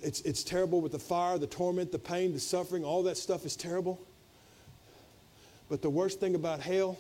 it's, 0.02 0.22
it's 0.22 0.44
terrible 0.44 0.82
with 0.82 0.92
the 0.92 1.00
fire, 1.00 1.38
the 1.38 1.48
torment, 1.48 1.92
the 1.92 2.00
pain, 2.00 2.34
the 2.34 2.40
suffering, 2.40 2.84
all 2.84 3.04
that 3.04 3.18
stuff 3.18 3.46
is 3.46 3.56
terrible. 3.56 4.00
But 5.70 5.82
the 5.82 5.90
worst 5.90 6.20
thing 6.20 6.36
about 6.36 6.60
hell 6.60 6.98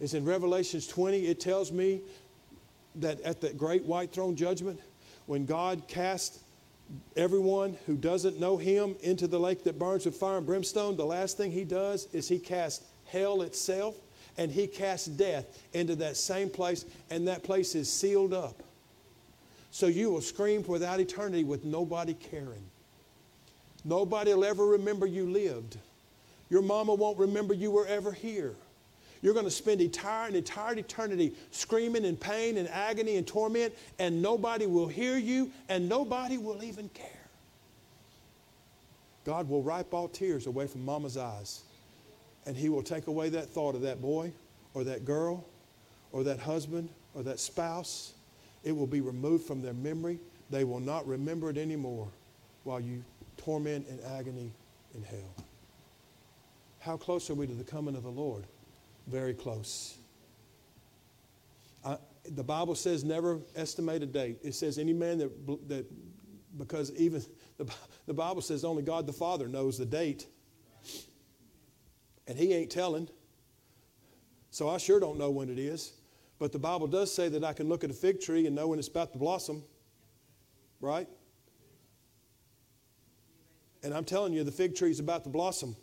is 0.00 0.14
in 0.14 0.24
Revelations 0.24 0.86
20, 0.86 1.26
it 1.26 1.40
tells 1.40 1.72
me 1.72 2.00
that 2.96 3.20
at 3.22 3.40
the 3.40 3.52
great 3.52 3.84
white 3.84 4.12
throne 4.12 4.36
judgment, 4.36 4.80
when 5.26 5.44
God 5.44 5.82
casts 5.88 6.38
everyone 7.16 7.76
who 7.86 7.96
doesn't 7.96 8.38
know 8.38 8.56
him 8.56 8.96
into 9.02 9.26
the 9.26 9.40
lake 9.40 9.64
that 9.64 9.78
burns 9.78 10.06
with 10.06 10.16
fire 10.16 10.38
and 10.38 10.46
brimstone, 10.46 10.96
the 10.96 11.06
last 11.06 11.36
thing 11.36 11.50
he 11.50 11.64
does 11.64 12.08
is 12.12 12.28
he 12.28 12.38
casts 12.38 12.84
hell 13.06 13.42
itself 13.42 13.96
and 14.38 14.50
he 14.50 14.66
casts 14.66 15.06
death 15.06 15.46
into 15.72 15.96
that 15.96 16.16
same 16.16 16.50
place, 16.50 16.84
and 17.10 17.26
that 17.26 17.42
place 17.42 17.74
is 17.74 17.90
sealed 17.90 18.34
up. 18.34 18.62
So 19.70 19.86
you 19.86 20.10
will 20.10 20.20
scream 20.20 20.62
without 20.66 21.00
eternity 21.00 21.44
with 21.44 21.64
nobody 21.64 22.14
caring. 22.14 22.64
Nobody 23.84 24.34
will 24.34 24.44
ever 24.44 24.66
remember 24.66 25.06
you 25.06 25.30
lived. 25.30 25.78
Your 26.50 26.62
mama 26.62 26.94
won't 26.94 27.18
remember 27.18 27.54
you 27.54 27.70
were 27.70 27.86
ever 27.86 28.12
here. 28.12 28.54
You're 29.26 29.34
going 29.34 29.44
to 29.44 29.50
spend 29.50 29.80
entire, 29.80 30.28
an 30.28 30.36
entire 30.36 30.74
eternity 30.74 31.34
screaming 31.50 32.04
in 32.04 32.16
pain 32.16 32.58
and 32.58 32.68
agony 32.68 33.16
and 33.16 33.26
torment, 33.26 33.74
and 33.98 34.22
nobody 34.22 34.66
will 34.66 34.86
hear 34.86 35.16
you, 35.16 35.50
and 35.68 35.88
nobody 35.88 36.38
will 36.38 36.62
even 36.62 36.88
care. 36.90 37.28
God 39.24 39.48
will 39.48 39.62
wipe 39.62 39.92
all 39.92 40.06
tears 40.06 40.46
away 40.46 40.68
from 40.68 40.84
mama's 40.84 41.16
eyes, 41.16 41.64
and 42.46 42.56
He 42.56 42.68
will 42.68 42.84
take 42.84 43.08
away 43.08 43.28
that 43.30 43.48
thought 43.48 43.74
of 43.74 43.80
that 43.80 44.00
boy 44.00 44.30
or 44.74 44.84
that 44.84 45.04
girl 45.04 45.44
or 46.12 46.22
that 46.22 46.38
husband 46.38 46.88
or 47.12 47.24
that 47.24 47.40
spouse 47.40 48.12
it 48.62 48.70
will 48.70 48.86
be 48.86 49.00
removed 49.00 49.44
from 49.44 49.60
their 49.60 49.74
memory. 49.74 50.20
They 50.50 50.62
will 50.62 50.78
not 50.78 51.04
remember 51.04 51.50
it 51.50 51.58
anymore 51.58 52.06
while 52.62 52.78
you 52.78 53.02
torment 53.38 53.88
and 53.88 53.98
agony 54.04 54.52
in 54.94 55.02
hell. 55.02 55.44
How 56.78 56.96
close 56.96 57.28
are 57.28 57.34
we 57.34 57.48
to 57.48 57.54
the 57.54 57.64
coming 57.64 57.96
of 57.96 58.04
the 58.04 58.08
Lord? 58.08 58.44
Very 59.06 59.34
close. 59.34 59.96
I, 61.84 61.98
the 62.24 62.42
Bible 62.42 62.74
says 62.74 63.04
never 63.04 63.40
estimate 63.54 64.02
a 64.02 64.06
date. 64.06 64.38
It 64.42 64.54
says 64.54 64.78
any 64.78 64.92
man 64.92 65.18
that, 65.18 65.68
that 65.68 65.86
because 66.58 66.92
even 66.96 67.22
the, 67.58 67.72
the 68.06 68.14
Bible 68.14 68.42
says 68.42 68.64
only 68.64 68.82
God 68.82 69.06
the 69.06 69.12
Father 69.12 69.48
knows 69.48 69.78
the 69.78 69.86
date. 69.86 70.26
And 72.26 72.36
he 72.36 72.52
ain't 72.52 72.70
telling. 72.70 73.08
So 74.50 74.68
I 74.68 74.78
sure 74.78 74.98
don't 74.98 75.18
know 75.18 75.30
when 75.30 75.48
it 75.48 75.58
is. 75.58 75.92
But 76.38 76.52
the 76.52 76.58
Bible 76.58 76.86
does 76.86 77.14
say 77.14 77.28
that 77.28 77.44
I 77.44 77.52
can 77.52 77.68
look 77.68 77.84
at 77.84 77.90
a 77.90 77.94
fig 77.94 78.20
tree 78.20 78.46
and 78.46 78.54
know 78.54 78.68
when 78.68 78.78
it's 78.78 78.88
about 78.88 79.12
to 79.12 79.18
blossom, 79.18 79.62
right? 80.80 81.08
And 83.82 83.94
I'm 83.94 84.04
telling 84.04 84.32
you, 84.32 84.44
the 84.44 84.52
fig 84.52 84.74
tree 84.74 84.90
is 84.90 84.98
about 84.98 85.24
to 85.24 85.30
blossom. 85.30 85.76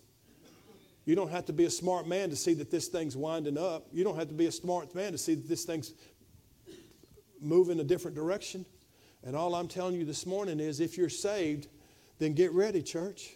You 1.05 1.15
don't 1.15 1.31
have 1.31 1.45
to 1.45 1.53
be 1.53 1.65
a 1.65 1.69
smart 1.69 2.07
man 2.07 2.29
to 2.29 2.35
see 2.35 2.53
that 2.55 2.71
this 2.71 2.87
thing's 2.87 3.17
winding 3.17 3.57
up. 3.57 3.87
You 3.91 4.03
don't 4.03 4.15
have 4.15 4.29
to 4.29 4.33
be 4.33 4.45
a 4.45 4.51
smart 4.51 4.95
man 4.95 5.11
to 5.11 5.17
see 5.17 5.35
that 5.35 5.49
this 5.49 5.65
thing's 5.65 5.93
moving 7.41 7.79
a 7.79 7.83
different 7.83 8.15
direction. 8.15 8.65
And 9.23 9.35
all 9.35 9.55
I'm 9.55 9.67
telling 9.67 9.95
you 9.95 10.05
this 10.05 10.25
morning 10.25 10.59
is 10.59 10.79
if 10.79 10.97
you're 10.97 11.09
saved, 11.09 11.67
then 12.19 12.33
get 12.33 12.53
ready, 12.53 12.81
church. 12.81 13.35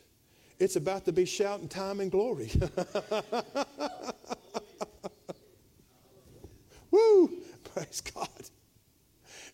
It's 0.59 0.75
about 0.75 1.05
to 1.05 1.11
be 1.11 1.25
shouting 1.25 1.67
time 1.67 1.99
and 1.99 2.09
glory. 2.09 2.49
Woo! 6.91 7.31
Praise 7.73 8.01
God. 8.01 8.29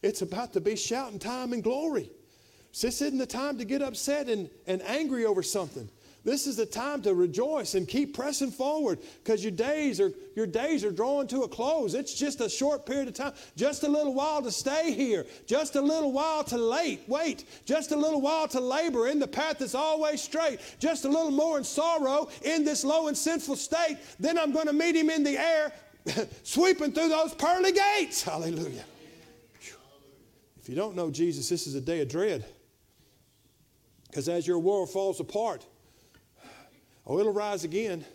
It's 0.01 0.21
about 0.21 0.53
to 0.53 0.61
be 0.61 0.75
shouting 0.75 1.19
time 1.19 1.51
and 1.53 1.63
glory. 1.63 2.09
This 2.79 3.01
isn't 3.01 3.17
the 3.17 3.25
time 3.25 3.57
to 3.57 3.65
get 3.65 3.81
upset 3.81 4.29
and, 4.29 4.49
and 4.65 4.81
angry 4.83 5.25
over 5.25 5.43
something. 5.43 5.89
This 6.23 6.47
is 6.47 6.55
the 6.55 6.65
time 6.65 7.01
to 7.01 7.13
rejoice 7.13 7.75
and 7.75 7.85
keep 7.85 8.15
pressing 8.15 8.51
forward 8.51 8.99
because 9.21 9.43
your 9.43 9.51
days 9.51 9.99
are 9.99 10.13
your 10.35 10.47
days 10.47 10.85
are 10.85 10.91
drawing 10.91 11.27
to 11.27 11.41
a 11.41 11.49
close. 11.49 11.95
It's 11.95 12.13
just 12.13 12.39
a 12.39 12.49
short 12.49 12.85
period 12.85 13.09
of 13.09 13.13
time, 13.13 13.33
just 13.57 13.83
a 13.83 13.89
little 13.89 14.13
while 14.13 14.41
to 14.41 14.51
stay 14.51 14.93
here, 14.93 15.25
just 15.45 15.75
a 15.75 15.81
little 15.81 16.13
while 16.13 16.45
to 16.45 16.57
late, 16.57 17.01
wait, 17.07 17.43
just 17.65 17.91
a 17.91 17.97
little 17.97 18.21
while 18.21 18.47
to 18.49 18.61
labor 18.61 19.09
in 19.09 19.19
the 19.19 19.27
path 19.27 19.59
that's 19.59 19.75
always 19.75 20.21
straight, 20.21 20.59
just 20.79 21.03
a 21.03 21.09
little 21.09 21.31
more 21.31 21.57
in 21.57 21.63
sorrow 21.65 22.29
in 22.43 22.63
this 22.63 22.85
low 22.85 23.09
and 23.09 23.17
sinful 23.17 23.57
state. 23.57 23.97
Then 24.17 24.37
I'm 24.37 24.53
going 24.53 24.67
to 24.67 24.73
meet 24.73 24.95
him 24.95 25.09
in 25.09 25.23
the 25.23 25.37
air, 25.37 25.73
sweeping 26.43 26.93
through 26.93 27.09
those 27.09 27.33
pearly 27.33 27.73
gates. 27.73 28.23
Hallelujah. 28.23 28.85
If 30.61 30.69
you 30.69 30.75
don't 30.75 30.95
know 30.95 31.11
Jesus, 31.11 31.49
this 31.49 31.67
is 31.67 31.75
a 31.75 31.81
day 31.81 31.99
of 31.99 32.07
dread. 32.07 32.45
Because 34.09 34.29
as 34.29 34.47
your 34.47 34.59
world 34.59 34.89
falls 34.89 35.19
apart, 35.19 35.65
Oh, 37.05 37.19
it'll 37.19 37.33
rise 37.33 37.63
again, 37.63 38.05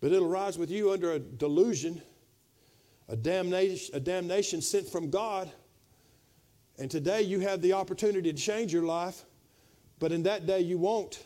but 0.00 0.12
it'll 0.12 0.28
rise 0.28 0.56
with 0.56 0.70
you 0.70 0.92
under 0.92 1.12
a 1.12 1.18
delusion, 1.18 2.00
a 3.08 3.16
damnation, 3.16 3.94
a 3.94 4.00
damnation 4.00 4.62
sent 4.62 4.88
from 4.88 5.10
God. 5.10 5.50
And 6.78 6.90
today 6.90 7.22
you 7.22 7.40
have 7.40 7.60
the 7.60 7.72
opportunity 7.72 8.32
to 8.32 8.38
change 8.38 8.72
your 8.72 8.84
life, 8.84 9.24
but 9.98 10.12
in 10.12 10.22
that 10.22 10.46
day 10.46 10.60
you 10.60 10.78
won't. 10.78 11.22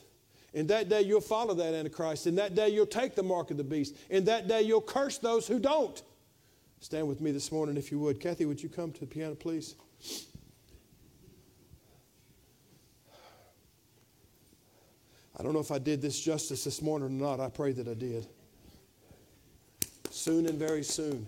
In 0.55 0.67
that 0.69 0.89
day 0.89 1.03
you'll 1.03 1.21
follow 1.21 1.55
that 1.55 1.75
Antichrist. 1.75 2.27
In 2.27 2.37
that 2.37 2.55
day 2.55 2.71
you'll 2.71 2.87
take 2.87 3.15
the 3.15 3.23
mark 3.23 3.51
of 3.51 3.57
the 3.57 3.65
beast. 3.65 3.95
In 4.09 4.25
that 4.25 4.49
day 4.49 4.63
you'll 4.63 4.81
curse 4.81 5.19
those 5.19 5.47
who 5.47 5.59
don't. 5.59 6.03
Stand 6.81 7.09
with 7.09 7.21
me 7.21 7.31
this 7.31 7.53
morning 7.53 7.77
if 7.77 7.91
you 7.91 7.99
would. 7.99 8.21
Kathy, 8.21 8.47
would 8.47 8.63
you 8.63 8.69
come 8.69 8.93
to 8.93 9.01
the 9.01 9.07
piano, 9.07 9.35
please? 9.35 9.75
I 15.39 15.43
don't 15.43 15.53
know 15.53 15.61
if 15.61 15.73
I 15.73 15.79
did 15.79 16.01
this 16.01 16.21
justice 16.21 16.65
this 16.65 16.81
morning 16.81 17.09
or 17.09 17.11
not. 17.11 17.41
I 17.41 17.49
pray 17.49 17.73
that 17.73 17.89
I 17.89 17.95
did. 17.95 18.27
Soon 20.11 20.47
and 20.47 20.59
very 20.59 20.85
soon, 20.85 21.27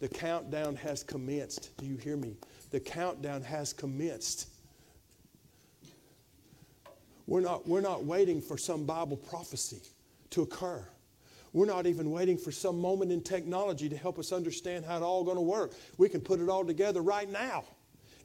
the 0.00 0.08
countdown 0.08 0.76
has 0.76 1.02
commenced. 1.02 1.76
Do 1.78 1.86
you 1.86 1.96
hear 1.96 2.16
me? 2.16 2.36
The 2.70 2.80
countdown 2.80 3.42
has 3.42 3.72
commenced. 3.72 4.48
We're 7.26 7.40
not, 7.40 7.66
we're 7.68 7.80
not 7.80 8.04
waiting 8.04 8.40
for 8.40 8.56
some 8.56 8.84
Bible 8.84 9.16
prophecy 9.16 9.80
to 10.30 10.42
occur. 10.42 10.84
We're 11.52 11.66
not 11.66 11.86
even 11.86 12.10
waiting 12.10 12.38
for 12.38 12.50
some 12.50 12.80
moment 12.80 13.12
in 13.12 13.22
technology 13.22 13.88
to 13.88 13.96
help 13.96 14.18
us 14.18 14.32
understand 14.32 14.84
how 14.84 14.96
it's 14.96 15.04
all 15.04 15.24
going 15.24 15.36
to 15.36 15.42
work. 15.42 15.72
We 15.98 16.08
can 16.08 16.20
put 16.20 16.40
it 16.40 16.48
all 16.48 16.64
together 16.64 17.02
right 17.02 17.30
now. 17.30 17.64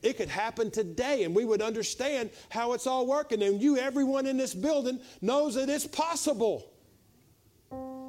It 0.02 0.18
could 0.18 0.30
happen 0.30 0.72
today 0.72 1.24
and 1.24 1.36
we 1.36 1.46
would 1.46 1.62
understand 1.62 2.30
how 2.50 2.74
it's 2.74 2.88
all 2.88 3.08
working. 3.08 3.42
And 3.44 3.62
you, 3.62 3.78
everyone 3.78 4.26
in 4.26 4.38
this 4.38 4.54
building, 4.54 5.00
knows 5.22 5.56
that 5.56 5.70
it's 5.70 5.88
possible. 5.88 6.72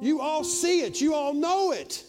You 0.01 0.21
all 0.21 0.43
see 0.43 0.81
it, 0.81 1.01
you 1.01 1.13
all 1.13 1.33
know 1.33 1.71
it. 1.71 2.03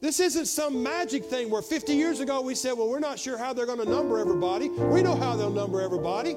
This 0.00 0.20
isn't 0.20 0.46
some 0.46 0.82
magic 0.82 1.24
thing 1.24 1.48
where 1.48 1.62
50 1.62 1.94
years 1.94 2.20
ago 2.20 2.42
we 2.42 2.54
said, 2.54 2.72
well, 2.72 2.88
we're 2.88 2.98
not 2.98 3.18
sure 3.18 3.38
how 3.38 3.52
they're 3.52 3.64
going 3.64 3.78
to 3.78 3.88
number 3.88 4.18
everybody. 4.18 4.68
We 4.68 5.02
know 5.02 5.14
how 5.14 5.34
they'll 5.36 5.50
number 5.50 5.80
everybody. 5.80 6.36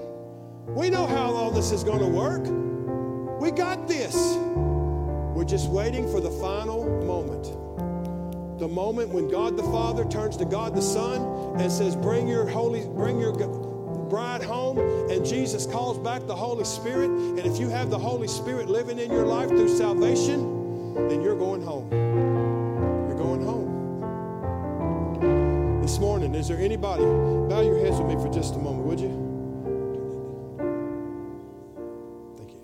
We 0.68 0.90
know 0.90 1.06
how 1.06 1.34
all 1.34 1.52
this 1.52 1.72
is 1.72 1.84
going 1.84 2.00
to 2.00 2.08
work. 2.08 2.44
We 3.42 3.52
got 3.52 3.88
this. 3.88 4.16
We're 5.36 5.46
just 5.46 5.70
waiting 5.70 6.10
for 6.10 6.22
the 6.22 6.32
final 6.32 6.84
the 8.58 8.68
moment 8.68 9.10
when 9.10 9.28
God 9.28 9.56
the 9.56 9.64
Father 9.64 10.04
turns 10.06 10.36
to 10.38 10.46
God 10.46 10.76
the 10.76 10.82
Son 10.82 11.60
and 11.60 11.72
says, 11.72 11.96
Bring 11.96 12.28
your 12.28 12.48
holy, 12.48 12.88
bring 12.88 13.20
your 13.20 13.34
bride 14.10 14.42
home, 14.42 14.80
and 15.10 15.26
Jesus 15.26 15.66
calls 15.66 15.98
back 16.00 16.26
the 16.26 16.36
Holy 16.36 16.66
Spirit. 16.66 17.10
And 17.10 17.40
if 17.40 17.60
you 17.60 17.70
have 17.70 17.90
the 17.90 18.00
Holy 18.00 18.28
Spirit 18.28 18.70
living 18.70 19.00
in 19.00 19.12
your 19.12 19.26
life 19.26 19.50
through 19.50 19.76
salvation, 19.76 20.94
then 21.08 21.22
you're 21.22 21.38
going 21.38 21.62
home. 21.62 21.92
You're 21.92 23.18
going 23.18 23.42
home. 23.44 23.68
This 25.82 26.00
morning, 26.00 26.34
is 26.34 26.48
there 26.48 26.58
anybody? 26.58 27.04
Bow 27.04 27.62
your 27.62 27.78
heads 27.80 27.98
with 27.98 28.08
me 28.08 28.16
for 28.16 28.30
just 28.30 28.56
a 28.56 28.58
moment, 28.58 28.86
would 28.86 29.00
you? 29.00 29.26
Thank 32.38 32.52
you. 32.52 32.60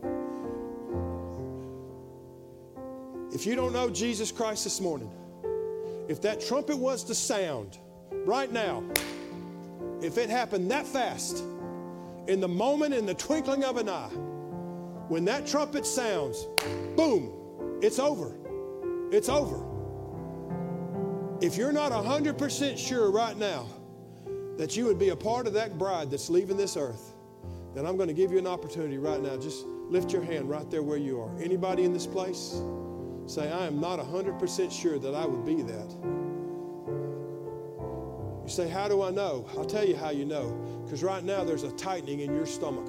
If 3.31 3.45
you 3.45 3.55
don't 3.55 3.73
know 3.73 3.89
Jesus 3.89 4.31
Christ 4.31 4.63
this 4.63 4.81
morning, 4.81 5.11
if 6.07 6.21
that 6.21 6.41
trumpet 6.41 6.77
was 6.77 7.03
to 7.05 7.15
sound 7.15 7.77
right 8.25 8.51
now, 8.51 8.83
if 10.01 10.17
it 10.17 10.29
happened 10.29 10.69
that 10.71 10.85
fast, 10.85 11.43
in 12.27 12.39
the 12.39 12.47
moment, 12.47 12.93
in 12.93 13.05
the 13.05 13.13
twinkling 13.13 13.63
of 13.63 13.77
an 13.77 13.89
eye, 13.89 14.09
when 15.09 15.25
that 15.25 15.45
trumpet 15.45 15.85
sounds, 15.85 16.47
boom, 16.95 17.79
it's 17.81 17.99
over. 17.99 18.35
It's 19.11 19.29
over. 19.29 19.63
If 21.41 21.57
you're 21.57 21.73
not 21.73 21.91
100% 21.91 22.77
sure 22.77 23.11
right 23.11 23.37
now 23.37 23.67
that 24.57 24.77
you 24.77 24.85
would 24.85 24.99
be 24.99 25.09
a 25.09 25.15
part 25.15 25.47
of 25.47 25.53
that 25.53 25.77
bride 25.77 26.09
that's 26.09 26.29
leaving 26.29 26.57
this 26.57 26.77
earth, 26.77 27.13
then 27.75 27.85
I'm 27.85 27.97
going 27.97 28.07
to 28.07 28.13
give 28.13 28.31
you 28.31 28.37
an 28.37 28.47
opportunity 28.47 28.97
right 28.97 29.21
now. 29.21 29.35
Just 29.35 29.65
lift 29.65 30.13
your 30.13 30.21
hand 30.21 30.49
right 30.49 30.69
there 30.71 30.83
where 30.83 30.97
you 30.97 31.19
are. 31.19 31.35
Anybody 31.41 31.83
in 31.83 31.93
this 31.93 32.07
place? 32.07 32.61
Say, 33.25 33.51
I 33.51 33.65
am 33.65 33.79
not 33.79 33.99
100% 33.99 34.71
sure 34.71 34.99
that 34.99 35.15
I 35.15 35.25
would 35.25 35.45
be 35.45 35.61
that. 35.61 35.95
You 38.43 38.49
say, 38.49 38.67
How 38.67 38.87
do 38.87 39.01
I 39.01 39.11
know? 39.11 39.45
I'll 39.57 39.65
tell 39.65 39.85
you 39.85 39.95
how 39.95 40.09
you 40.09 40.25
know. 40.25 40.51
Because 40.83 41.03
right 41.03 41.23
now 41.23 41.43
there's 41.43 41.63
a 41.63 41.71
tightening 41.71 42.19
in 42.19 42.35
your 42.35 42.45
stomach. 42.45 42.87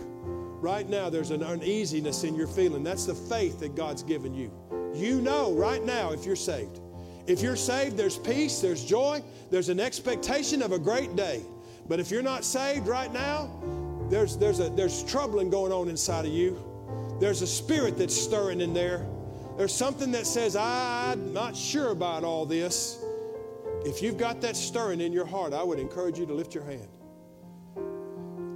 Right 0.61 0.89
now 0.89 1.09
there's 1.11 1.31
an 1.31 1.43
uneasiness 1.43 2.25
in 2.25 2.35
your 2.35 2.47
feeling. 2.47 2.83
That's 2.83 3.07
the 3.07 3.15
faith 3.15 3.61
that 3.61 3.75
God's 3.75 4.03
given 4.03 4.35
you. 4.35 4.51
You 4.95 5.21
know 5.21 5.53
right 5.53 5.85
now 5.85 6.13
if 6.13 6.25
you're 6.25 6.37
saved. 6.37 6.81
If 7.27 7.41
you're 7.41 7.57
saved, 7.57 7.97
there's 7.97 8.19
peace, 8.19 8.61
there's 8.61 8.85
joy, 8.85 9.23
there's 9.51 9.69
an 9.69 9.81
expectation 9.81 10.61
of 10.61 10.73
a 10.73 10.79
great 10.79 11.17
day. 11.17 11.43
But 11.89 12.01
if 12.01 12.11
you're 12.11 12.23
not 12.23 12.45
saved 12.45 12.87
right 12.87 13.13
now, 13.13 13.51
there's, 14.11 14.37
there's, 14.37 14.61
a, 14.61 14.69
there's 14.71 15.03
troubling 15.05 15.51
going 15.51 15.73
on 15.73 15.89
inside 15.89 16.27
of 16.27 16.33
you. 16.33 16.59
There's 17.21 17.43
a 17.43 17.47
spirit 17.47 17.97
that's 17.97 18.15
stirring 18.15 18.61
in 18.61 18.75
there. 18.75 19.07
There's 19.57 19.75
something 19.75 20.11
that 20.13 20.27
says, 20.27 20.57
I'm 20.57 21.33
not 21.33 21.57
sure 21.57 21.91
about 21.91 22.25
all 22.25 22.45
this. 22.45 22.99
If 23.85 24.03
you've 24.03 24.19
got 24.19 24.41
that 24.41 24.57
stirring 24.57 25.01
in 25.01 25.13
your 25.13 25.27
heart, 25.27 25.53
I 25.53 25.63
would 25.63 25.79
encourage 25.79 26.19
you 26.19 26.27
to 26.27 26.35
lift 26.35 26.55
your 26.55 26.65
hand. 26.65 26.89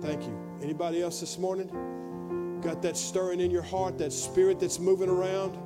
Thank 0.00 0.24
you. 0.24 0.36
Anybody 0.62 1.00
else 1.02 1.20
this 1.20 1.38
morning? 1.38 2.60
Got 2.62 2.82
that 2.82 2.96
stirring 2.96 3.40
in 3.40 3.50
your 3.50 3.62
heart, 3.62 3.98
that 3.98 4.12
spirit 4.12 4.58
that's 4.58 4.80
moving 4.80 5.08
around? 5.08 5.56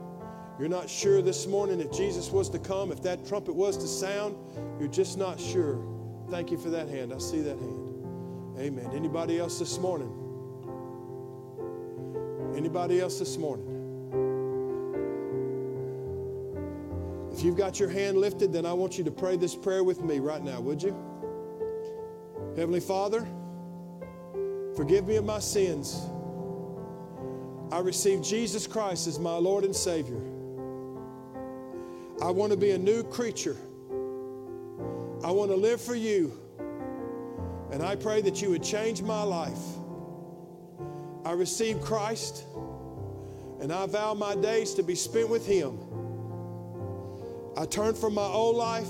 You're 0.58 0.68
not 0.68 0.90
sure 0.90 1.22
this 1.22 1.46
morning 1.46 1.80
if 1.80 1.90
Jesus 1.90 2.30
was 2.30 2.50
to 2.50 2.58
come, 2.58 2.92
if 2.92 3.02
that 3.02 3.26
trumpet 3.26 3.54
was 3.54 3.78
to 3.78 3.86
sound, 3.86 4.36
you're 4.78 4.88
just 4.88 5.16
not 5.16 5.40
sure. 5.40 5.82
Thank 6.30 6.50
you 6.50 6.58
for 6.58 6.68
that 6.70 6.88
hand. 6.88 7.12
I 7.12 7.18
see 7.18 7.40
that 7.40 7.58
hand. 7.58 8.58
Amen. 8.58 8.90
Anybody 8.94 9.38
else 9.38 9.58
this 9.58 9.78
morning? 9.78 10.12
Anybody 12.54 13.00
else 13.00 13.18
this 13.18 13.38
morning? 13.38 13.71
If 17.42 17.46
you've 17.46 17.56
got 17.56 17.80
your 17.80 17.88
hand 17.88 18.18
lifted, 18.18 18.52
then 18.52 18.64
I 18.64 18.72
want 18.72 18.96
you 18.96 19.02
to 19.02 19.10
pray 19.10 19.36
this 19.36 19.56
prayer 19.56 19.82
with 19.82 20.00
me 20.00 20.20
right 20.20 20.40
now, 20.40 20.60
would 20.60 20.80
you? 20.80 20.94
Heavenly 22.54 22.78
Father, 22.78 23.26
forgive 24.76 25.08
me 25.08 25.16
of 25.16 25.24
my 25.24 25.40
sins. 25.40 26.06
I 27.72 27.80
receive 27.80 28.22
Jesus 28.22 28.68
Christ 28.68 29.08
as 29.08 29.18
my 29.18 29.34
Lord 29.34 29.64
and 29.64 29.74
Savior. 29.74 30.20
I 32.22 32.30
want 32.30 32.52
to 32.52 32.56
be 32.56 32.70
a 32.70 32.78
new 32.78 33.02
creature. 33.02 33.56
I 35.24 35.32
want 35.32 35.50
to 35.50 35.56
live 35.56 35.80
for 35.80 35.96
you. 35.96 36.38
And 37.72 37.82
I 37.82 37.96
pray 37.96 38.22
that 38.22 38.40
you 38.40 38.50
would 38.50 38.62
change 38.62 39.02
my 39.02 39.24
life. 39.24 39.58
I 41.24 41.32
receive 41.32 41.80
Christ 41.80 42.44
and 43.60 43.72
I 43.72 43.86
vow 43.86 44.14
my 44.14 44.36
days 44.36 44.74
to 44.74 44.84
be 44.84 44.94
spent 44.94 45.28
with 45.28 45.44
Him. 45.44 45.91
I 47.56 47.66
turn 47.66 47.94
from 47.94 48.14
my 48.14 48.22
old 48.22 48.56
life 48.56 48.88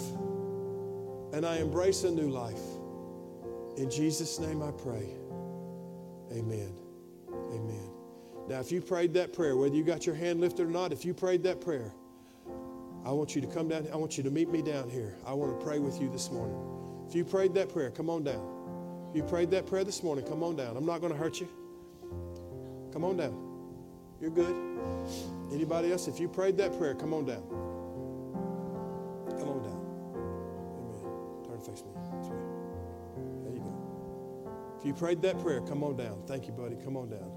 and 1.33 1.45
I 1.45 1.57
embrace 1.57 2.05
a 2.05 2.11
new 2.11 2.29
life. 2.29 2.61
In 3.77 3.91
Jesus' 3.91 4.39
name 4.39 4.63
I 4.63 4.71
pray. 4.71 5.09
Amen. 6.31 6.75
Amen. 7.29 7.91
Now, 8.49 8.61
if 8.61 8.71
you 8.71 8.81
prayed 8.81 9.15
that 9.15 9.33
prayer, 9.33 9.57
whether 9.57 9.75
you 9.75 9.85
got 9.85 10.07
your 10.07 10.15
hand 10.15 10.41
lifted 10.41 10.67
or 10.67 10.71
not, 10.71 10.93
if 10.93 11.05
you 11.05 11.15
prayed 11.15 11.43
that 11.45 11.61
prayer, 11.61 11.93
I 13.05 13.11
want 13.11 13.35
you 13.35 13.41
to 13.41 13.49
come 13.49 13.69
down. 13.69 13.89
I 13.93 13.97
want 13.97 14.17
you 14.17 14.23
to 14.25 14.31
meet 14.31 14.49
me 14.49 14.63
down 14.63 14.89
here. 14.89 15.17
I 15.27 15.33
want 15.33 15.59
to 15.59 15.65
pray 15.65 15.79
with 15.79 16.01
you 16.01 16.09
this 16.09 16.31
morning. 16.31 16.57
If 17.09 17.15
you 17.15 17.25
prayed 17.25 17.55
that 17.55 17.69
prayer, 17.69 17.91
come 17.91 18.09
on 18.11 18.25
down. 18.25 19.09
If 19.11 19.17
you 19.17 19.23
prayed 19.25 19.51
that 19.51 19.67
prayer 19.67 19.85
this 19.85 20.03
morning, 20.03 20.25
come 20.25 20.43
on 20.43 20.57
down. 20.57 20.77
I'm 20.77 20.87
not 20.87 21.01
going 21.01 21.13
to 21.13 21.19
hurt 21.19 21.41
you. 21.41 21.49
Come 22.93 23.05
on 23.05 23.17
down. 23.17 23.37
You're 24.21 24.31
good. 24.31 24.55
Anybody 25.53 25.91
else? 25.91 26.07
If 26.07 26.21
you 26.21 26.29
prayed 26.29 26.57
that 26.59 26.77
prayer, 26.79 26.95
come 26.95 27.13
on 27.13 27.25
down. 27.25 27.43
And 31.67 31.77
face 31.77 31.85
me. 31.85 31.91
That's 31.95 32.29
right. 32.29 32.39
There 33.45 33.55
you 33.55 33.61
go. 33.61 34.77
If 34.79 34.87
you 34.87 34.95
prayed 34.95 35.23
that 35.23 35.41
prayer, 35.41 35.61
come 35.61 35.85
on 35.85 35.97
down. 35.97 36.23
Thank 36.27 36.47
you, 36.47 36.53
buddy. 36.53 36.77
Come 36.83 36.97
on 36.97 37.11
down. 37.11 37.31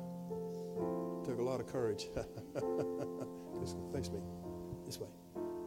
Took 1.26 1.40
a 1.40 1.44
lot 1.44 1.60
of 1.60 1.68
courage. 1.68 2.08
Just 3.60 3.78
face 3.94 4.10
me. 4.12 4.20
This 4.86 5.00
way. 5.00 5.08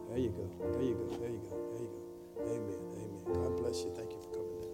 There 0.09 0.17
you 0.17 0.29
go. 0.29 0.49
There 0.71 0.81
you 0.81 0.95
go. 0.95 1.07
There 1.17 1.29
you 1.29 1.39
go. 1.39 1.57
There 1.71 1.81
you 1.81 1.89
go. 1.89 1.99
Amen. 2.41 2.79
Amen. 2.93 3.43
God 3.43 3.57
bless 3.57 3.83
you. 3.83 3.93
Thank 3.95 4.11
you 4.11 4.19
for 4.19 4.29
coming 4.29 4.59
down. 4.59 4.69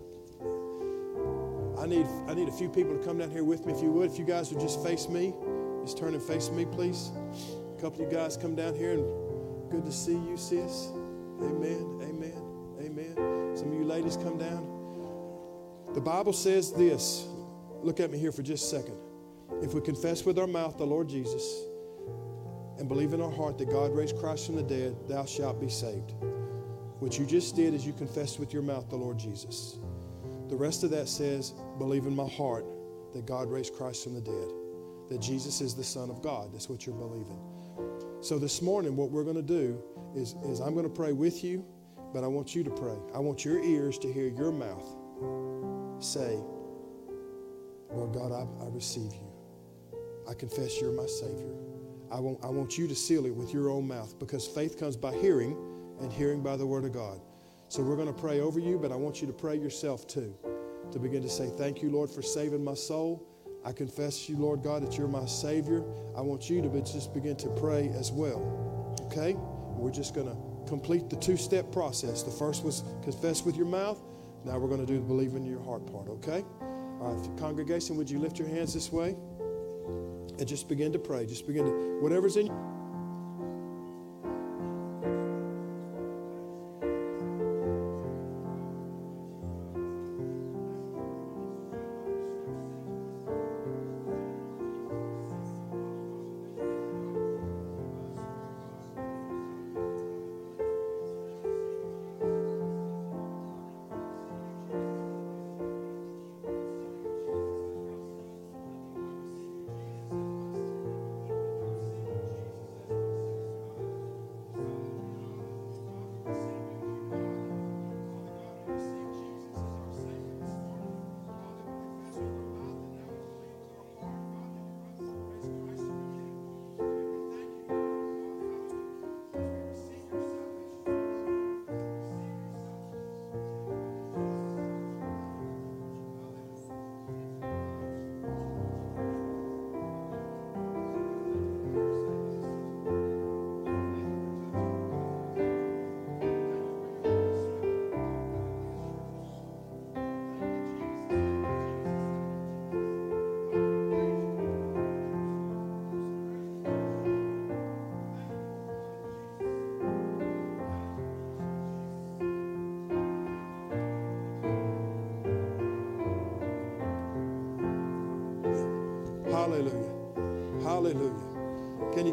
I 1.79 1.87
need 1.87 2.07
I 2.27 2.33
need 2.33 2.47
a 2.47 2.51
few 2.51 2.69
people 2.69 2.97
to 2.97 3.03
come 3.03 3.17
down 3.17 3.31
here 3.31 3.43
with 3.43 3.65
me 3.65 3.73
if 3.73 3.81
you 3.81 3.91
would. 3.91 4.11
If 4.11 4.19
you 4.19 4.25
guys 4.25 4.51
would 4.51 4.61
just 4.61 4.83
face 4.83 5.09
me. 5.09 5.33
Just 5.83 5.97
turn 5.97 6.13
and 6.13 6.23
face 6.23 6.49
me, 6.49 6.65
please. 6.65 7.11
A 7.77 7.81
couple 7.81 8.03
of 8.03 8.11
you 8.11 8.17
guys 8.17 8.37
come 8.37 8.55
down 8.55 8.75
here 8.75 8.93
and 8.93 9.03
good 9.69 9.85
to 9.85 9.91
see 9.91 10.13
you, 10.13 10.37
sis. 10.37 10.89
Amen. 11.41 11.99
Amen. 12.01 12.44
Ladies 13.95 14.17
come 14.17 14.37
down. 14.37 14.67
The 15.93 16.01
Bible 16.01 16.33
says 16.33 16.73
this. 16.73 17.27
Look 17.81 18.01
at 18.01 18.11
me 18.11 18.17
here 18.17 18.33
for 18.33 18.41
just 18.41 18.65
a 18.65 18.77
second. 18.77 18.97
If 19.61 19.73
we 19.73 19.79
confess 19.79 20.25
with 20.25 20.37
our 20.37 20.47
mouth 20.47 20.77
the 20.77 20.85
Lord 20.85 21.07
Jesus 21.07 21.63
and 22.77 22.89
believe 22.89 23.13
in 23.13 23.21
our 23.21 23.31
heart 23.31 23.57
that 23.57 23.69
God 23.69 23.95
raised 23.95 24.17
Christ 24.17 24.47
from 24.47 24.57
the 24.57 24.63
dead, 24.63 24.97
thou 25.07 25.23
shalt 25.23 25.61
be 25.61 25.69
saved. 25.69 26.11
What 26.99 27.17
you 27.17 27.25
just 27.25 27.55
did 27.55 27.73
is 27.73 27.87
you 27.87 27.93
confessed 27.93 28.37
with 28.37 28.51
your 28.51 28.63
mouth 28.63 28.89
the 28.89 28.97
Lord 28.97 29.17
Jesus. 29.17 29.77
The 30.49 30.57
rest 30.57 30.83
of 30.83 30.89
that 30.89 31.07
says, 31.07 31.53
believe 31.77 32.05
in 32.05 32.13
my 32.13 32.27
heart 32.27 32.65
that 33.13 33.25
God 33.25 33.49
raised 33.49 33.75
Christ 33.75 34.03
from 34.03 34.15
the 34.15 34.19
dead, 34.19 34.51
that 35.07 35.21
Jesus 35.21 35.61
is 35.61 35.73
the 35.73 35.85
Son 35.85 36.09
of 36.09 36.21
God. 36.21 36.51
That's 36.51 36.67
what 36.67 36.85
you're 36.85 36.97
believing. 36.97 37.39
So 38.19 38.39
this 38.39 38.61
morning, 38.61 38.97
what 38.97 39.09
we're 39.09 39.23
going 39.23 39.37
to 39.37 39.41
do 39.41 39.81
is, 40.17 40.35
is 40.43 40.59
I'm 40.59 40.73
going 40.73 40.83
to 40.83 40.93
pray 40.93 41.13
with 41.13 41.45
you, 41.45 41.65
but 42.15 42.23
I 42.23 42.27
want 42.27 42.55
you 42.55 42.63
to 42.63 42.69
pray. 42.69 42.95
I 43.13 43.19
want 43.19 43.43
your 43.43 43.61
ears 43.61 43.99
to 43.99 44.11
hear 44.11 44.29
your 44.29 44.53
mouth 44.53 44.87
say, 46.01 46.39
Lord 47.91 48.13
God, 48.13 48.31
I, 48.31 48.63
I 48.63 48.69
receive 48.69 49.11
you. 49.11 49.27
I 50.25 50.33
confess 50.33 50.79
you're 50.79 50.93
my 50.93 51.07
Savior. 51.07 51.53
I 52.09 52.21
want, 52.21 52.39
I 52.41 52.47
want 52.47 52.77
you 52.77 52.87
to 52.87 52.95
seal 52.95 53.25
it 53.25 53.35
with 53.35 53.53
your 53.53 53.69
own 53.69 53.85
mouth 53.85 54.17
because 54.17 54.47
faith 54.47 54.79
comes 54.79 54.95
by 54.95 55.13
hearing 55.15 55.57
and 55.99 56.09
hearing 56.09 56.41
by 56.41 56.55
the 56.55 56.65
Word 56.65 56.85
of 56.85 56.93
God. 56.93 57.19
So 57.67 57.83
we're 57.83 57.97
going 57.97 58.07
to 58.07 58.13
pray 58.13 58.39
over 58.39 58.61
you, 58.61 58.79
but 58.79 58.93
I 58.93 58.95
want 58.95 59.19
you 59.19 59.27
to 59.27 59.33
pray 59.33 59.57
yourself 59.57 60.07
too. 60.07 60.33
To 60.93 60.99
begin 60.99 61.21
to 61.21 61.29
say, 61.29 61.51
Thank 61.57 61.81
you, 61.81 61.89
Lord, 61.89 62.09
for 62.09 62.21
saving 62.21 62.63
my 62.63 62.75
soul. 62.75 63.27
I 63.65 63.73
confess 63.73 64.29
you, 64.29 64.37
Lord 64.37 64.63
God, 64.63 64.83
that 64.83 64.97
you're 64.97 65.09
my 65.09 65.25
Savior. 65.25 65.83
I 66.15 66.21
want 66.21 66.49
you 66.49 66.61
to 66.61 66.81
just 66.81 67.13
begin 67.13 67.35
to 67.35 67.49
pray 67.49 67.89
as 67.89 68.13
well. 68.13 68.95
Okay? 69.01 69.35
We're 69.35 69.91
just 69.91 70.15
going 70.15 70.27
to 70.27 70.54
complete 70.67 71.09
the 71.09 71.15
two 71.15 71.37
step 71.37 71.71
process. 71.71 72.23
The 72.23 72.31
first 72.31 72.63
was 72.63 72.83
confess 73.03 73.43
with 73.43 73.55
your 73.55 73.67
mouth. 73.67 74.01
Now 74.43 74.57
we're 74.59 74.67
going 74.67 74.85
to 74.85 74.85
do 74.85 74.99
the 74.99 75.05
believe 75.05 75.35
in 75.35 75.45
your 75.45 75.63
heart 75.63 75.85
part, 75.91 76.07
okay? 76.09 76.43
All 77.01 77.13
right, 77.13 77.37
congregation, 77.37 77.97
would 77.97 78.09
you 78.09 78.19
lift 78.19 78.37
your 78.39 78.47
hands 78.47 78.73
this 78.73 78.91
way? 78.91 79.15
And 80.37 80.47
just 80.47 80.67
begin 80.67 80.91
to 80.93 80.99
pray. 80.99 81.25
Just 81.25 81.47
begin 81.47 81.65
to, 81.65 81.99
whatever's 82.01 82.37
in 82.37 82.47
you. 82.47 82.74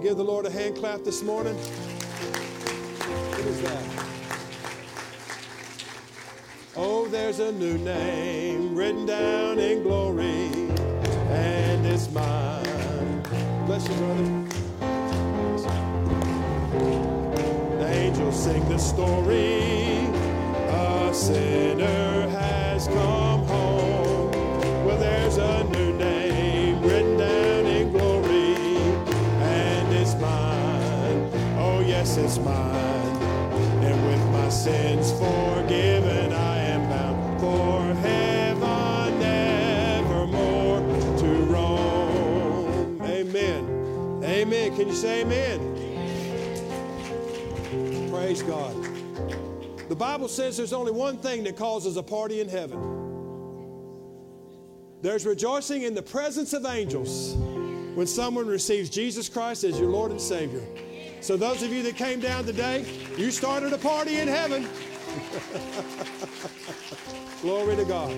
Give 0.03 0.17
the 0.17 0.25
Lord 0.25 0.47
a 0.47 0.51
hand 0.51 0.75
clap 0.75 1.05
this 1.05 1.23
morning? 1.23 1.55
What 1.55 3.47
is 3.47 3.63
that? 3.63 3.85
Oh, 6.75 7.07
there's 7.07 7.39
a 7.39 7.53
new 7.53 7.79
name 7.79 8.75
written 8.75 9.07
down 9.07 9.61
in 9.61 9.85
glory, 9.85 10.51
and 11.31 11.87
it's 11.87 12.11
mine. 12.11 13.23
Bless 13.67 13.89
you, 13.89 13.95
brother. 13.95 14.45
The 17.79 17.87
angels 17.87 18.43
sing 18.43 18.69
the 18.69 18.79
story. 18.79 20.09
A 20.69 21.15
sinner 21.15 22.29
sins 34.63 35.11
forgiven, 35.11 36.33
I 36.33 36.59
am 36.59 36.89
bound 36.89 37.41
for 37.41 37.83
heaven, 38.07 39.19
nevermore 39.19 40.79
to 41.19 41.27
roam. 41.51 43.03
Amen. 43.03 44.23
Amen. 44.23 44.77
Can 44.77 44.87
you 44.87 44.95
say 44.95 45.23
amen? 45.23 45.59
Praise 48.13 48.45
God. 48.45 48.77
The 49.89 49.97
Bible 49.97 50.29
says 50.29 50.59
there's 50.59 50.73
only 50.73 50.93
one 50.93 51.17
thing 51.19 51.43
that 51.43 51.57
causes 51.57 51.97
a 51.97 52.03
party 52.05 52.41
in 52.41 52.49
heaven. 52.49 52.79
There's 55.01 55.27
rejoicing 55.27 55.83
in 55.83 55.95
the 55.95 56.03
presence 56.03 56.53
of 56.53 56.65
angels 56.67 57.35
when 57.97 58.07
someone 58.07 58.47
receives 58.47 58.91
Jesus 58.91 59.29
Christ 59.29 59.65
as 59.65 59.77
your 59.81 59.91
Lord 59.91 60.13
and 60.13 60.21
Savior. 60.21 60.63
So, 61.23 61.37
those 61.37 61.63
of 61.63 61.73
you 61.73 61.85
that 61.85 61.97
came 61.97 62.19
down 62.19 62.45
today, 62.45 62.85
you 63.17 63.31
started 63.31 63.73
a 63.73 63.79
party 63.79 64.17
in 64.17 64.27
heaven. 64.27 64.63
Glory 67.43 67.77
to 67.77 67.85
God. 67.85 68.13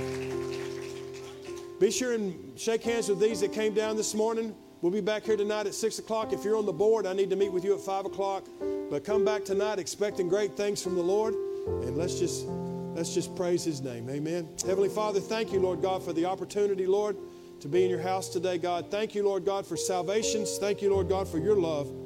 Be 1.79 1.91
sure 1.91 2.15
and 2.15 2.59
shake 2.59 2.83
hands 2.83 3.11
with 3.11 3.21
these 3.21 3.43
that 3.43 3.53
came 3.53 3.75
down 3.75 3.99
this 3.99 4.15
morning. 4.15 4.55
We'll 4.81 4.91
be 4.91 5.03
back 5.03 5.25
here 5.25 5.37
tonight 5.37 5.67
at 5.67 5.75
6 5.75 5.99
o'clock. 5.99 6.33
If 6.33 6.45
you're 6.45 6.57
on 6.57 6.65
the 6.65 6.73
board, 6.73 7.05
I 7.05 7.13
need 7.13 7.29
to 7.29 7.37
meet 7.37 7.53
with 7.53 7.63
you 7.63 7.75
at 7.75 7.81
5 7.81 8.07
o'clock. 8.07 8.47
But 8.91 9.05
come 9.05 9.23
back 9.23 9.45
tonight 9.45 9.79
expecting 9.79 10.31
great 10.31 10.57
things 10.57 10.83
from 10.83 10.95
the 10.95 11.03
Lord. 11.03 11.35
And 11.35 11.99
let's 11.99 12.19
just 12.19 12.47
let's 12.95 13.13
just 13.13 13.37
praise 13.37 13.65
his 13.65 13.83
name. 13.83 14.09
Amen. 14.09 14.49
Heavenly 14.67 14.89
Father, 14.89 15.21
thank 15.21 15.53
you, 15.53 15.61
Lord 15.61 15.83
God, 15.83 16.03
for 16.03 16.15
the 16.15 16.25
opportunity, 16.25 16.87
Lord, 16.87 17.19
to 17.61 17.69
be 17.69 17.85
in 17.85 17.91
your 17.91 18.01
house 18.01 18.31
today, 18.31 18.57
God. 18.57 18.91
Thank 18.91 19.15
you, 19.15 19.25
Lord 19.25 19.45
God, 19.45 19.67
for 19.67 19.77
salvations. 19.77 20.57
Thank 20.57 20.81
you, 20.81 20.91
Lord 20.91 21.11
God, 21.11 21.29
for 21.29 21.39
your 21.39 21.57
love. 21.57 22.04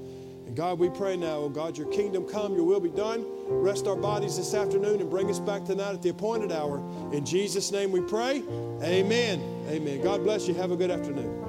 And 0.48 0.56
God, 0.56 0.78
we 0.78 0.88
pray 0.88 1.14
now, 1.14 1.36
oh 1.36 1.50
God, 1.50 1.76
your 1.76 1.88
kingdom 1.88 2.24
come, 2.24 2.54
your 2.54 2.64
will 2.64 2.80
be 2.80 2.88
done. 2.88 3.22
Rest 3.48 3.86
our 3.86 3.94
bodies 3.94 4.38
this 4.38 4.54
afternoon 4.54 4.98
and 4.98 5.10
bring 5.10 5.28
us 5.28 5.38
back 5.38 5.62
tonight 5.62 5.92
at 5.92 6.00
the 6.00 6.08
appointed 6.08 6.52
hour. 6.52 6.78
In 7.12 7.22
Jesus' 7.26 7.70
name 7.70 7.92
we 7.92 8.00
pray. 8.00 8.42
Amen. 8.82 9.42
Amen. 9.68 10.02
God 10.02 10.24
bless 10.24 10.48
you. 10.48 10.54
Have 10.54 10.70
a 10.70 10.76
good 10.76 10.90
afternoon. 10.90 11.47